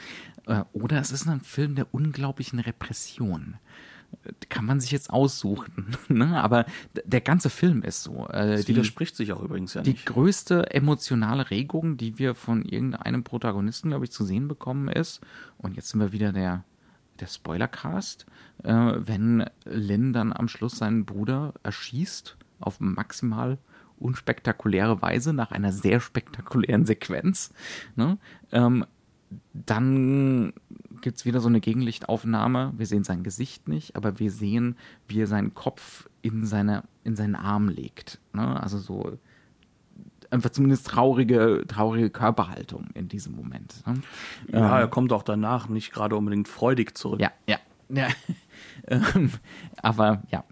Äh, 0.48 0.64
oder 0.74 1.00
es 1.00 1.12
ist 1.12 1.28
ein 1.28 1.42
Film 1.42 1.76
der 1.76 1.94
unglaublichen 1.94 2.60
Repression 2.60 3.58
kann 4.50 4.66
man 4.66 4.80
sich 4.80 4.92
jetzt 4.92 5.10
aussuchen. 5.10 5.96
Ne? 6.10 6.42
Aber 6.42 6.66
der 7.06 7.22
ganze 7.22 7.50
Film 7.50 7.84
ist 7.84 8.04
so. 8.04 8.28
Äh, 8.30 8.52
Das 8.58 8.66
die, 8.66 8.70
widerspricht 8.74 9.16
sich 9.16 9.32
auch 9.32 9.42
übrigens 9.42 9.74
ja 9.76 9.82
die 9.82 9.92
nicht. 9.92 10.06
größte 10.06 10.72
emotionale 10.72 11.50
Regung, 11.52 11.98
die 11.98 12.18
wir 12.18 12.36
von 12.36 12.64
irgendeinem 12.64 13.24
Protagonisten, 13.24 13.90
glaube 13.90 14.06
ich, 14.06 14.12
zu 14.12 14.24
sehen 14.26 14.48
bekommen, 14.48 14.88
ist, 14.88 15.22
und 15.58 15.76
jetzt 15.76 15.90
sind 15.90 16.00
wir 16.00 16.12
wieder 16.12 16.32
der, 16.34 16.64
der 17.20 17.28
Spoilercast, 17.28 18.26
äh, 18.64 18.74
wenn 18.74 19.46
Lin 19.66 20.14
dann 20.14 20.34
am 20.34 20.48
Schluss 20.48 20.78
seinen 20.78 21.06
Bruder 21.06 21.54
erschießt 21.64 22.38
auf 22.60 22.80
maximal 22.80 23.58
unspektakuläre 24.00 25.02
Weise 25.02 25.34
nach 25.34 25.52
einer 25.52 25.72
sehr 25.74 26.00
spektakulären 26.00 26.86
Sequenz. 26.86 27.52
Ne? 27.96 28.18
Ähm, 28.52 28.86
dann 29.54 30.54
gibt 31.02 31.18
es 31.18 31.26
wieder 31.26 31.40
so 31.40 31.48
eine 31.48 31.62
Gegenlichtaufnahme. 31.62 32.74
Wir 32.78 32.86
sehen 32.86 33.04
sein 33.04 33.24
Gesicht 33.24 33.68
nicht, 33.68 33.96
aber 33.96 34.20
wir 34.20 34.32
sehen, 34.32 34.76
wie 35.08 35.22
er 35.22 35.28
seinen 35.28 35.54
Kopf 35.54 36.10
in, 36.22 36.46
seine, 36.46 36.84
in 37.04 37.16
seinen 37.16 37.36
Arm 37.36 37.70
legt. 37.70 38.20
Ne? 38.34 38.62
Also 38.62 38.78
so 38.78 39.18
einfach 40.32 40.50
zumindest 40.52 40.88
traurige, 40.88 41.64
traurige 41.68 42.10
Körperhaltung 42.10 42.88
in 42.94 43.08
diesem 43.08 43.36
Moment. 43.36 43.86
Ne? 43.86 44.02
Ja, 44.52 44.80
er 44.80 44.88
kommt 44.88 45.12
auch 45.12 45.24
danach 45.24 45.70
nicht 45.70 45.92
gerade 45.92 46.16
unbedingt 46.16 46.48
freudig 46.48 46.98
zurück. 46.98 47.22
Ja, 47.22 47.32
ja. 47.48 47.58
ja. 47.90 48.08
Ähm, 48.88 49.32
aber 49.82 50.24
ja. 50.32 50.44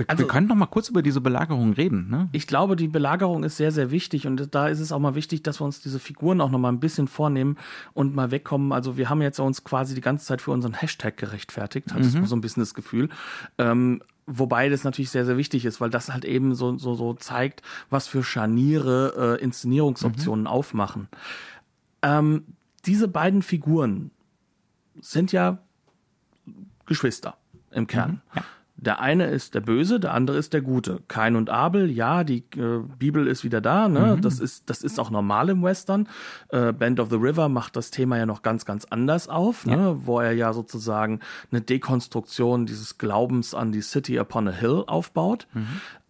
Wir, 0.00 0.08
Also- 0.10 0.22
wir 0.24 0.28
können 0.28 0.46
noch 0.46 0.56
mal 0.56 0.66
kurz 0.66 0.88
über 0.88 1.02
diese 1.02 1.20
Belagerung 1.20 1.74
reden. 1.74 2.08
Ne? 2.08 2.28
Ich 2.32 2.46
glaube, 2.46 2.74
die 2.74 2.88
Belagerung 2.88 3.44
ist 3.44 3.56
sehr, 3.58 3.70
sehr 3.70 3.90
wichtig 3.90 4.26
und 4.26 4.54
da 4.54 4.68
ist 4.68 4.80
es 4.80 4.92
auch 4.92 4.98
mal 4.98 5.14
wichtig, 5.14 5.42
dass 5.42 5.60
wir 5.60 5.64
uns 5.66 5.80
diese 5.80 5.98
Figuren 5.98 6.40
auch 6.40 6.50
noch 6.50 6.58
mal 6.58 6.70
ein 6.70 6.80
bisschen 6.80 7.06
vornehmen 7.06 7.58
und 7.92 8.14
mal 8.14 8.30
wegkommen. 8.30 8.72
Also 8.72 8.96
wir 8.96 9.10
haben 9.10 9.20
jetzt 9.20 9.38
uns 9.40 9.62
quasi 9.62 9.94
die 9.94 10.00
ganze 10.00 10.24
Zeit 10.24 10.40
für 10.40 10.52
unseren 10.52 10.72
Hashtag 10.74 11.16
gerechtfertigt, 11.18 11.92
hatte 11.92 12.04
ich 12.22 12.28
so 12.28 12.34
ein 12.34 12.40
bisschen 12.40 12.62
das 12.62 12.72
Gefühl. 12.72 13.10
Ähm, 13.58 14.02
wobei 14.26 14.68
das 14.70 14.84
natürlich 14.84 15.10
sehr, 15.10 15.26
sehr 15.26 15.36
wichtig 15.36 15.64
ist, 15.66 15.80
weil 15.80 15.90
das 15.90 16.10
halt 16.12 16.24
eben 16.24 16.54
so, 16.54 16.78
so, 16.78 16.94
so 16.94 17.12
zeigt, 17.14 17.60
was 17.90 18.06
für 18.08 18.22
Scharniere 18.22 19.36
äh, 19.38 19.42
Inszenierungsoptionen 19.44 20.46
aufmachen. 20.46 21.08
Ähm, 22.02 22.44
diese 22.86 23.06
beiden 23.08 23.42
Figuren 23.42 24.10
sind 25.00 25.32
ja 25.32 25.58
Geschwister 26.86 27.36
im 27.70 27.86
Kern. 27.86 28.22
Der 28.82 29.00
eine 29.00 29.26
ist 29.26 29.54
der 29.54 29.60
Böse, 29.60 30.00
der 30.00 30.14
andere 30.14 30.38
ist 30.38 30.54
der 30.54 30.62
Gute. 30.62 31.00
Kain 31.06 31.36
und 31.36 31.50
Abel, 31.50 31.90
ja, 31.90 32.24
die 32.24 32.44
äh, 32.56 32.80
Bibel 32.98 33.26
ist 33.26 33.44
wieder 33.44 33.60
da, 33.60 33.88
ne? 33.88 34.18
Das 34.20 34.40
ist 34.40 34.70
das 34.70 34.82
ist 34.82 34.98
auch 34.98 35.10
normal 35.10 35.50
im 35.50 35.62
Western. 35.62 36.08
Äh, 36.48 36.72
Band 36.72 36.98
of 36.98 37.10
the 37.10 37.16
River 37.16 37.50
macht 37.50 37.76
das 37.76 37.90
Thema 37.90 38.16
ja 38.16 38.24
noch 38.24 38.40
ganz 38.40 38.64
ganz 38.64 38.86
anders 38.86 39.28
auf, 39.28 39.66
ne? 39.66 39.98
Wo 40.04 40.18
er 40.18 40.32
ja 40.32 40.54
sozusagen 40.54 41.20
eine 41.50 41.60
Dekonstruktion 41.60 42.64
dieses 42.64 42.96
Glaubens 42.96 43.54
an 43.54 43.70
die 43.70 43.82
City 43.82 44.18
upon 44.18 44.48
a 44.48 44.52
Hill 44.52 44.84
aufbaut. 44.86 45.46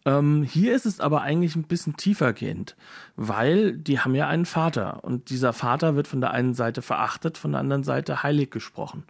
Ähm, 0.06 0.42
hier 0.42 0.74
ist 0.74 0.86
es 0.86 0.98
aber 0.98 1.22
eigentlich 1.22 1.56
ein 1.56 1.64
bisschen 1.64 1.96
tiefergehend, 1.96 2.74
weil 3.16 3.76
die 3.76 4.00
haben 4.00 4.14
ja 4.14 4.28
einen 4.28 4.46
Vater 4.46 5.04
und 5.04 5.28
dieser 5.28 5.52
Vater 5.52 5.94
wird 5.94 6.08
von 6.08 6.22
der 6.22 6.30
einen 6.30 6.54
Seite 6.54 6.80
verachtet, 6.80 7.36
von 7.36 7.52
der 7.52 7.60
anderen 7.60 7.84
Seite 7.84 8.22
heilig 8.22 8.50
gesprochen. 8.50 9.04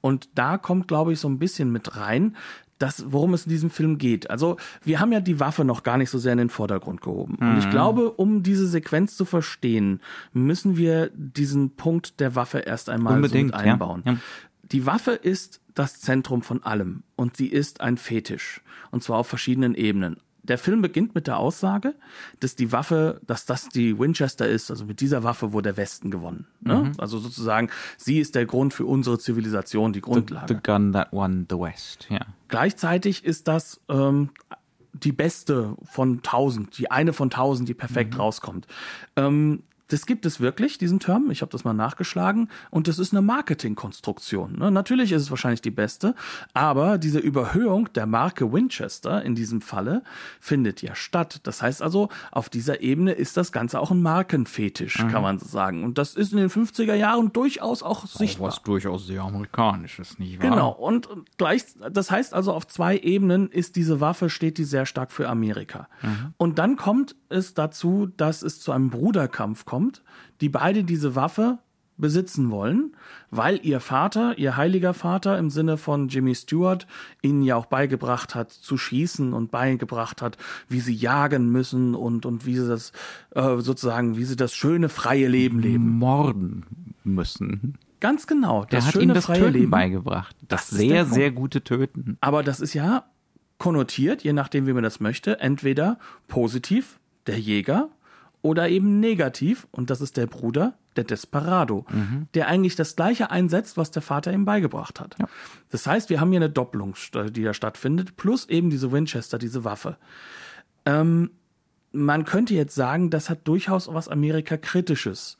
Und 0.00 0.28
da 0.34 0.58
kommt, 0.58 0.88
glaube 0.88 1.12
ich, 1.12 1.20
so 1.20 1.28
ein 1.28 1.38
bisschen 1.38 1.70
mit 1.72 1.96
rein, 1.96 2.36
das, 2.78 3.04
worum 3.08 3.34
es 3.34 3.44
in 3.44 3.50
diesem 3.50 3.70
Film 3.70 3.98
geht. 3.98 4.30
Also 4.30 4.56
wir 4.84 5.00
haben 5.00 5.12
ja 5.12 5.20
die 5.20 5.40
Waffe 5.40 5.64
noch 5.64 5.82
gar 5.82 5.98
nicht 5.98 6.10
so 6.10 6.18
sehr 6.18 6.32
in 6.32 6.38
den 6.38 6.50
Vordergrund 6.50 7.00
gehoben. 7.00 7.34
Und 7.34 7.58
ich 7.58 7.68
glaube, 7.70 8.12
um 8.12 8.42
diese 8.42 8.68
Sequenz 8.68 9.16
zu 9.16 9.24
verstehen, 9.24 10.00
müssen 10.32 10.76
wir 10.76 11.10
diesen 11.14 11.70
Punkt 11.74 12.20
der 12.20 12.36
Waffe 12.36 12.58
erst 12.60 12.88
einmal 12.88 13.16
Unbedingt, 13.16 13.50
so 13.50 13.56
mit 13.56 13.66
ja. 13.66 13.72
einbauen. 13.72 14.02
Ja. 14.06 14.16
Die 14.70 14.86
Waffe 14.86 15.12
ist 15.12 15.60
das 15.74 16.00
Zentrum 16.00 16.42
von 16.42 16.62
allem 16.62 17.02
und 17.16 17.36
sie 17.36 17.48
ist 17.48 17.80
ein 17.80 17.96
Fetisch. 17.96 18.60
Und 18.90 19.02
zwar 19.02 19.18
auf 19.18 19.26
verschiedenen 19.26 19.74
Ebenen. 19.74 20.18
Der 20.48 20.58
Film 20.58 20.82
beginnt 20.82 21.14
mit 21.14 21.26
der 21.26 21.38
Aussage, 21.38 21.94
dass 22.40 22.56
die 22.56 22.72
Waffe, 22.72 23.20
dass 23.26 23.46
das 23.46 23.68
die 23.68 23.98
Winchester 23.98 24.48
ist, 24.48 24.70
also 24.70 24.84
mit 24.84 25.00
dieser 25.00 25.22
Waffe 25.22 25.52
wurde 25.52 25.68
der 25.68 25.76
Westen 25.76 26.10
gewonnen. 26.10 26.46
Ne? 26.60 26.92
Also 26.98 27.18
sozusagen, 27.18 27.70
sie 27.96 28.18
ist 28.18 28.34
der 28.34 28.46
Grund 28.46 28.72
für 28.72 28.86
unsere 28.86 29.18
Zivilisation, 29.18 29.92
die 29.92 30.00
Grundlage. 30.00 30.54
The 30.54 30.60
gun 30.62 30.92
that 30.92 31.08
won 31.12 31.46
the 31.50 31.58
West, 31.58 32.06
ja. 32.08 32.20
Gleichzeitig 32.48 33.24
ist 33.24 33.46
das 33.46 33.80
ähm, 33.90 34.30
die 34.92 35.12
beste 35.12 35.76
von 35.84 36.22
tausend, 36.22 36.78
die 36.78 36.90
eine 36.90 37.12
von 37.12 37.30
tausend, 37.30 37.68
die 37.68 37.74
perfekt 37.74 38.18
rauskommt. 38.18 38.66
Ähm, 39.16 39.62
das 39.88 40.06
gibt 40.06 40.26
es 40.26 40.40
wirklich, 40.40 40.78
diesen 40.78 41.00
Term. 41.00 41.30
Ich 41.30 41.40
habe 41.40 41.50
das 41.50 41.64
mal 41.64 41.72
nachgeschlagen. 41.72 42.50
Und 42.70 42.88
das 42.88 42.98
ist 42.98 43.12
eine 43.12 43.22
Marketingkonstruktion. 43.22 44.58
Ne? 44.58 44.70
Natürlich 44.70 45.12
ist 45.12 45.22
es 45.22 45.30
wahrscheinlich 45.30 45.62
die 45.62 45.70
beste, 45.70 46.14
aber 46.54 46.98
diese 46.98 47.18
Überhöhung 47.18 47.92
der 47.94 48.06
Marke 48.06 48.52
Winchester 48.52 49.22
in 49.22 49.34
diesem 49.34 49.60
Falle 49.60 50.02
findet 50.40 50.82
ja 50.82 50.94
statt. 50.94 51.40
Das 51.44 51.62
heißt 51.62 51.82
also, 51.82 52.10
auf 52.30 52.48
dieser 52.48 52.82
Ebene 52.82 53.12
ist 53.12 53.36
das 53.36 53.50
Ganze 53.50 53.80
auch 53.80 53.90
ein 53.90 54.02
Markenfetisch, 54.02 54.98
kann 55.10 55.22
man 55.22 55.38
so 55.38 55.46
sagen. 55.46 55.84
Und 55.84 55.98
das 55.98 56.14
ist 56.14 56.32
in 56.32 56.38
den 56.38 56.50
50er 56.50 56.94
Jahren 56.94 57.32
durchaus 57.32 57.82
auch 57.82 58.06
sichtbar. 58.06 58.48
Was 58.48 58.62
durchaus 58.62 59.06
sehr 59.06 59.22
amerikanisches, 59.22 60.18
nicht 60.18 60.42
wahr? 60.42 60.50
Genau. 60.50 60.70
Und 60.70 61.08
gleich, 61.38 61.64
das 61.90 62.10
heißt 62.10 62.34
also, 62.34 62.52
auf 62.52 62.66
zwei 62.66 62.98
Ebenen 62.98 63.48
ist 63.48 63.76
diese 63.76 64.00
Waffe, 64.00 64.28
steht 64.28 64.58
die 64.58 64.64
sehr 64.64 64.84
stark 64.84 65.12
für 65.12 65.28
Amerika. 65.28 65.88
Und 66.36 66.58
dann 66.58 66.76
kommt 66.76 67.16
es 67.28 67.54
dazu, 67.54 68.08
dass 68.16 68.42
es 68.42 68.60
zu 68.60 68.72
einem 68.72 68.90
Bruderkampf 68.90 69.64
kommt, 69.64 69.77
die 70.40 70.48
beide 70.48 70.84
diese 70.84 71.14
Waffe 71.14 71.58
besitzen 72.00 72.50
wollen, 72.52 72.94
weil 73.32 73.58
ihr 73.64 73.80
Vater, 73.80 74.38
ihr 74.38 74.56
heiliger 74.56 74.94
Vater 74.94 75.36
im 75.36 75.50
Sinne 75.50 75.76
von 75.76 76.08
Jimmy 76.08 76.34
Stewart, 76.34 76.86
ihnen 77.22 77.42
ja 77.42 77.56
auch 77.56 77.66
beigebracht 77.66 78.36
hat 78.36 78.52
zu 78.52 78.78
schießen 78.78 79.32
und 79.32 79.50
beigebracht 79.50 80.22
hat, 80.22 80.38
wie 80.68 80.78
sie 80.78 80.94
jagen 80.94 81.50
müssen 81.50 81.96
und, 81.96 82.24
und 82.24 82.46
wie 82.46 82.54
sie 82.56 82.68
das 82.68 82.92
äh, 83.34 83.56
sozusagen, 83.58 84.16
wie 84.16 84.24
sie 84.24 84.36
das 84.36 84.54
schöne 84.54 84.88
freie 84.88 85.26
Leben 85.26 85.58
leben. 85.58 85.98
Morden 85.98 86.94
müssen. 87.02 87.74
Ganz 88.00 88.28
genau, 88.28 88.64
Der 88.66 88.78
das 88.78 88.86
hat 88.86 88.92
schöne 88.92 89.06
ihm 89.06 89.14
das 89.14 89.26
freie 89.26 89.40
Töten 89.40 89.52
Leben. 89.54 89.70
beigebracht. 89.72 90.36
Das, 90.46 90.68
Das 90.68 90.78
der 90.78 90.88
sehr, 90.88 91.04
sehr 91.06 91.30
gute 91.32 91.64
Töten. 91.64 92.16
Aber 92.20 92.44
das 92.44 92.60
ist 92.60 92.74
ja 92.74 93.06
konnotiert, 93.58 94.22
je 94.22 94.32
nachdem, 94.32 94.68
wie 94.68 94.72
man 94.72 94.84
das 94.84 95.00
möchte, 95.00 95.40
entweder 95.40 95.98
positiv, 96.28 97.00
der 97.26 97.40
Jäger, 97.40 97.88
oder 98.42 98.68
eben 98.68 99.00
negativ, 99.00 99.66
und 99.70 99.90
das 99.90 100.00
ist 100.00 100.16
der 100.16 100.26
Bruder, 100.26 100.74
der 100.96 101.04
Desperado, 101.04 101.86
der 102.34 102.48
eigentlich 102.48 102.74
das 102.76 102.96
Gleiche 102.96 103.30
einsetzt, 103.30 103.76
was 103.76 103.90
der 103.90 104.02
Vater 104.02 104.32
ihm 104.32 104.44
beigebracht 104.44 105.00
hat. 105.00 105.16
Das 105.70 105.86
heißt, 105.86 106.10
wir 106.10 106.20
haben 106.20 106.30
hier 106.30 106.40
eine 106.40 106.50
Doppelung, 106.50 106.94
die 107.30 107.42
da 107.42 107.54
stattfindet, 107.54 108.16
plus 108.16 108.48
eben 108.48 108.70
diese 108.70 108.90
Winchester, 108.90 109.38
diese 109.38 109.64
Waffe. 109.64 109.96
Ähm, 110.86 111.30
man 111.92 112.24
könnte 112.24 112.54
jetzt 112.54 112.74
sagen, 112.74 113.10
das 113.10 113.30
hat 113.30 113.46
durchaus 113.46 113.92
was 113.92 114.08
Amerika-Kritisches. 114.08 115.38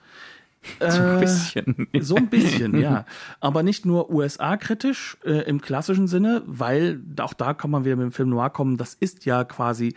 So 0.80 1.02
ein 1.02 1.20
bisschen. 1.20 1.88
So 2.00 2.16
ein 2.16 2.28
bisschen, 2.28 2.80
ja. 2.80 3.04
Aber 3.40 3.62
nicht 3.62 3.86
nur 3.86 4.10
USA-kritisch 4.10 5.16
äh, 5.24 5.42
im 5.48 5.60
klassischen 5.60 6.08
Sinne, 6.08 6.42
weil 6.46 7.00
auch 7.20 7.34
da 7.34 7.54
kann 7.54 7.70
man 7.70 7.84
wieder 7.84 7.96
mit 7.96 8.04
dem 8.04 8.12
Film 8.12 8.30
Noir 8.30 8.50
kommen. 8.50 8.76
Das 8.76 8.94
ist 8.94 9.24
ja 9.24 9.44
quasi 9.44 9.94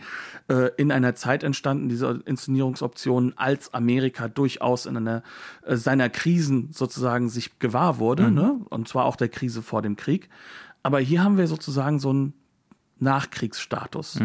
äh, 0.48 0.70
in 0.76 0.92
einer 0.92 1.14
Zeit 1.14 1.42
entstanden, 1.42 1.88
diese 1.88 2.22
Inszenierungsoptionen, 2.24 3.36
als 3.36 3.74
Amerika 3.74 4.28
durchaus 4.28 4.86
in 4.86 4.96
einer 4.96 5.22
äh, 5.64 5.76
seiner 5.76 6.08
Krisen 6.08 6.70
sozusagen 6.72 7.28
sich 7.28 7.58
gewahr 7.58 7.98
wurde, 7.98 8.30
ne? 8.30 8.60
Und 8.70 8.88
zwar 8.88 9.04
auch 9.04 9.16
der 9.16 9.28
Krise 9.28 9.62
vor 9.62 9.82
dem 9.82 9.96
Krieg. 9.96 10.28
Aber 10.82 11.00
hier 11.00 11.22
haben 11.22 11.38
wir 11.38 11.46
sozusagen 11.46 11.98
so 11.98 12.10
einen 12.10 12.34
Nachkriegsstatus. 12.98 14.20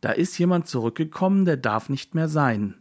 Da 0.00 0.12
ist 0.12 0.38
jemand 0.38 0.66
zurückgekommen, 0.66 1.44
der 1.44 1.56
darf 1.56 1.88
nicht 1.88 2.14
mehr 2.14 2.28
sein. 2.28 2.74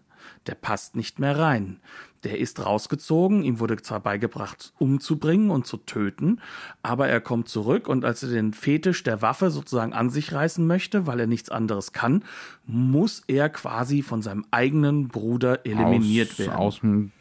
Der 0.48 0.56
passt 0.56 0.96
nicht 0.96 1.20
mehr 1.20 1.38
rein. 1.38 1.80
Der 2.24 2.38
ist 2.38 2.66
rausgezogen, 2.66 3.44
ihm 3.44 3.60
wurde 3.60 3.78
zwar 3.82 4.00
beigebracht, 4.00 4.74
umzubringen 4.78 5.52
und 5.52 5.66
zu 5.66 5.78
töten, 5.78 6.42
aber 6.82 7.08
er 7.08 7.22
kommt 7.22 7.50
zurück 7.50 7.88
und 7.88 8.06
als 8.06 8.24
er 8.24 8.30
den 8.30 8.54
Fetisch 8.54 9.04
der 9.04 9.22
Waffe 9.22 9.52
sozusagen 9.52 9.94
an 9.94 10.10
sich 10.10 10.34
reißen 10.34 10.66
möchte, 10.66 11.08
weil 11.08 11.20
er 11.20 11.28
nichts 11.28 11.50
anderes 11.50 11.92
kann, 11.92 12.24
muss 12.66 13.24
er 13.28 13.50
quasi 13.50 14.02
von 14.02 14.22
seinem 14.22 14.46
eigenen 14.52 15.08
Bruder 15.08 15.66
eliminiert 15.66 16.32
aus, 16.32 16.40
werden. 16.40 16.54
Aus 16.54 16.80
dem, 16.82 17.12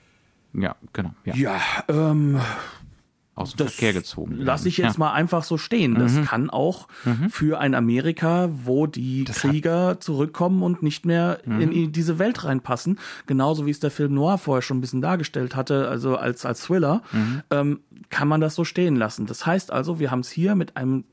ja, 0.52 0.76
genau. 0.92 1.14
Ja, 1.24 1.34
ja, 1.34 1.60
ähm, 1.88 2.40
aus 3.38 3.54
dem 3.54 3.68
Verkehr 3.68 3.92
gezogen. 3.92 4.32
werden. 4.32 4.44
Lass 4.44 4.66
ich 4.66 4.76
jetzt 4.76 4.94
ja. 4.94 4.98
mal 4.98 5.12
einfach 5.12 5.42
so 5.42 5.58
stehen. 5.58 5.94
Das 5.94 6.20
kann 6.24 6.50
auch 6.50 6.88
für 7.30 7.58
ein 7.58 7.74
Amerika, 7.74 8.50
wo 8.64 8.86
die 8.86 9.24
Krieger 9.24 10.00
zurückkommen 10.00 10.62
und 10.62 10.82
nicht 10.82 11.06
mehr 11.06 11.40
in 11.44 11.92
diese 11.92 12.18
Welt 12.18 12.44
reinpassen, 12.44 12.98
genauso 13.26 13.66
wie 13.66 13.70
es 13.70 13.80
der 13.80 13.90
Film 13.90 14.14
Noir 14.14 14.38
vorher 14.38 14.62
schon 14.62 14.78
ein 14.78 14.80
bisschen 14.80 15.02
dargestellt 15.02 15.56
hatte, 15.56 15.88
also 15.88 16.16
als, 16.16 16.44
als 16.44 16.62
Thriller, 16.62 17.02
ähm, 17.50 17.80
kann 18.10 18.28
man 18.28 18.40
das 18.40 18.54
so 18.54 18.64
stehen 18.64 18.96
lassen. 18.96 19.26
Das 19.26 19.46
heißt 19.46 19.72
also, 19.72 19.98
wir 19.98 20.10
haben 20.10 20.20
es 20.20 20.30
hier 20.30 20.54
mit 20.54 20.76
einem 20.76 21.04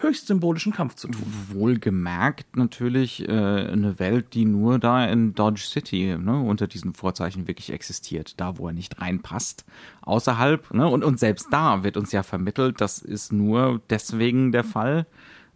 höchst 0.00 0.26
symbolischen 0.26 0.72
Kampf 0.72 0.94
zu 0.94 1.08
tun. 1.08 1.32
Wohlgemerkt 1.52 2.56
natürlich 2.56 3.28
äh, 3.28 3.32
eine 3.32 3.98
Welt, 3.98 4.34
die 4.34 4.44
nur 4.44 4.78
da 4.78 5.04
in 5.06 5.34
Dodge 5.34 5.62
City 5.62 6.16
ne, 6.18 6.40
unter 6.40 6.66
diesen 6.66 6.94
Vorzeichen 6.94 7.46
wirklich 7.46 7.72
existiert, 7.72 8.40
da 8.40 8.58
wo 8.58 8.68
er 8.68 8.72
nicht 8.72 9.00
reinpasst, 9.00 9.64
außerhalb. 10.02 10.72
Ne, 10.72 10.88
und, 10.88 11.04
und 11.04 11.18
selbst 11.18 11.48
da 11.50 11.82
wird 11.84 11.96
uns 11.96 12.12
ja 12.12 12.22
vermittelt, 12.22 12.80
das 12.80 12.98
ist 12.98 13.32
nur 13.32 13.80
deswegen 13.90 14.52
der 14.52 14.64
Fall, 14.64 15.06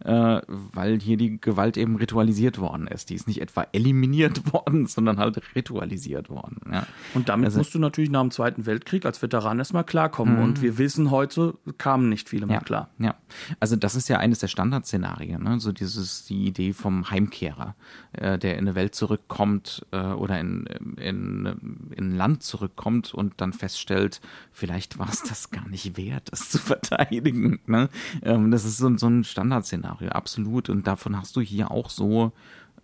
äh, 0.05 0.41
weil 0.47 1.01
hier 1.01 1.17
die 1.17 1.41
Gewalt 1.41 1.77
eben 1.77 1.97
ritualisiert 1.97 2.59
worden 2.59 2.87
ist. 2.87 3.11
Die 3.11 3.15
ist 3.15 3.27
nicht 3.27 3.41
etwa 3.41 3.67
eliminiert 3.73 4.53
worden, 4.53 4.87
sondern 4.87 5.19
halt 5.19 5.41
ritualisiert 5.55 6.31
worden. 6.31 6.61
Ja. 6.71 6.87
Und 7.15 7.29
damit 7.29 7.55
musst 7.57 7.75
du 7.75 7.79
natürlich 7.79 8.11
nach 8.11 8.21
dem 8.21 8.31
Zweiten 8.31 8.67
Weltkrieg 8.67 9.05
als 9.07 9.23
Veteran 9.23 9.59
erstmal 9.59 9.85
klarkommen. 9.85 10.39
Und 10.39 10.63
wir 10.63 10.79
wissen 10.79 11.11
heute, 11.11 11.55
kamen 11.79 12.09
nicht 12.09 12.29
viele 12.29 12.47
mehr 12.47 12.57
Ja, 12.57 12.61
klar. 12.63 12.91
ja. 12.99 13.15
Also 13.61 13.77
das 13.77 13.95
ist 13.95 14.09
ja 14.09 14.19
eines 14.19 14.39
der 14.39 14.49
Standardszenarien, 14.49 15.43
ne? 15.43 15.61
so 15.61 15.73
dieses 15.73 16.25
die 16.25 16.47
Idee 16.47 16.73
vom 16.73 17.11
Heimkehrer, 17.11 17.75
äh, 18.13 18.39
der 18.39 18.55
in 18.55 18.61
eine 18.67 18.75
Welt 18.75 18.95
zurückkommt 18.95 19.87
äh, 19.93 19.99
oder 19.99 20.39
in, 20.39 20.67
in, 20.99 21.91
in 21.97 22.11
ein 22.13 22.17
Land 22.17 22.43
zurückkommt 22.43 23.15
und 23.15 23.35
dann 23.39 23.53
feststellt, 23.53 24.21
vielleicht 24.53 24.99
war 24.99 25.09
es 25.09 25.23
das 25.23 25.51
gar 25.51 25.69
nicht 25.69 25.97
wert, 25.97 26.31
das 26.31 26.51
zu 26.51 26.59
verteidigen. 26.75 27.61
Ne? 27.67 27.89
Ähm, 28.23 28.51
das 28.51 28.65
ist 28.65 28.79
so, 28.79 28.97
so 28.97 29.07
ein 29.07 29.25
Standardszenario, 29.25 29.94
absolut. 30.11 30.69
Und 30.69 30.87
davon 30.87 31.17
hast 31.19 31.37
du 31.37 31.41
hier 31.41 31.71
auch 31.71 31.91
so, 31.91 32.33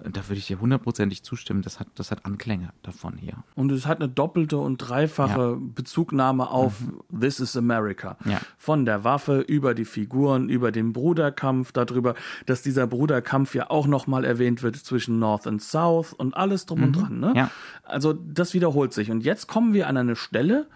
äh, 0.03 0.11
da 0.11 0.29
würde 0.29 0.39
ich 0.39 0.47
dir 0.47 0.61
hundertprozentig 0.61 1.23
zustimmen, 1.23 1.63
das 1.63 1.81
hat, 1.81 1.89
das 1.95 2.11
hat 2.11 2.25
Anklänge 2.25 2.71
davon 2.83 3.17
hier. 3.17 3.35
Und 3.55 3.73
es 3.73 3.87
hat 3.87 4.01
eine 4.01 4.09
doppelte 4.09 4.59
und 4.59 4.79
dreifache 4.79 5.57
Bezugnahme 5.61 6.51
auf 6.51 6.75
This 7.19 7.41
is 7.41 7.57
America. 7.57 8.17
Ja. 8.25 8.41
Von 8.59 8.85
der 8.85 9.05
Waffe 9.05 9.41
über 9.41 9.75
die 9.75 9.85
Figuren, 9.85 10.49
über 10.49 10.73
den 10.73 10.93
Bruderkampf, 10.93 11.73
darüber, 11.73 12.15
dass 12.47 12.63
dieser 12.63 12.87
Bruderkampf 12.87 13.55
ja 13.55 13.71
auch 13.71 13.87
nochmal 13.87 14.25
erwähnt 14.25 14.63
wird 14.63 14.77
zwischen 14.77 15.19
North 15.19 15.47
und 15.47 15.63
South 15.63 16.13
und 16.13 16.35
alles 16.37 16.67
drum 16.67 16.83
und 16.83 16.93
dran. 16.93 17.21
Ne? 17.21 17.33
Ja. 17.37 17.51
Also 17.85 18.13
das 18.13 18.55
wiederholt 18.55 18.93
sich. 18.93 19.11
Und 19.11 19.23
jetzt 19.23 19.47
kommen 19.47 19.75
wir 19.75 19.89
an 19.89 19.97
eine 19.97 20.17
Stelle, 20.17 20.69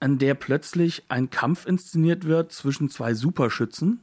an 0.00 0.18
der 0.18 0.34
plötzlich 0.34 1.04
ein 1.08 1.30
Kampf 1.30 1.66
inszeniert 1.66 2.24
wird 2.24 2.52
zwischen 2.52 2.90
zwei 2.90 3.14
Superschützen 3.14 4.00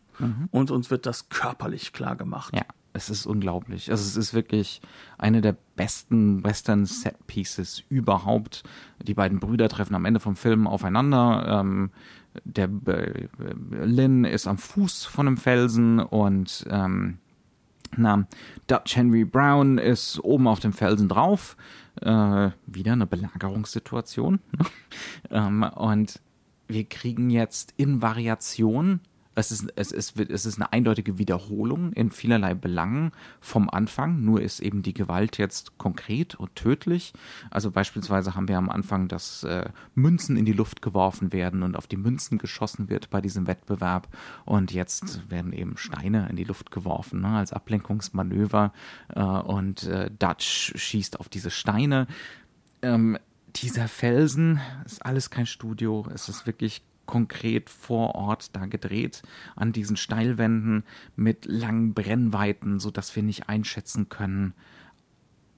und 0.51 0.72
uns 0.72 0.91
wird 0.91 1.05
das 1.05 1.30
körperlich 1.30 1.93
klar 1.93 2.16
gemacht. 2.16 2.55
Ja, 2.55 2.66
es 2.93 3.09
ist 3.09 3.26
unglaublich. 3.26 3.89
Also 3.89 4.03
es 4.03 4.18
ist 4.18 4.34
wirklich 4.34 4.82
eine 5.18 5.41
der 5.41 5.55
besten 5.76 6.43
Western 6.43 6.86
Set 6.86 7.16
Pieces 7.28 7.84
überhaupt. 7.89 8.64
Die 9.01 9.14
beiden 9.14 9.39
Brüder 9.39 9.70
treffen 9.70 9.95
am 9.95 10.05
Ende 10.05 10.20
vom 10.20 10.36
Film 10.36 10.68
aufeinander. 10.68 11.62
Ähm, 11.62 11.91
der 12.43 12.70
äh, 12.88 13.28
Lynn 13.72 14.26
ist 14.26 14.47
am 14.47 14.57
Fuß 14.57 15.05
von 15.05 15.28
einem 15.28 15.38
Felsen 15.38 15.99
und 15.99 16.66
ähm, 16.70 17.18
na, 17.97 18.26
Dutch 18.68 18.95
Henry 18.95 19.26
Brown 19.26 19.78
ist 19.78 20.20
oben 20.24 20.47
auf 20.47 20.59
dem 20.59 20.74
Felsen 20.74 21.09
drauf. 21.09 21.57
Äh, 22.01 22.51
wieder 22.66 22.93
eine 22.93 23.05
Belagerungssituation. 23.05 24.39
ähm, 25.30 25.64
und 25.64 26.22
wir 26.68 26.86
kriegen 26.86 27.30
jetzt 27.30 27.74
in 27.76 28.01
Variation, 28.01 29.01
es 29.34 29.51
ist, 29.51 29.71
es, 29.75 29.91
ist, 29.91 30.19
es 30.19 30.45
ist 30.45 30.57
eine 30.57 30.73
eindeutige 30.73 31.17
Wiederholung 31.17 31.93
in 31.93 32.11
vielerlei 32.11 32.53
Belangen 32.53 33.11
vom 33.39 33.69
Anfang, 33.69 34.23
nur 34.23 34.41
ist 34.41 34.59
eben 34.59 34.84
die 34.84 34.93
Gewalt 34.93 35.38
jetzt 35.38 35.77
konkret 35.77 36.36
und 36.36 36.55
tödlich. 36.55 37.13
Also 37.49 37.71
beispielsweise 37.71 38.36
haben 38.36 38.49
wir 38.49 38.57
am 38.57 38.69
Anfang, 38.69 39.07
dass 39.07 39.43
äh, 39.43 39.69
Münzen 39.95 40.36
in 40.36 40.45
die 40.45 40.53
Luft 40.53 40.82
geworfen 40.82 41.32
werden 41.32 41.63
und 41.63 41.77
auf 41.77 41.88
die 41.88 41.97
Münzen 41.97 42.39
geschossen 42.39 42.89
wird 42.89 43.09
bei 43.09 43.21
diesem 43.21 43.47
Wettbewerb. 43.47 44.09
Und 44.43 44.73
jetzt 44.73 45.29
werden 45.29 45.53
eben 45.53 45.77
Steine 45.77 46.27
in 46.29 46.36
die 46.36 46.43
Luft 46.43 46.71
geworfen 46.71 47.21
ne, 47.21 47.29
als 47.29 47.53
Ablenkungsmanöver. 47.53 48.73
Äh, 49.15 49.21
und 49.21 49.84
äh, 49.84 50.11
Dutch 50.19 50.73
schießt 50.75 51.19
auf 51.19 51.29
diese 51.29 51.51
Steine. 51.51 52.07
Ähm, 52.82 53.17
dieser 53.55 53.88
Felsen 53.88 54.59
ist 54.86 55.05
alles 55.05 55.29
kein 55.29 55.45
Studio. 55.45 56.05
Es 56.13 56.29
ist 56.29 56.45
wirklich 56.45 56.82
konkret 57.12 57.70
vor 57.70 58.16
Ort 58.16 58.55
da 58.55 58.68
gedreht 58.68 59.22
an 59.57 59.74
diesen 59.74 59.97
Steilwänden 59.97 60.84
mit 61.18 61.45
langen 61.45 61.93
Brennweiten, 61.93 62.80
so 62.80 62.89
dass 62.89 63.16
wir 63.18 63.22
nicht 63.22 63.49
einschätzen 63.49 64.07
können, 64.07 64.53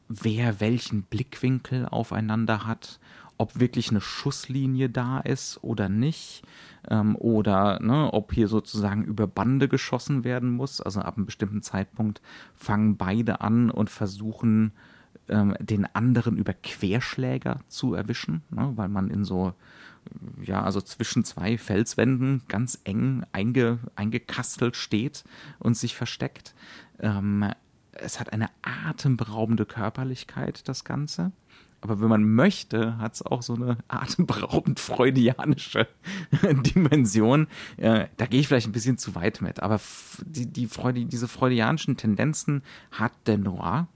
wer 0.10 0.60
welchen 0.60 1.04
Blickwinkel 1.04 1.86
aufeinander 1.86 2.66
hat, 2.66 3.00
ob 3.38 3.60
wirklich 3.60 3.92
eine 3.92 4.02
Schusslinie 4.02 4.90
da 4.90 5.20
ist 5.20 5.64
oder 5.64 5.90
nicht, 5.90 6.42
ähm, 6.90 7.16
oder 7.16 7.80
ne, 7.82 8.12
ob 8.12 8.34
hier 8.34 8.48
sozusagen 8.48 9.04
über 9.04 9.28
Bande 9.28 9.68
geschossen 9.68 10.24
werden 10.24 10.50
muss. 10.50 10.82
Also 10.82 11.02
ab 11.02 11.18
einem 11.18 11.28
bestimmten 11.28 11.62
Zeitpunkt 11.62 12.22
fangen 12.56 12.98
beide 12.98 13.42
an 13.42 13.70
und 13.70 13.92
versuchen 13.92 14.72
ähm, 15.30 15.56
den 15.60 15.86
anderen 15.94 16.36
über 16.36 16.54
Querschläger 16.54 17.60
zu 17.68 17.94
erwischen, 17.94 18.42
ne, 18.50 18.72
weil 18.76 18.90
man 18.90 19.12
in 19.12 19.24
so 19.24 19.54
ja, 20.42 20.64
also 20.64 20.82
zwischen 20.82 21.24
zwei 21.24 21.58
Felswänden 21.58 22.42
ganz 22.48 22.80
eng 22.84 23.26
einge, 23.32 23.80
eingekastelt 23.96 24.76
steht 24.76 25.24
und 25.60 25.78
sich 25.78 25.96
versteckt. 25.96 26.54
Ähm, 27.00 27.50
es 27.94 28.20
hat 28.20 28.34
eine 28.34 28.50
atemberaubende 28.62 29.66
Körperlichkeit, 29.66 30.68
das 30.68 30.84
Ganze. 30.84 31.32
Aber 31.82 32.00
wenn 32.00 32.08
man 32.08 32.24
möchte, 32.24 32.98
hat 32.98 33.16
es 33.16 33.22
auch 33.24 33.42
so 33.42 33.56
eine 33.56 33.78
atemberaubend 33.90 34.80
freudianische 34.80 35.88
Dimension. 36.42 37.48
Äh, 37.76 38.08
da 38.16 38.26
gehe 38.26 38.40
ich 38.40 38.48
vielleicht 38.48 38.68
ein 38.68 38.72
bisschen 38.72 38.98
zu 38.98 39.16
weit 39.16 39.42
mit. 39.42 39.62
Aber 39.62 39.82
die, 40.26 40.46
die 40.46 40.68
Freude, 40.68 41.06
diese 41.06 41.28
freudianischen 41.28 41.98
Tendenzen 41.98 42.64
hat 42.92 43.12
der 43.26 43.38
Noir 43.38 43.90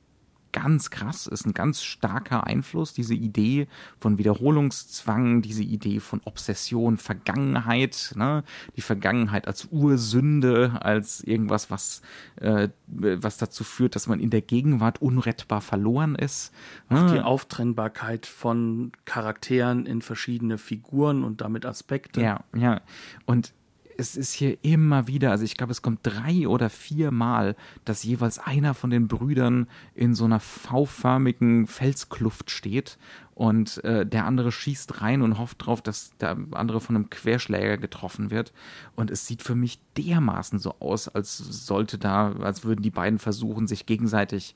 ganz 0.58 0.90
krass, 0.90 1.28
ist 1.28 1.46
ein 1.46 1.54
ganz 1.54 1.84
starker 1.84 2.48
Einfluss, 2.48 2.92
diese 2.92 3.14
Idee 3.14 3.68
von 4.00 4.18
Wiederholungszwang, 4.18 5.44
diese 5.44 5.62
Idee 5.62 6.00
von 6.00 6.20
Obsession, 6.26 6.98
Vergangenheit, 6.98 8.14
ne? 8.16 8.44
die 8.76 8.82
Vergangenheit 8.82 9.48
als 9.48 9.68
Ursünde, 9.70 10.80
als 10.82 11.22
irgendwas, 11.22 11.70
was, 11.70 12.02
äh, 12.38 12.70
was 12.88 13.38
dazu 13.38 13.64
führt, 13.64 13.96
dass 13.96 14.08
man 14.08 14.20
in 14.20 14.32
der 14.32 14.42
Gegenwart 14.42 15.00
unrettbar 15.00 15.62
verloren 15.62 16.16
ist. 16.16 16.52
Ne? 16.90 17.12
Die 17.14 17.22
Auftrennbarkeit 17.22 18.26
von 18.26 18.92
Charakteren 19.06 19.86
in 19.86 20.02
verschiedene 20.02 20.58
Figuren 20.58 21.24
und 21.24 21.42
damit 21.42 21.68
Aspekte. 21.68 22.20
Ja, 22.20 22.44
ja. 22.56 22.82
Und 23.28 23.54
es 23.98 24.16
ist 24.16 24.34
hier 24.34 24.58
immer 24.64 25.08
wieder, 25.08 25.32
also 25.32 25.44
ich 25.44 25.58
glaube, 25.58 25.72
es 25.72 25.82
kommt 25.82 26.00
drei 26.04 26.48
oder 26.48 26.70
vier 26.70 27.12
Mal, 27.12 27.56
dass 27.86 28.04
jeweils 28.04 28.40
einer 28.40 28.74
von 28.74 28.90
den 28.90 29.08
Brüdern 29.08 29.68
in 29.96 30.14
so 30.14 30.26
einer 30.26 30.40
V-förmigen 30.40 31.68
Felskluft 31.68 32.52
steht 32.52 32.98
und 33.34 33.84
äh, 33.84 34.06
der 34.06 34.26
andere 34.26 34.52
schießt 34.52 35.02
rein 35.02 35.22
und 35.22 35.38
hofft 35.38 35.66
drauf, 35.66 35.82
dass 35.82 36.12
der 36.18 36.38
andere 36.52 36.80
von 36.80 36.96
einem 36.96 37.10
Querschläger 37.10 37.78
getroffen 37.78 38.32
wird. 38.32 38.54
Und 38.96 39.12
es 39.12 39.28
sieht 39.28 39.44
für 39.44 39.56
mich 39.56 39.80
dermaßen 39.96 40.60
so 40.60 40.76
aus, 40.80 41.08
als 41.08 41.38
sollte 41.38 41.98
da, 41.98 42.32
als 42.34 42.64
würden 42.64 42.82
die 42.82 42.90
beiden 42.90 43.20
versuchen, 43.20 43.68
sich 43.68 43.86
gegenseitig 43.86 44.56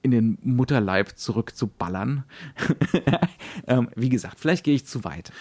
in 0.00 0.10
den 0.10 0.38
Mutterleib 0.42 1.18
zurückzuballern. 1.18 2.24
ähm, 3.66 3.88
wie 3.96 4.10
gesagt, 4.10 4.38
vielleicht 4.38 4.64
gehe 4.64 4.74
ich 4.74 4.86
zu 4.86 5.04
weit. 5.04 5.32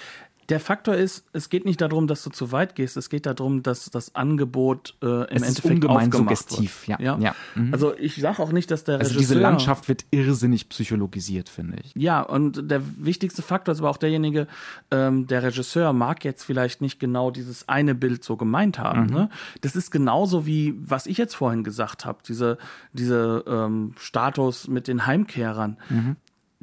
Der 0.50 0.60
Faktor 0.60 0.96
ist, 0.96 1.26
es 1.34 1.50
geht 1.50 1.66
nicht 1.66 1.80
darum, 1.82 2.08
dass 2.08 2.24
du 2.24 2.30
zu 2.30 2.52
weit 2.52 2.76
gehst, 2.76 2.98
es 2.98 3.10
geht 3.10 3.26
darum, 3.26 3.64
dass 3.64 3.90
das 3.90 4.16
Angebot 4.16 4.96
äh, 5.02 5.06
im 5.06 5.22
Es 5.30 5.42
ist 5.44 5.48
Endeffekt 5.50 5.74
ungemein 5.76 6.08
aufgemacht 6.08 6.38
suggestiv, 6.50 6.88
wird. 6.88 7.00
ja, 7.00 7.18
ja. 7.18 7.36
Mhm. 7.56 7.74
Also 7.74 7.96
ich 7.98 8.16
sage 8.18 8.40
auch 8.42 8.52
nicht, 8.52 8.70
dass 8.72 8.84
der 8.84 9.00
Also 9.00 9.14
Regisseur... 9.14 9.20
diese 9.36 9.40
Landschaft 9.40 9.88
wird 9.88 10.06
irrsinnig 10.12 10.70
psychologisiert, 10.70 11.50
finde 11.50 11.78
ich. 11.84 11.92
Ja, 11.96 12.22
und 12.22 12.70
der 12.70 12.82
wichtigste 12.98 13.42
Faktor 13.42 13.74
ist 13.74 13.80
aber 13.80 13.90
auch 13.90 13.98
derjenige, 13.98 14.48
ähm, 14.92 15.28
der 15.28 15.44
Regisseur 15.44 15.94
mag 15.94 16.24
jetzt 16.26 16.44
vielleicht 16.44 16.82
nicht 16.82 17.00
genau 17.00 17.32
dieses 17.32 17.70
eine 17.70 17.96
Bild 17.96 18.24
so 18.24 18.36
gemeint 18.38 18.80
haben. 18.80 19.06
Ne? 19.08 19.30
Das 19.62 19.76
ist 19.76 19.92
genauso 19.92 20.46
wie, 20.46 20.76
was 20.78 21.06
ich 21.08 21.18
jetzt 21.18 21.36
vorhin 21.36 21.64
gesagt 21.64 22.06
habe, 22.06 22.20
diese, 22.28 22.58
diese 22.92 23.44
ähm, 23.48 23.94
Status 23.98 24.68
mit 24.68 24.88
den 24.88 25.06
Heimkehrern. 25.06 25.78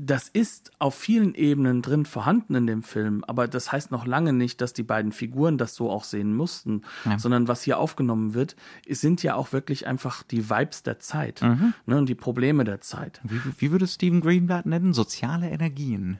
Das 0.02 0.28
ist 0.28 0.72
auf 0.78 0.94
vielen 0.94 1.34
Ebenen 1.34 1.82
drin 1.82 2.06
vorhanden 2.06 2.54
in 2.54 2.66
dem 2.66 2.82
Film, 2.82 3.22
aber 3.26 3.48
das 3.48 3.70
heißt 3.70 3.90
noch 3.90 4.06
lange 4.06 4.32
nicht, 4.32 4.60
dass 4.60 4.72
die 4.72 4.82
beiden 4.82 5.12
Figuren 5.12 5.58
das 5.58 5.74
so 5.74 5.90
auch 5.90 6.04
sehen 6.04 6.34
mussten, 6.34 6.82
ja. 7.04 7.18
sondern 7.18 7.48
was 7.48 7.62
hier 7.62 7.78
aufgenommen 7.78 8.32
wird, 8.32 8.56
sind 8.88 9.22
ja 9.22 9.34
auch 9.34 9.52
wirklich 9.52 9.86
einfach 9.86 10.22
die 10.22 10.48
Vibes 10.48 10.82
der 10.82 11.00
Zeit 11.00 11.42
mhm. 11.42 11.74
ne, 11.84 11.98
und 11.98 12.08
die 12.08 12.14
Probleme 12.14 12.64
der 12.64 12.80
Zeit. 12.80 13.20
Wie, 13.24 13.40
wie 13.58 13.70
würde 13.72 13.86
Steven 13.86 14.20
Greenblatt 14.20 14.64
nennen? 14.64 14.94
Soziale 14.94 15.50
Energien. 15.50 16.18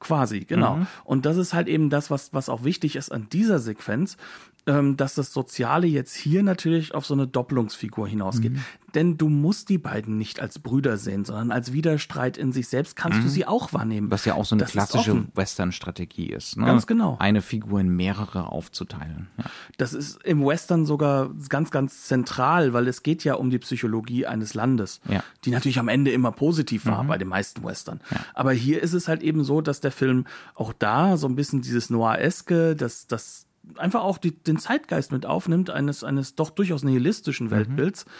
Quasi, 0.00 0.40
genau. 0.40 0.76
Mhm. 0.76 0.86
Und 1.04 1.24
das 1.24 1.38
ist 1.38 1.54
halt 1.54 1.66
eben 1.66 1.88
das, 1.88 2.10
was, 2.10 2.34
was 2.34 2.50
auch 2.50 2.62
wichtig 2.62 2.94
ist 2.96 3.10
an 3.10 3.28
dieser 3.30 3.58
Sequenz, 3.58 4.18
dass 4.66 5.14
das 5.14 5.32
Soziale 5.32 5.86
jetzt 5.86 6.14
hier 6.14 6.42
natürlich 6.42 6.94
auf 6.94 7.04
so 7.04 7.12
eine 7.12 7.26
Doppelungsfigur 7.26 8.08
hinausgeht. 8.08 8.52
Mhm. 8.52 8.64
Denn 8.94 9.18
du 9.18 9.28
musst 9.28 9.68
die 9.68 9.78
beiden 9.78 10.16
nicht 10.16 10.40
als 10.40 10.60
Brüder 10.60 10.96
sehen, 10.96 11.24
sondern 11.24 11.50
als 11.50 11.72
Widerstreit 11.72 12.38
in 12.38 12.52
sich 12.52 12.68
selbst 12.68 12.94
kannst 12.94 13.18
mhm. 13.18 13.22
du 13.24 13.28
sie 13.28 13.44
auch 13.44 13.72
wahrnehmen. 13.72 14.10
Was 14.10 14.24
ja 14.24 14.34
auch 14.34 14.44
so 14.44 14.54
eine 14.54 14.62
das 14.62 14.70
klassische 14.70 15.26
Western-Strategie 15.34 16.26
ist. 16.26 16.56
Ne? 16.56 16.64
Ganz 16.64 16.86
genau. 16.86 17.16
Eine 17.18 17.42
Figur 17.42 17.80
in 17.80 17.88
mehrere 17.88 18.52
aufzuteilen. 18.52 19.28
Ja. 19.36 19.44
Das 19.76 19.92
ist 19.92 20.22
im 20.24 20.46
Western 20.46 20.86
sogar 20.86 21.30
ganz, 21.48 21.70
ganz 21.70 22.04
zentral, 22.04 22.72
weil 22.72 22.86
es 22.86 23.02
geht 23.02 23.24
ja 23.24 23.34
um 23.34 23.50
die 23.50 23.58
Psychologie 23.58 24.26
eines 24.26 24.54
Landes, 24.54 25.00
ja. 25.08 25.24
die 25.44 25.50
natürlich 25.50 25.80
am 25.80 25.88
Ende 25.88 26.12
immer 26.12 26.30
positiv 26.30 26.86
war 26.86 27.02
mhm. 27.02 27.08
bei 27.08 27.18
den 27.18 27.28
meisten 27.28 27.64
Western. 27.64 28.00
Ja. 28.10 28.18
Aber 28.32 28.52
hier 28.52 28.82
ist 28.82 28.92
es 28.92 29.08
halt 29.08 29.22
eben 29.22 29.44
so, 29.44 29.60
dass 29.60 29.80
der 29.80 29.92
Film 29.92 30.24
auch 30.54 30.72
da 30.72 31.16
so 31.16 31.26
ein 31.26 31.34
bisschen 31.34 31.62
dieses 31.62 31.90
Noir-eske, 31.90 32.76
das, 32.76 33.08
das 33.08 33.43
einfach 33.76 34.02
auch 34.02 34.18
die, 34.18 34.32
den 34.32 34.58
Zeitgeist 34.58 35.12
mit 35.12 35.26
aufnimmt, 35.26 35.70
eines, 35.70 36.04
eines 36.04 36.34
doch 36.34 36.50
durchaus 36.50 36.84
nihilistischen 36.84 37.46
mhm. 37.48 37.50
Weltbilds, 37.52 38.04
mhm. 38.04 38.10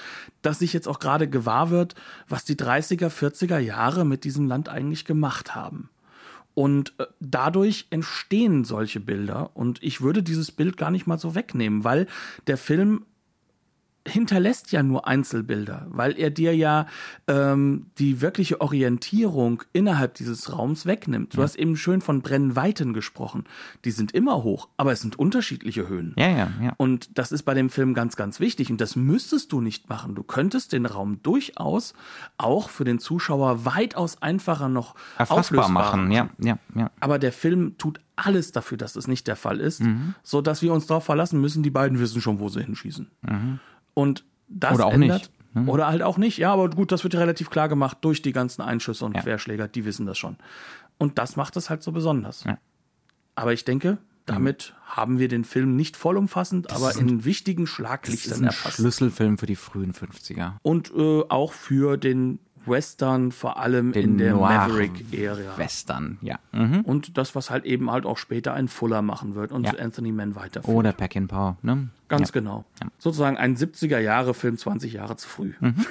dass 0.42 0.58
sich 0.58 0.72
jetzt 0.72 0.88
auch 0.88 0.98
gerade 0.98 1.28
gewahr 1.28 1.70
wird, 1.70 1.94
was 2.28 2.44
die 2.44 2.56
30er, 2.56 3.08
40er 3.08 3.58
Jahre 3.58 4.04
mit 4.04 4.24
diesem 4.24 4.46
Land 4.46 4.68
eigentlich 4.68 5.04
gemacht 5.04 5.54
haben. 5.54 5.90
Und 6.54 6.94
äh, 6.98 7.06
dadurch 7.20 7.86
entstehen 7.90 8.64
solche 8.64 9.00
Bilder. 9.00 9.50
Und 9.54 9.82
ich 9.82 10.00
würde 10.00 10.22
dieses 10.22 10.52
Bild 10.52 10.76
gar 10.76 10.90
nicht 10.90 11.06
mal 11.06 11.18
so 11.18 11.34
wegnehmen, 11.34 11.84
weil 11.84 12.06
der 12.46 12.56
Film 12.56 13.04
hinterlässt 14.06 14.70
ja 14.72 14.82
nur 14.82 15.06
Einzelbilder, 15.06 15.86
weil 15.88 16.18
er 16.18 16.30
dir 16.30 16.54
ja 16.54 16.86
ähm, 17.26 17.86
die 17.98 18.20
wirkliche 18.20 18.60
Orientierung 18.60 19.62
innerhalb 19.72 20.14
dieses 20.14 20.52
Raums 20.52 20.84
wegnimmt. 20.84 21.34
Du 21.34 21.38
ja. 21.38 21.44
hast 21.44 21.56
eben 21.56 21.76
schön 21.76 22.00
von 22.00 22.20
Brennweiten 22.20 22.92
gesprochen. 22.92 23.44
Die 23.84 23.90
sind 23.90 24.12
immer 24.12 24.42
hoch, 24.42 24.68
aber 24.76 24.92
es 24.92 25.00
sind 25.00 25.18
unterschiedliche 25.18 25.88
Höhen. 25.88 26.14
Ja, 26.18 26.28
ja, 26.28 26.52
ja. 26.62 26.74
Und 26.76 27.18
das 27.18 27.32
ist 27.32 27.44
bei 27.44 27.54
dem 27.54 27.70
Film 27.70 27.94
ganz, 27.94 28.16
ganz 28.16 28.40
wichtig. 28.40 28.70
Und 28.70 28.80
das 28.80 28.94
müsstest 28.94 29.52
du 29.52 29.60
nicht 29.60 29.88
machen. 29.88 30.14
Du 30.14 30.22
könntest 30.22 30.72
den 30.72 30.84
Raum 30.86 31.22
durchaus 31.22 31.94
auch 32.36 32.68
für 32.68 32.84
den 32.84 32.98
Zuschauer 32.98 33.64
weitaus 33.64 34.20
einfacher 34.20 34.68
noch 34.68 34.94
erfassbar 35.16 35.68
machen. 35.68 36.10
Ja, 36.12 36.28
ja, 36.38 36.58
ja. 36.74 36.90
Aber 37.00 37.18
der 37.18 37.32
Film 37.32 37.78
tut 37.78 38.00
alles 38.16 38.52
dafür, 38.52 38.78
dass 38.78 38.96
es 38.96 39.08
nicht 39.08 39.26
der 39.26 39.36
Fall 39.36 39.60
ist, 39.60 39.80
mhm. 39.80 40.14
so 40.22 40.40
dass 40.40 40.62
wir 40.62 40.72
uns 40.72 40.86
darauf 40.86 41.04
verlassen 41.04 41.40
müssen. 41.40 41.62
Die 41.62 41.70
beiden 41.70 41.98
wissen 41.98 42.20
schon, 42.20 42.38
wo 42.38 42.48
sie 42.48 42.62
hinschießen. 42.62 43.10
Mhm. 43.22 43.60
Und 43.94 44.24
das 44.48 44.74
Oder 44.74 44.86
auch 44.86 44.92
ändert, 44.92 45.22
nicht. 45.22 45.30
Hm? 45.54 45.68
Oder 45.68 45.86
halt 45.86 46.02
auch 46.02 46.18
nicht. 46.18 46.38
Ja, 46.38 46.52
aber 46.52 46.70
gut, 46.70 46.92
das 46.92 47.04
wird 47.04 47.14
ja 47.14 47.20
relativ 47.20 47.50
klar 47.50 47.68
gemacht 47.68 47.98
durch 48.02 48.22
die 48.22 48.32
ganzen 48.32 48.62
Einschüsse 48.62 49.04
und 49.04 49.14
ja. 49.14 49.22
Querschläger, 49.22 49.68
die 49.68 49.84
wissen 49.84 50.06
das 50.06 50.18
schon. 50.18 50.36
Und 50.98 51.18
das 51.18 51.36
macht 51.36 51.56
es 51.56 51.70
halt 51.70 51.82
so 51.82 51.92
besonders. 51.92 52.44
Ja. 52.44 52.58
Aber 53.34 53.52
ich 53.52 53.64
denke, 53.64 53.98
damit 54.26 54.74
mhm. 54.74 54.96
haben 54.96 55.18
wir 55.18 55.28
den 55.28 55.44
Film 55.44 55.76
nicht 55.76 55.96
vollumfassend, 55.96 56.70
das 56.70 56.76
aber 56.76 56.98
in 56.98 57.24
wichtigen 57.24 57.66
Schlaglichtern 57.66 58.44
erfasst. 58.44 58.64
Das 58.64 58.72
ist 58.72 58.78
ein 58.78 58.82
Schlüsselfilm 58.82 59.38
für 59.38 59.46
die 59.46 59.56
frühen 59.56 59.92
50er. 59.92 60.54
Und 60.62 60.92
äh, 60.96 61.22
auch 61.28 61.52
für 61.52 61.96
den 61.96 62.38
Western, 62.66 63.32
vor 63.32 63.58
allem 63.58 63.92
Den 63.92 64.02
in 64.02 64.18
der 64.18 64.34
Maverick-Ära. 64.34 65.56
Western, 65.56 66.18
ja. 66.22 66.38
Mhm. 66.52 66.80
Und 66.82 67.16
das, 67.18 67.34
was 67.34 67.50
halt 67.50 67.64
eben 67.64 67.90
halt 67.90 68.06
auch 68.06 68.18
später 68.18 68.54
ein 68.54 68.68
Fuller 68.68 69.02
machen 69.02 69.34
wird 69.34 69.52
und 69.52 69.64
ja. 69.64 69.74
Anthony 69.78 70.12
Mann 70.12 70.34
weiterführt. 70.34 70.74
Oder 70.74 70.92
Peckinpah, 70.92 71.56
ne? 71.62 71.88
Ganz 72.08 72.28
ja. 72.28 72.32
genau. 72.32 72.64
Ja. 72.82 72.88
Sozusagen 72.98 73.36
ein 73.38 73.56
70er-Jahre-Film 73.56 74.58
20 74.58 74.92
Jahre 74.92 75.16
zu 75.16 75.28
früh. 75.28 75.52
Mhm. 75.60 75.74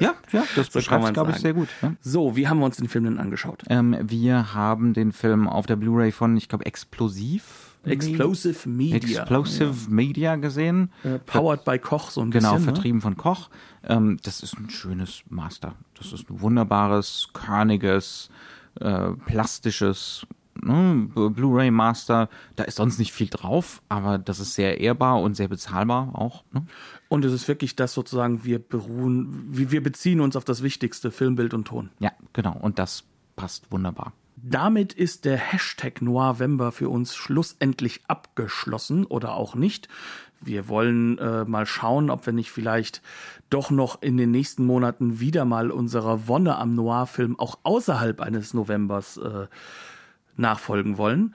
Ja, 0.00 0.14
ja, 0.32 0.44
das 0.54 0.66
so 0.66 0.78
beschreibt 0.78 1.14
glaube 1.14 1.30
ich, 1.30 1.38
sehr 1.38 1.54
gut. 1.54 1.68
Ja. 1.80 1.92
So, 2.00 2.36
wie 2.36 2.48
haben 2.48 2.58
wir 2.58 2.66
uns 2.66 2.76
den 2.76 2.88
Film 2.88 3.04
denn 3.04 3.18
angeschaut? 3.18 3.62
Ähm, 3.68 3.96
wir 4.02 4.52
haben 4.54 4.92
den 4.92 5.12
Film 5.12 5.48
auf 5.48 5.66
der 5.66 5.76
Blu-ray 5.76 6.12
von, 6.12 6.36
ich 6.36 6.48
glaube, 6.48 6.66
Explosiv 6.66 7.65
Explosive 7.86 8.68
Media. 8.68 9.22
Explosive 9.22 9.74
ja. 9.84 9.90
Media 9.90 10.36
gesehen. 10.36 10.90
Äh, 11.04 11.18
powered 11.20 11.64
by 11.64 11.78
Koch, 11.78 12.10
so 12.10 12.20
ein 12.20 12.30
genau, 12.30 12.52
bisschen. 12.52 12.66
Genau, 12.66 12.74
vertrieben 12.74 12.98
ne? 12.98 13.02
von 13.02 13.16
Koch. 13.16 13.50
Ähm, 13.84 14.18
das 14.22 14.42
ist 14.42 14.58
ein 14.58 14.70
schönes 14.70 15.22
Master. 15.28 15.74
Das 15.96 16.12
ist 16.12 16.30
ein 16.30 16.40
wunderbares, 16.40 17.28
körniges, 17.32 18.30
äh, 18.80 19.10
plastisches 19.26 20.26
ne, 20.62 21.08
Blu-ray 21.14 21.70
Master. 21.70 22.28
Da 22.56 22.64
ist 22.64 22.76
sonst 22.76 22.98
nicht 22.98 23.12
viel 23.12 23.28
drauf, 23.28 23.82
aber 23.88 24.18
das 24.18 24.40
ist 24.40 24.54
sehr 24.54 24.80
ehrbar 24.80 25.20
und 25.20 25.36
sehr 25.36 25.48
bezahlbar 25.48 26.10
auch. 26.14 26.44
Ne? 26.52 26.66
Und 27.08 27.24
es 27.24 27.32
ist 27.32 27.48
wirklich 27.48 27.76
das 27.76 27.94
sozusagen, 27.94 28.44
wir 28.44 28.58
beruhen, 28.58 29.44
wir 29.48 29.82
beziehen 29.82 30.20
uns 30.20 30.36
auf 30.36 30.44
das 30.44 30.62
Wichtigste, 30.62 31.10
Filmbild 31.10 31.54
und 31.54 31.66
Ton. 31.66 31.90
Ja, 31.98 32.12
genau. 32.32 32.56
Und 32.60 32.78
das 32.78 33.04
passt 33.36 33.70
wunderbar. 33.70 34.12
Damit 34.36 34.92
ist 34.92 35.24
der 35.24 35.38
Hashtag 35.38 36.02
Noirvember 36.02 36.70
für 36.70 36.90
uns 36.90 37.16
schlussendlich 37.16 38.02
abgeschlossen 38.06 39.04
oder 39.06 39.34
auch 39.34 39.54
nicht. 39.54 39.88
Wir 40.40 40.68
wollen 40.68 41.18
äh, 41.18 41.44
mal 41.44 41.64
schauen, 41.64 42.10
ob 42.10 42.26
wir 42.26 42.34
nicht 42.34 42.50
vielleicht 42.50 43.00
doch 43.48 43.70
noch 43.70 44.02
in 44.02 44.18
den 44.18 44.30
nächsten 44.30 44.66
Monaten 44.66 45.20
wieder 45.20 45.44
mal 45.46 45.70
unserer 45.70 46.28
Wonne 46.28 46.56
am 46.56 46.74
Noir-Film 46.74 47.38
auch 47.38 47.58
außerhalb 47.62 48.20
eines 48.20 48.52
Novembers 48.52 49.16
äh, 49.16 49.46
nachfolgen 50.36 50.98
wollen. 50.98 51.34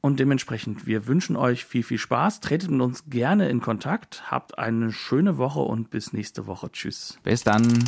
Und 0.00 0.18
dementsprechend, 0.18 0.86
wir 0.86 1.06
wünschen 1.06 1.36
euch 1.36 1.64
viel, 1.64 1.82
viel 1.82 1.98
Spaß. 1.98 2.40
Tretet 2.40 2.70
mit 2.70 2.80
uns 2.80 3.04
gerne 3.08 3.48
in 3.48 3.60
Kontakt. 3.60 4.30
Habt 4.30 4.58
eine 4.58 4.92
schöne 4.92 5.36
Woche 5.36 5.60
und 5.60 5.90
bis 5.90 6.12
nächste 6.12 6.46
Woche. 6.46 6.72
Tschüss. 6.72 7.18
Bis 7.22 7.44
dann. 7.44 7.84